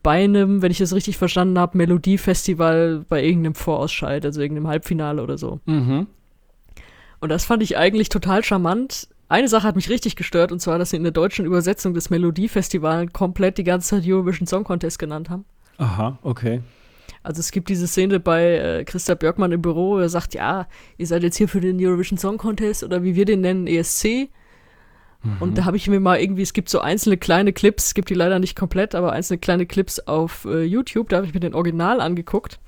[0.03, 5.23] bei einem, wenn ich das richtig verstanden habe, Melodiefestival bei irgendeinem Vorausscheid, also irgendeinem Halbfinale
[5.23, 5.59] oder so.
[5.65, 6.05] Mhm.
[7.19, 10.79] Und das fand ich eigentlich total charmant eine Sache hat mich richtig gestört, und zwar,
[10.79, 14.99] dass sie in der deutschen Übersetzung des Melodiefestivals komplett die ganze Zeit Eurovision Song Contest
[14.99, 15.45] genannt haben.
[15.77, 16.61] Aha, okay.
[17.21, 21.05] Also es gibt diese Szene bei äh, Christa Björkmann im Büro, er sagt, ja, ihr
[21.07, 24.29] seid jetzt hier für den Eurovision Song Contest oder wie wir den nennen, ESC.
[25.21, 25.37] Mhm.
[25.39, 28.09] Und da habe ich mir mal irgendwie, es gibt so einzelne kleine Clips, es gibt
[28.09, 31.39] die leider nicht komplett, aber einzelne kleine Clips auf äh, YouTube, da habe ich mir
[31.39, 32.59] den Original angeguckt.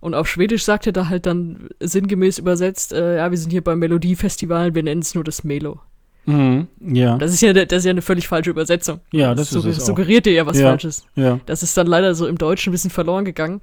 [0.00, 3.62] Und auf Schwedisch sagt er da halt dann sinngemäß übersetzt, äh, ja, wir sind hier
[3.62, 5.80] beim Melodiefestival, wir nennen es nur das Melo.
[6.26, 7.18] Mhm, ja.
[7.18, 9.00] Das ist ja, das ist ja eine völlig falsche Übersetzung.
[9.12, 11.04] Ja, das, das ist es suggeriert dir ja was ja, Falsches.
[11.16, 11.40] Ja.
[11.46, 13.60] Das ist dann leider so im Deutschen ein bisschen verloren gegangen.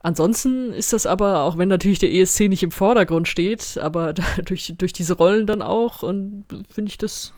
[0.00, 4.12] Ansonsten ist das aber, auch wenn natürlich der ESC nicht im Vordergrund steht, aber
[4.44, 7.32] durch, durch diese Rollen dann auch und finde ich das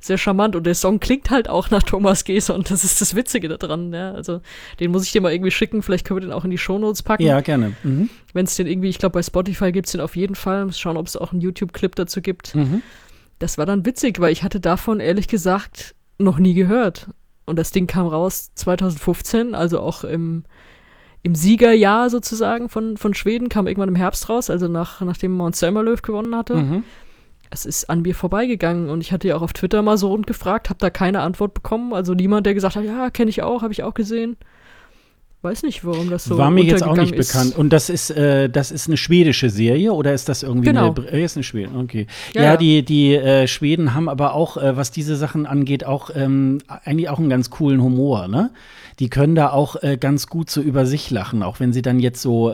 [0.00, 3.14] sehr charmant und der Song klingt halt auch nach Thomas Geser und das ist das
[3.14, 4.12] Witzige daran, ja.
[4.12, 4.40] Also
[4.80, 7.02] den muss ich dir mal irgendwie schicken, vielleicht können wir den auch in die Shownotes
[7.02, 7.22] packen.
[7.22, 7.74] Ja, gerne.
[7.82, 8.08] Mhm.
[8.32, 10.64] Wenn es den irgendwie, ich glaube bei Spotify gibt es den auf jeden Fall.
[10.64, 12.54] Muss schauen, ob es auch einen YouTube-Clip dazu gibt.
[12.54, 12.82] Mhm.
[13.38, 17.08] Das war dann witzig, weil ich hatte davon ehrlich gesagt noch nie gehört.
[17.46, 20.44] Und das Ding kam raus 2015, also auch im,
[21.22, 25.56] im Siegerjahr sozusagen von, von Schweden, kam irgendwann im Herbst raus, also nach, nachdem Mount
[25.56, 26.56] Selmerlöw gewonnen hatte.
[26.56, 26.84] Mhm
[27.50, 30.26] es ist an mir vorbeigegangen und ich hatte ja auch auf Twitter mal so rund
[30.26, 31.92] gefragt, habe da keine Antwort bekommen.
[31.92, 34.36] Also niemand, der gesagt hat, ja, kenne ich auch, habe ich auch gesehen.
[35.42, 37.32] Weiß nicht, warum das so War mir jetzt auch nicht ist.
[37.32, 37.56] bekannt.
[37.56, 40.94] Und das ist, äh, das ist eine schwedische Serie oder ist das irgendwie genau.
[40.94, 41.76] eine, äh, ist eine Schweden?
[41.76, 42.06] Okay.
[42.34, 42.56] Ja, Ja, ja.
[42.58, 47.08] die, die äh, Schweden haben aber auch, äh, was diese Sachen angeht, auch ähm, eigentlich
[47.08, 48.50] auch einen ganz coolen Humor, ne?
[48.98, 52.00] Die können da auch äh, ganz gut so über sich lachen, auch wenn sie dann
[52.00, 52.52] jetzt so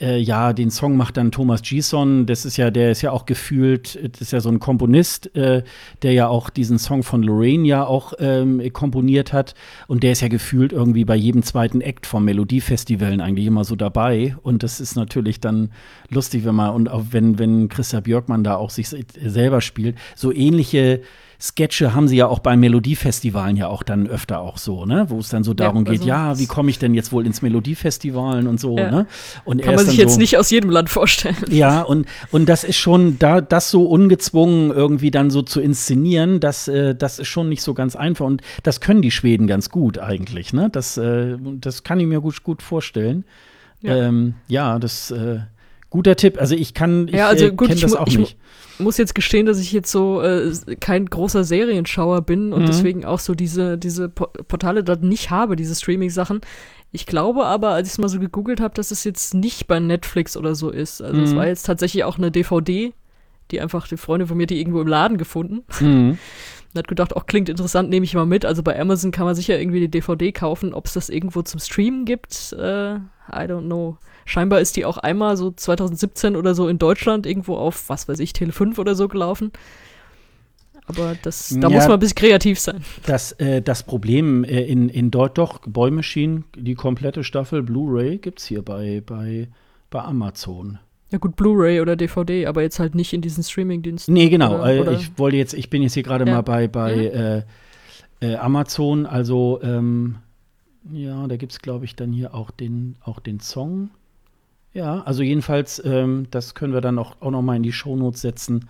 [0.00, 2.26] äh, ja, den Song macht dann Thomas Gison.
[2.26, 5.62] Das ist ja, der ist ja auch gefühlt, das ist ja so ein Komponist, äh,
[6.02, 9.54] der ja auch diesen Song von Lorraine ja auch ähm, komponiert hat.
[9.86, 13.76] Und der ist ja gefühlt irgendwie bei jedem zweiten Act vom Melodiefestivalen eigentlich immer so
[13.76, 14.36] dabei.
[14.42, 15.70] Und das ist natürlich dann
[16.08, 20.32] lustig, wenn man, und auch wenn, wenn Christa Björkmann da auch sich selber spielt, so
[20.32, 21.02] ähnliche
[21.44, 25.04] Sketche haben sie ja auch bei Melodiefestivalen ja auch dann öfter auch so, ne?
[25.10, 27.26] Wo es dann so darum Ja, geht, also ja, wie komme ich denn jetzt wohl
[27.26, 28.90] ins Melodiefestivalen und so, Ja.
[28.90, 29.06] ne?
[29.44, 31.36] Und Kann man sich jetzt so, nicht aus jedem Land vorstellen.
[31.50, 36.40] Ja, und, und das ist schon, da das so ungezwungen irgendwie dann so zu inszenieren,
[36.40, 38.24] das, äh, das ist schon nicht so ganz einfach.
[38.24, 40.70] Und das können die Schweden ganz gut eigentlich, ne?
[40.70, 43.24] Das, äh, das kann ich mir gut, gut vorstellen.
[43.82, 43.96] Ja.
[43.96, 45.40] Ja, ähm, ja das äh,
[45.94, 46.40] guter Tipp.
[46.40, 48.36] Also ich kann, ich Ja, also äh, gut, kenne ich das auch ich nicht.
[48.78, 52.66] muss jetzt gestehen, dass ich jetzt so äh, kein großer Serienschauer bin und Mhm.
[52.66, 56.40] deswegen auch so diese, diese Po- Portale dort nicht habe, diese Streaming-Sachen.
[56.90, 59.78] Ich glaube aber, als ich es mal so gegoogelt habe, dass es jetzt nicht bei
[59.80, 61.00] Netflix oder so ist.
[61.00, 61.36] Also es Mhm.
[61.36, 62.92] war jetzt tatsächlich auch eine DVD,
[63.50, 65.62] die einfach die Freunde von mir, die irgendwo im Laden gefunden.
[65.80, 66.18] Mhm.
[66.74, 68.44] Und hat gedacht, auch klingt interessant, nehme ich mal mit.
[68.44, 70.74] Also bei Amazon kann man sicher irgendwie die DVD kaufen.
[70.74, 73.96] Ob es das irgendwo zum Streamen gibt, äh, I don't know.
[74.26, 78.18] Scheinbar ist die auch einmal so 2017 oder so in Deutschland irgendwo auf, was weiß
[78.18, 79.52] ich, Tele 5 oder so gelaufen.
[80.86, 81.74] Aber das, da Ja.
[81.74, 82.84] muss man ein bisschen kreativ sein.
[83.06, 88.18] Das, äh, das Problem äh, in, in dort doch, Boy Machine, die komplette Staffel Blu-ray
[88.18, 89.48] gibt es hier bei, bei,
[89.90, 90.78] bei Amazon.
[91.14, 94.12] Ja gut, Blu-ray oder DVD, aber jetzt halt nicht in diesen Streaming-Diensten.
[94.12, 94.56] Nee, genau.
[94.56, 96.32] Oder- äh, oder- ich wollte jetzt, ich bin jetzt hier gerade Ja.
[96.34, 98.22] mal bei, bei Mhm.
[98.24, 99.06] äh, äh, Amazon.
[99.06, 100.16] Also, ähm,
[100.92, 103.90] ja, da gibt es, glaube ich, dann hier auch den, auch den Song.
[104.72, 108.20] Ja, also jedenfalls, ähm, das können wir dann auch, auch noch mal in die Shownotes
[108.20, 108.68] setzen.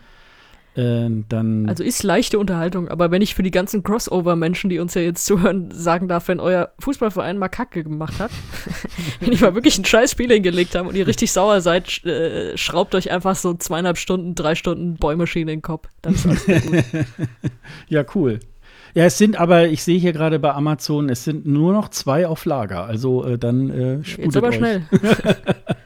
[0.76, 1.68] Äh, dann.
[1.68, 5.24] Also ist leichte Unterhaltung, aber wenn ich für die ganzen Crossover-Menschen, die uns ja jetzt
[5.24, 8.32] zuhören, sagen darf, wenn euer Fußballverein mal Kacke gemacht hat,
[9.20, 12.04] wenn ich mal wirklich ein scheiß Spiel hingelegt habe und ihr richtig sauer seid, sch
[12.06, 15.88] äh, schraubt euch einfach so zweieinhalb Stunden, drei Stunden Bäumaschine in den Kopf.
[16.02, 16.84] Dann ist alles gut.
[17.88, 18.40] ja, cool.
[18.94, 22.26] Ja, es sind aber, ich sehe hier gerade bei Amazon, es sind nur noch zwei
[22.26, 22.84] auf Lager.
[22.84, 24.56] Also äh, dann äh, Jetzt sputet aber euch.
[24.56, 24.82] schnell.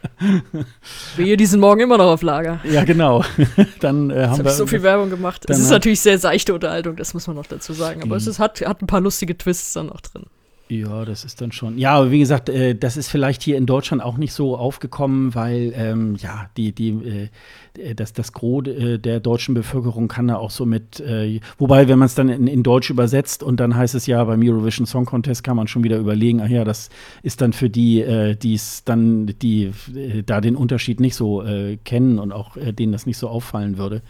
[1.16, 2.60] Wir diesen Morgen immer noch auf Lager.
[2.64, 3.24] Ja, genau.
[3.80, 5.44] dann äh, haben habe wir so viel Werbung gemacht.
[5.48, 8.02] Es ist natürlich sehr seichte Unterhaltung, das muss man noch dazu sagen.
[8.02, 8.18] Aber Mhm.
[8.18, 10.24] es ist, hat, hat ein paar lustige Twists dann noch drin.
[10.70, 11.78] Ja, das ist dann schon.
[11.78, 15.34] Ja, aber wie gesagt, äh, das ist vielleicht hier in Deutschland auch nicht so aufgekommen,
[15.34, 17.30] weil ähm, ja, die, die,
[17.78, 21.88] äh, das, das Gros äh, der deutschen Bevölkerung kann da auch so mit, äh, wobei,
[21.88, 24.86] wenn man es dann in, in, Deutsch übersetzt und dann heißt es ja, beim Eurovision
[24.86, 26.90] Song Contest kann man schon wieder überlegen, ach ja, das
[27.22, 31.42] ist dann für die, äh, die es dann, die äh, da den Unterschied nicht so
[31.84, 34.02] kennen und auch denen das nicht so auffallen würde.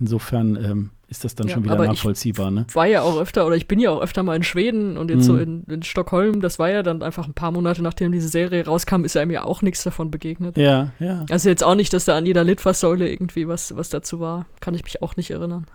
[0.00, 2.66] Insofern ähm, ist das dann ja, schon wieder nachvollziehbar, ne?
[2.74, 5.20] War ja auch öfter, oder ich bin ja auch öfter mal in Schweden und jetzt
[5.20, 5.22] mhm.
[5.22, 8.66] so in, in, Stockholm, das war ja dann einfach ein paar Monate nachdem diese Serie
[8.66, 10.58] rauskam, ist einem ja auch nichts davon begegnet.
[10.58, 11.24] Ja, ja.
[11.30, 14.46] Also jetzt auch nicht, dass da an jeder Litfaßsäule irgendwie was, was dazu war.
[14.60, 15.66] Kann ich mich auch nicht erinnern.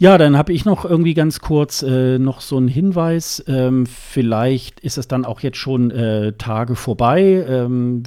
[0.00, 3.42] Ja, dann habe ich noch irgendwie ganz kurz äh, noch so einen Hinweis.
[3.48, 8.04] Ähm, vielleicht ist es dann auch jetzt schon äh, Tage vorbei, ähm,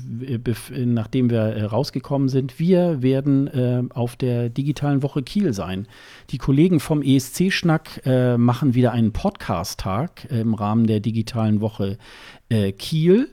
[0.86, 2.60] nachdem wir äh, rausgekommen sind.
[2.60, 5.86] Wir werden äh, auf der digitalen Woche Kiel sein.
[6.30, 11.98] Die Kollegen vom ESC-Schnack äh, machen wieder einen Podcast-Tag im Rahmen der digitalen Woche
[12.48, 13.28] äh, Kiel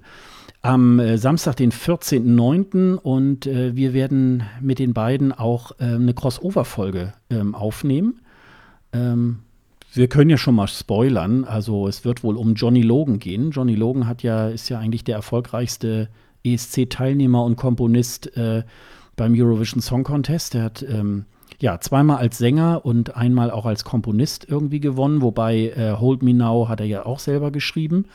[0.63, 2.97] am äh, Samstag, den 14.09.
[2.97, 8.21] Und äh, wir werden mit den beiden auch äh, eine Crossover-Folge ähm, aufnehmen.
[8.93, 9.41] Ähm,
[9.93, 11.45] wir können ja schon mal spoilern.
[11.45, 13.51] Also es wird wohl um Johnny Logan gehen.
[13.51, 16.09] Johnny Logan hat ja, ist ja eigentlich der erfolgreichste
[16.45, 18.65] ESC-Teilnehmer und Komponist äh,
[19.17, 20.55] beim Eurovision Song Contest.
[20.55, 21.25] Er hat ähm,
[21.59, 26.35] ja zweimal als Sänger und einmal auch als Komponist irgendwie gewonnen, wobei äh, Hold Me
[26.35, 28.07] Now hat er ja auch selber geschrieben.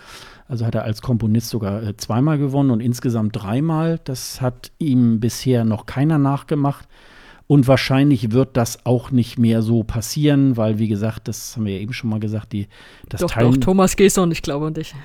[0.48, 4.00] Also hat er als Komponist sogar äh, zweimal gewonnen und insgesamt dreimal.
[4.04, 6.88] Das hat ihm bisher noch keiner nachgemacht.
[7.48, 11.76] Und wahrscheinlich wird das auch nicht mehr so passieren, weil, wie gesagt, das haben wir
[11.76, 12.68] ja eben schon mal gesagt, die,
[13.10, 14.94] das doch, Teilen doch, Thomas Gesson, ich glaube an dich.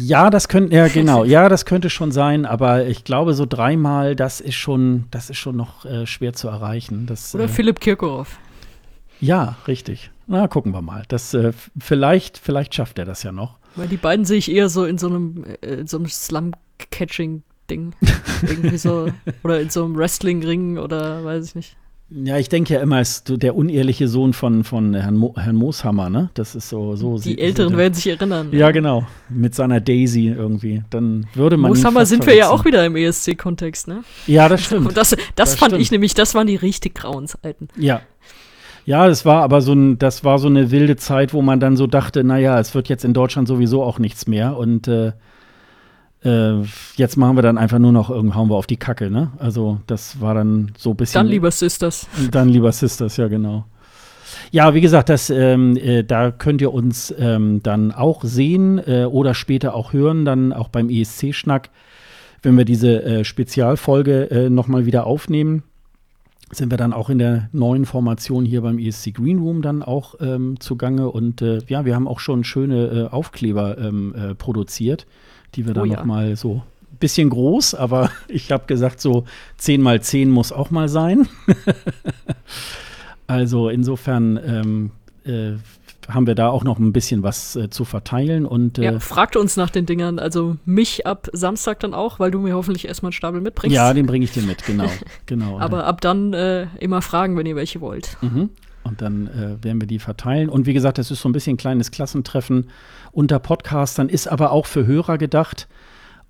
[0.00, 4.14] Ja, das könnte, ja, genau, ja, das könnte schon sein, aber ich glaube, so dreimal,
[4.14, 7.06] das ist schon, das ist schon noch äh, schwer zu erreichen.
[7.06, 8.38] Das, Oder äh, Philipp Kirkorov.
[9.20, 10.10] Ja, richtig.
[10.26, 11.02] Na, gucken wir mal.
[11.08, 13.58] Das, äh, vielleicht, vielleicht schafft er das ja noch.
[13.74, 17.94] Weil die beiden sehe ich eher so in so einem, äh, so einem Slum-Catching Ding.
[18.42, 19.08] Irgendwie so.
[19.44, 21.76] Oder in so einem Wrestling-Ring oder weiß ich nicht.
[22.10, 26.08] Ja, ich denke ja immer, ist der unehrliche Sohn von, von Herrn, Mo, Herrn Mooshammer,
[26.08, 26.30] ne?
[26.32, 26.96] Das ist so.
[26.96, 28.48] so Die Älteren werden sich erinnern.
[28.52, 29.06] Ja, genau.
[29.28, 30.82] Mit seiner Daisy irgendwie.
[30.88, 31.70] Dann würde man.
[31.70, 34.04] Mooshammer sind wir ja auch wieder im ESC-Kontext, ne?
[34.26, 34.88] Ja, das stimmt.
[34.88, 35.82] Und das, das, das fand stimmt.
[35.82, 37.68] ich nämlich, das waren die richtig grauen Zeiten.
[37.76, 38.00] Ja.
[38.86, 41.76] Ja, das war aber so ein, das war so eine wilde Zeit, wo man dann
[41.76, 44.56] so dachte, naja, es wird jetzt in Deutschland sowieso auch nichts mehr.
[44.56, 45.12] Und äh,
[46.24, 46.62] äh,
[46.96, 49.30] jetzt machen wir dann einfach nur noch irgendwie hauen wir auf die Kacke, ne?
[49.38, 51.20] Also das war dann so ein bisschen.
[51.20, 52.08] Dann lieber Sisters.
[52.30, 53.64] Dann lieber Sisters, ja genau.
[54.50, 59.04] Ja, wie gesagt, das, ähm, äh, da könnt ihr uns ähm, dann auch sehen äh,
[59.04, 61.70] oder später auch hören, dann auch beim ESC-Schnack,
[62.42, 65.62] wenn wir diese äh, Spezialfolge äh, nochmal wieder aufnehmen.
[66.50, 70.14] Sind wir dann auch in der neuen Formation hier beim ESC Green Room dann auch
[70.20, 71.10] ähm, zugange.
[71.10, 75.06] Und äh, ja, wir haben auch schon schöne äh, Aufkleber ähm, äh, produziert
[75.54, 75.96] die wir oh, dann ja.
[75.96, 76.62] noch mal so
[76.92, 79.24] ein bisschen groß, aber ich habe gesagt, so
[79.58, 81.28] 10 mal 10 muss auch mal sein.
[83.26, 84.90] also insofern ähm,
[85.24, 85.58] äh,
[86.08, 88.46] haben wir da auch noch ein bisschen was äh, zu verteilen.
[88.46, 90.18] Und, äh, ja, fragt uns nach den Dingern.
[90.18, 93.74] Also mich ab Samstag dann auch, weil du mir hoffentlich erstmal einen Stapel mitbringst.
[93.74, 94.88] Ja, den bringe ich dir mit, genau.
[95.26, 98.16] genau Aber ab dann äh, immer fragen, wenn ihr welche wollt.
[98.22, 98.50] Mhm.
[98.84, 100.48] Und dann äh, werden wir die verteilen.
[100.48, 102.68] Und wie gesagt, das ist so ein bisschen ein kleines Klassentreffen
[103.12, 105.68] unter Podcastern, ist aber auch für Hörer gedacht.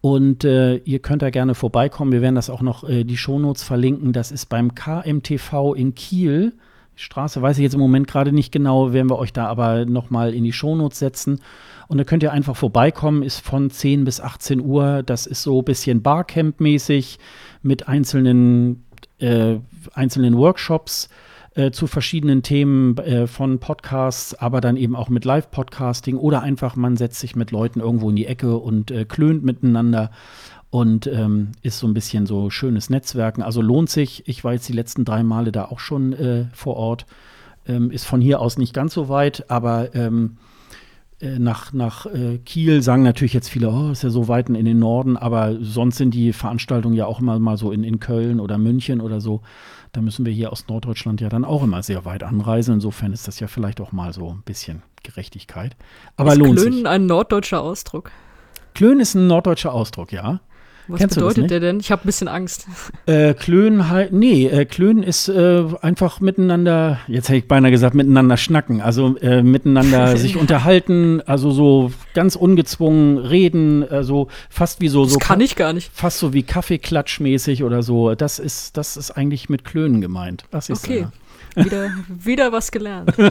[0.01, 2.13] Und äh, ihr könnt da gerne vorbeikommen.
[2.13, 4.13] Wir werden das auch noch äh, die Shownotes verlinken.
[4.13, 6.55] Das ist beim KMTV in Kiel.
[6.97, 9.87] Die Straße weiß ich jetzt im Moment gerade nicht genau, werden wir euch da aber
[9.87, 11.41] noch mal in die Shownotes setzen.
[11.87, 15.03] Und da könnt ihr einfach vorbeikommen, ist von 10 bis 18 Uhr.
[15.05, 17.19] Das ist so ein bisschen Barcamp-mäßig
[17.63, 18.85] mit einzelnen,
[19.19, 19.57] äh,
[19.95, 21.09] einzelnen Workshops
[21.59, 26.77] äh, zu verschiedenen Themen äh, von Podcasts, aber dann eben auch mit Live-Podcasting oder einfach
[26.77, 30.13] man setzt sich mit Leuten irgendwo in die Ecke und äh, klönt miteinander
[30.71, 33.43] und ähm, ist so ein bisschen so schönes Netzwerken.
[33.43, 34.29] Also lohnt sich.
[34.29, 37.07] Ich war jetzt die letzten drei Male da auch schon äh, vor Ort.
[37.67, 40.48] Ähm, ist von hier aus nicht ganz so weit, aber ähm, äh,
[41.21, 44.79] nach, nach äh, Kiel sagen natürlich jetzt viele, oh, ist ja so weit in den
[44.79, 48.57] Norden, aber sonst sind die Veranstaltungen ja auch immer mal so in, in Köln oder
[48.57, 49.43] München oder so.
[49.93, 52.75] Da müssen wir hier aus Norddeutschland ja dann auch immer sehr weit anreisen.
[52.75, 55.77] Insofern ist das ja vielleicht auch mal so ein bisschen Gerechtigkeit.
[56.17, 56.87] Aber ist lohnt Klönen sich.
[56.87, 58.13] ein norddeutscher Ausdruck?
[58.75, 60.41] Klönen ist ein norddeutscher Ausdruck, ja.
[60.89, 61.81] Was Kennst bedeutet der denn?
[61.81, 62.67] Ich habe ein bisschen Angst.
[63.07, 67.95] Äh, Klönen halt, nee, äh, Klönen ist äh, einfach miteinander, jetzt hätte ich beinahe gesagt,
[67.95, 74.89] miteinander schnacken, also äh, miteinander sich unterhalten, also so ganz ungezwungen reden, also fast wie
[74.89, 75.05] so.
[75.05, 75.91] Das so kann ich gar nicht.
[75.95, 78.15] Fast so wie Kaffeeklatschmäßig oder so.
[78.15, 80.45] Das ist, das ist eigentlich mit Klönen gemeint.
[80.51, 81.07] Das ist okay.
[81.65, 83.13] Wieder, wieder was gelernt.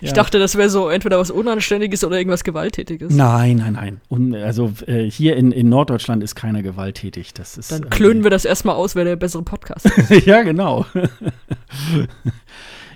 [0.00, 0.14] Ich ja.
[0.14, 3.14] dachte, das wäre so entweder was Unanständiges oder irgendwas Gewalttätiges.
[3.14, 4.00] Nein, nein, nein.
[4.08, 7.34] Und also äh, hier in, in Norddeutschland ist keiner gewalttätig.
[7.34, 10.26] Das ist, Dann klönen äh, wir das erstmal aus, wer der bessere Podcast ist.
[10.26, 10.86] ja, genau.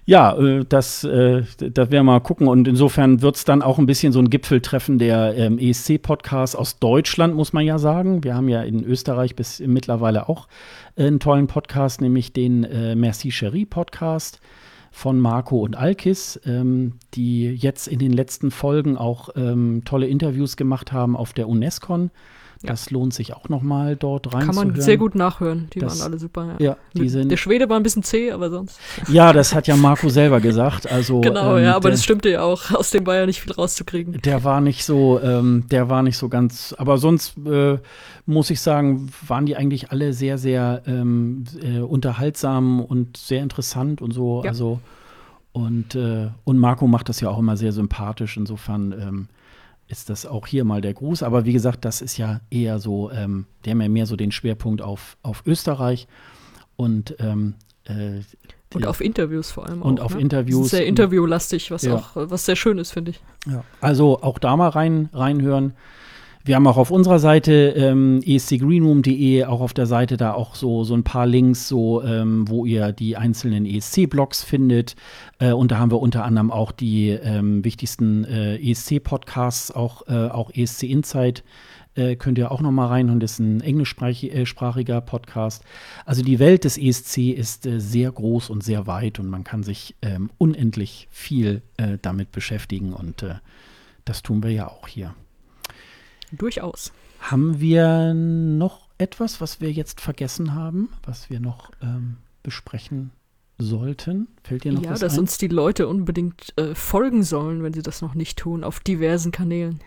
[0.08, 2.46] Ja, äh, das, äh, das werden wir mal gucken.
[2.46, 6.78] Und insofern wird es dann auch ein bisschen so ein Gipfeltreffen der ähm, ESC-Podcasts aus
[6.78, 8.22] Deutschland, muss man ja sagen.
[8.22, 10.46] Wir haben ja in Österreich bis mittlerweile auch
[10.94, 12.60] äh, einen tollen Podcast, nämlich den
[12.96, 14.40] Merci Cherie Podcast
[14.92, 20.56] von Marco und Alkis, ähm, die jetzt in den letzten Folgen auch ähm, tolle Interviews
[20.56, 21.48] gemacht haben auf der
[22.66, 24.46] Das lohnt sich auch nochmal dort rein.
[24.46, 25.68] Kann man sehr gut nachhören.
[25.72, 26.56] Die das, waren alle super.
[26.58, 28.78] Ja, die sind, der Schwede war ein bisschen zäh, aber sonst.
[29.08, 30.90] Ja, das hat ja Marco selber gesagt.
[30.90, 32.72] Also, genau, ähm, ja, aber der, das stimmte ja auch.
[32.72, 34.20] Aus dem war ja nicht viel rauszukriegen.
[34.22, 36.74] Der war nicht so, ähm, der war nicht so ganz.
[36.78, 37.78] Aber sonst äh,
[38.26, 44.02] muss ich sagen, waren die eigentlich alle sehr, sehr ähm, äh, unterhaltsam und sehr interessant
[44.02, 44.42] und so.
[44.44, 44.50] Ja.
[44.50, 44.80] Also
[45.56, 48.36] und, äh, und Marco macht das ja auch immer sehr sympathisch.
[48.36, 49.28] Insofern ähm,
[49.88, 51.22] ist das auch hier mal der Gruß.
[51.22, 54.32] Aber wie gesagt, das ist ja eher so, ähm, die haben ja mehr so den
[54.32, 56.08] Schwerpunkt auf, auf Österreich
[56.76, 57.54] und ähm,
[57.84, 58.20] äh,
[58.74, 59.80] und auf Interviews vor allem.
[59.80, 60.20] Und auch, auf ne?
[60.20, 60.70] Interviews.
[60.70, 61.94] sehr interviewlastig, was ja.
[61.94, 63.20] auch was sehr schön ist, finde ich.
[63.50, 63.64] Ja.
[63.80, 65.74] Also auch da mal rein, reinhören.
[66.46, 70.84] Wir haben auch auf unserer Seite ähm, escgreenroom.de auch auf der Seite da auch so,
[70.84, 74.94] so ein paar Links, so ähm, wo ihr die einzelnen ESC-Blogs findet.
[75.40, 80.28] Äh, und da haben wir unter anderem auch die ähm, wichtigsten äh, ESC-Podcasts, auch, äh,
[80.28, 81.42] auch ESC Insight.
[81.96, 83.18] Äh, könnt ihr auch noch mal reinhören.
[83.18, 85.64] Das ist ein englischsprachiger Podcast.
[86.04, 89.64] Also die Welt des ESC ist äh, sehr groß und sehr weit und man kann
[89.64, 93.34] sich ähm, unendlich viel äh, damit beschäftigen und äh,
[94.04, 95.12] das tun wir ja auch hier.
[96.36, 96.92] Durchaus.
[97.20, 103.10] Haben wir noch etwas, was wir jetzt vergessen haben, was wir noch ähm, besprechen
[103.58, 104.28] sollten?
[104.42, 105.20] Fällt dir noch ja, was dass ein?
[105.20, 109.32] uns die Leute unbedingt äh, folgen sollen, wenn sie das noch nicht tun, auf diversen
[109.32, 109.80] Kanälen.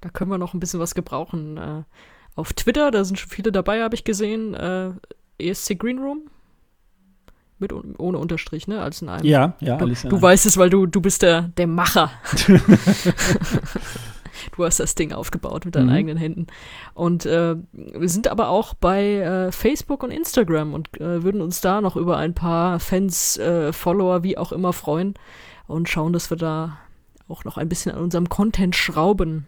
[0.00, 1.56] Da können wir noch ein bisschen was gebrauchen.
[1.56, 1.82] Äh,
[2.34, 4.54] auf Twitter, da sind schon viele dabei, habe ich gesehen.
[4.54, 4.90] Äh,
[5.38, 6.30] ESC Green Room.
[7.58, 8.82] Mit, ohne Unterstrich, ne?
[8.82, 9.24] Als in einem.
[9.24, 12.10] Ja, ja, du, Du weißt es, weil du, du bist der, der Macher.
[14.50, 15.92] du hast das Ding aufgebaut mit deinen mhm.
[15.92, 16.46] eigenen Händen.
[16.94, 21.60] Und äh, wir sind aber auch bei äh, Facebook und Instagram und äh, würden uns
[21.60, 25.14] da noch über ein paar Fans, äh, Follower, wie auch immer freuen
[25.66, 26.78] und schauen, dass wir da
[27.28, 29.46] auch noch ein bisschen an unserem Content schrauben.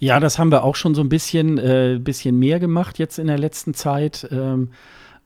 [0.00, 3.26] Ja, das haben wir auch schon so ein bisschen, äh, bisschen mehr gemacht jetzt in
[3.26, 4.28] der letzten Zeit.
[4.30, 4.70] Ähm,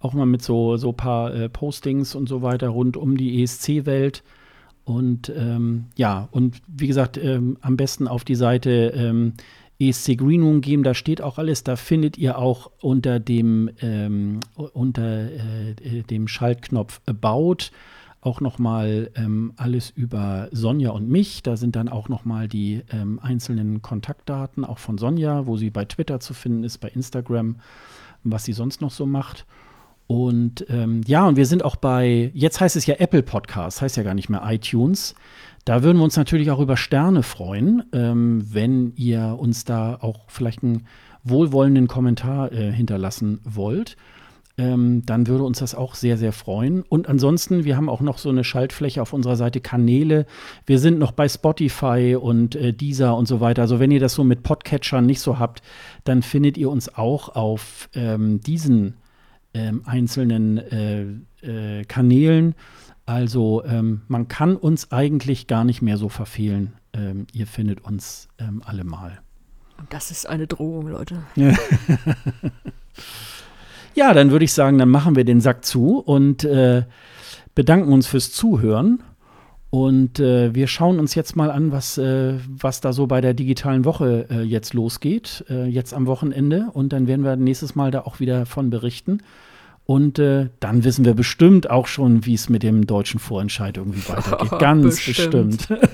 [0.01, 4.23] auch mal mit so, so paar äh, Postings und so weiter rund um die ESC-Welt.
[4.85, 9.35] Und ähm, ja, und wie gesagt, ähm, am besten auf die Seite ähm,
[9.79, 14.41] ESC Green Room gehen, da steht auch alles, da findet ihr auch unter dem, ähm,
[14.55, 17.71] unter äh, dem Schaltknopf About
[18.23, 21.43] auch nochmal ähm, alles über Sonja und mich.
[21.43, 25.85] Da sind dann auch nochmal die ähm, einzelnen Kontaktdaten, auch von Sonja, wo sie bei
[25.85, 27.57] Twitter zu finden ist, bei Instagram,
[28.23, 29.45] was sie sonst noch so macht.
[30.13, 33.97] Und ähm, ja, und wir sind auch bei, jetzt heißt es ja Apple Podcast, heißt
[33.97, 35.15] ja gar nicht mehr iTunes.
[35.65, 40.25] Da würden wir uns natürlich auch über Sterne freuen, ähm, wenn ihr uns da auch
[40.29, 40.87] vielleicht einen
[41.25, 43.97] wohlwollenden Kommentar äh, hinterlassen wollt.
[44.59, 46.83] Ähm, dann würde uns das auch sehr, sehr freuen.
[46.83, 50.27] Und ansonsten, wir haben auch noch so eine Schaltfläche auf unserer Seite Kanäle.
[50.67, 53.63] Wir sind noch bei Spotify und äh, Deezer und so weiter.
[53.63, 55.63] Also wenn ihr das so mit Podcatchern nicht so habt,
[56.05, 58.99] dann findet ihr uns auch auf ähm, diesen
[59.55, 61.03] ähm, einzelnen äh,
[61.47, 62.55] äh, Kanälen.
[63.07, 66.75] Also ähm, man kann uns eigentlich gar nicht mehr so verfehlen.
[66.93, 69.21] Ähm, ihr findet uns ähm, alle mal.
[69.91, 71.23] Das ist eine Drohung, Leute.
[73.95, 76.85] ja, dann würde ich sagen, dann machen wir den Sack zu und äh,
[77.55, 79.03] bedanken uns fürs Zuhören.
[79.75, 83.33] Und äh, wir schauen uns jetzt mal an, was, äh, was da so bei der
[83.33, 86.67] digitalen Woche äh, jetzt losgeht, äh, jetzt am Wochenende.
[86.75, 89.23] Und dann werden wir nächstes Mal da auch wieder von berichten.
[89.87, 94.07] Und äh, dann wissen wir bestimmt auch schon, wie es mit dem deutschen Vorentscheid irgendwie
[94.11, 94.51] weitergeht.
[94.59, 95.67] Ganz bestimmt.
[95.67, 95.81] bestimmt.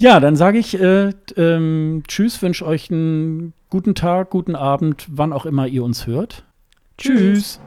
[0.00, 5.32] ja, dann sage ich äh, ähm, Tschüss, wünsche euch einen guten Tag, guten Abend, wann
[5.32, 6.42] auch immer ihr uns hört.
[6.96, 7.20] Tschüss.
[7.20, 7.60] tschüss.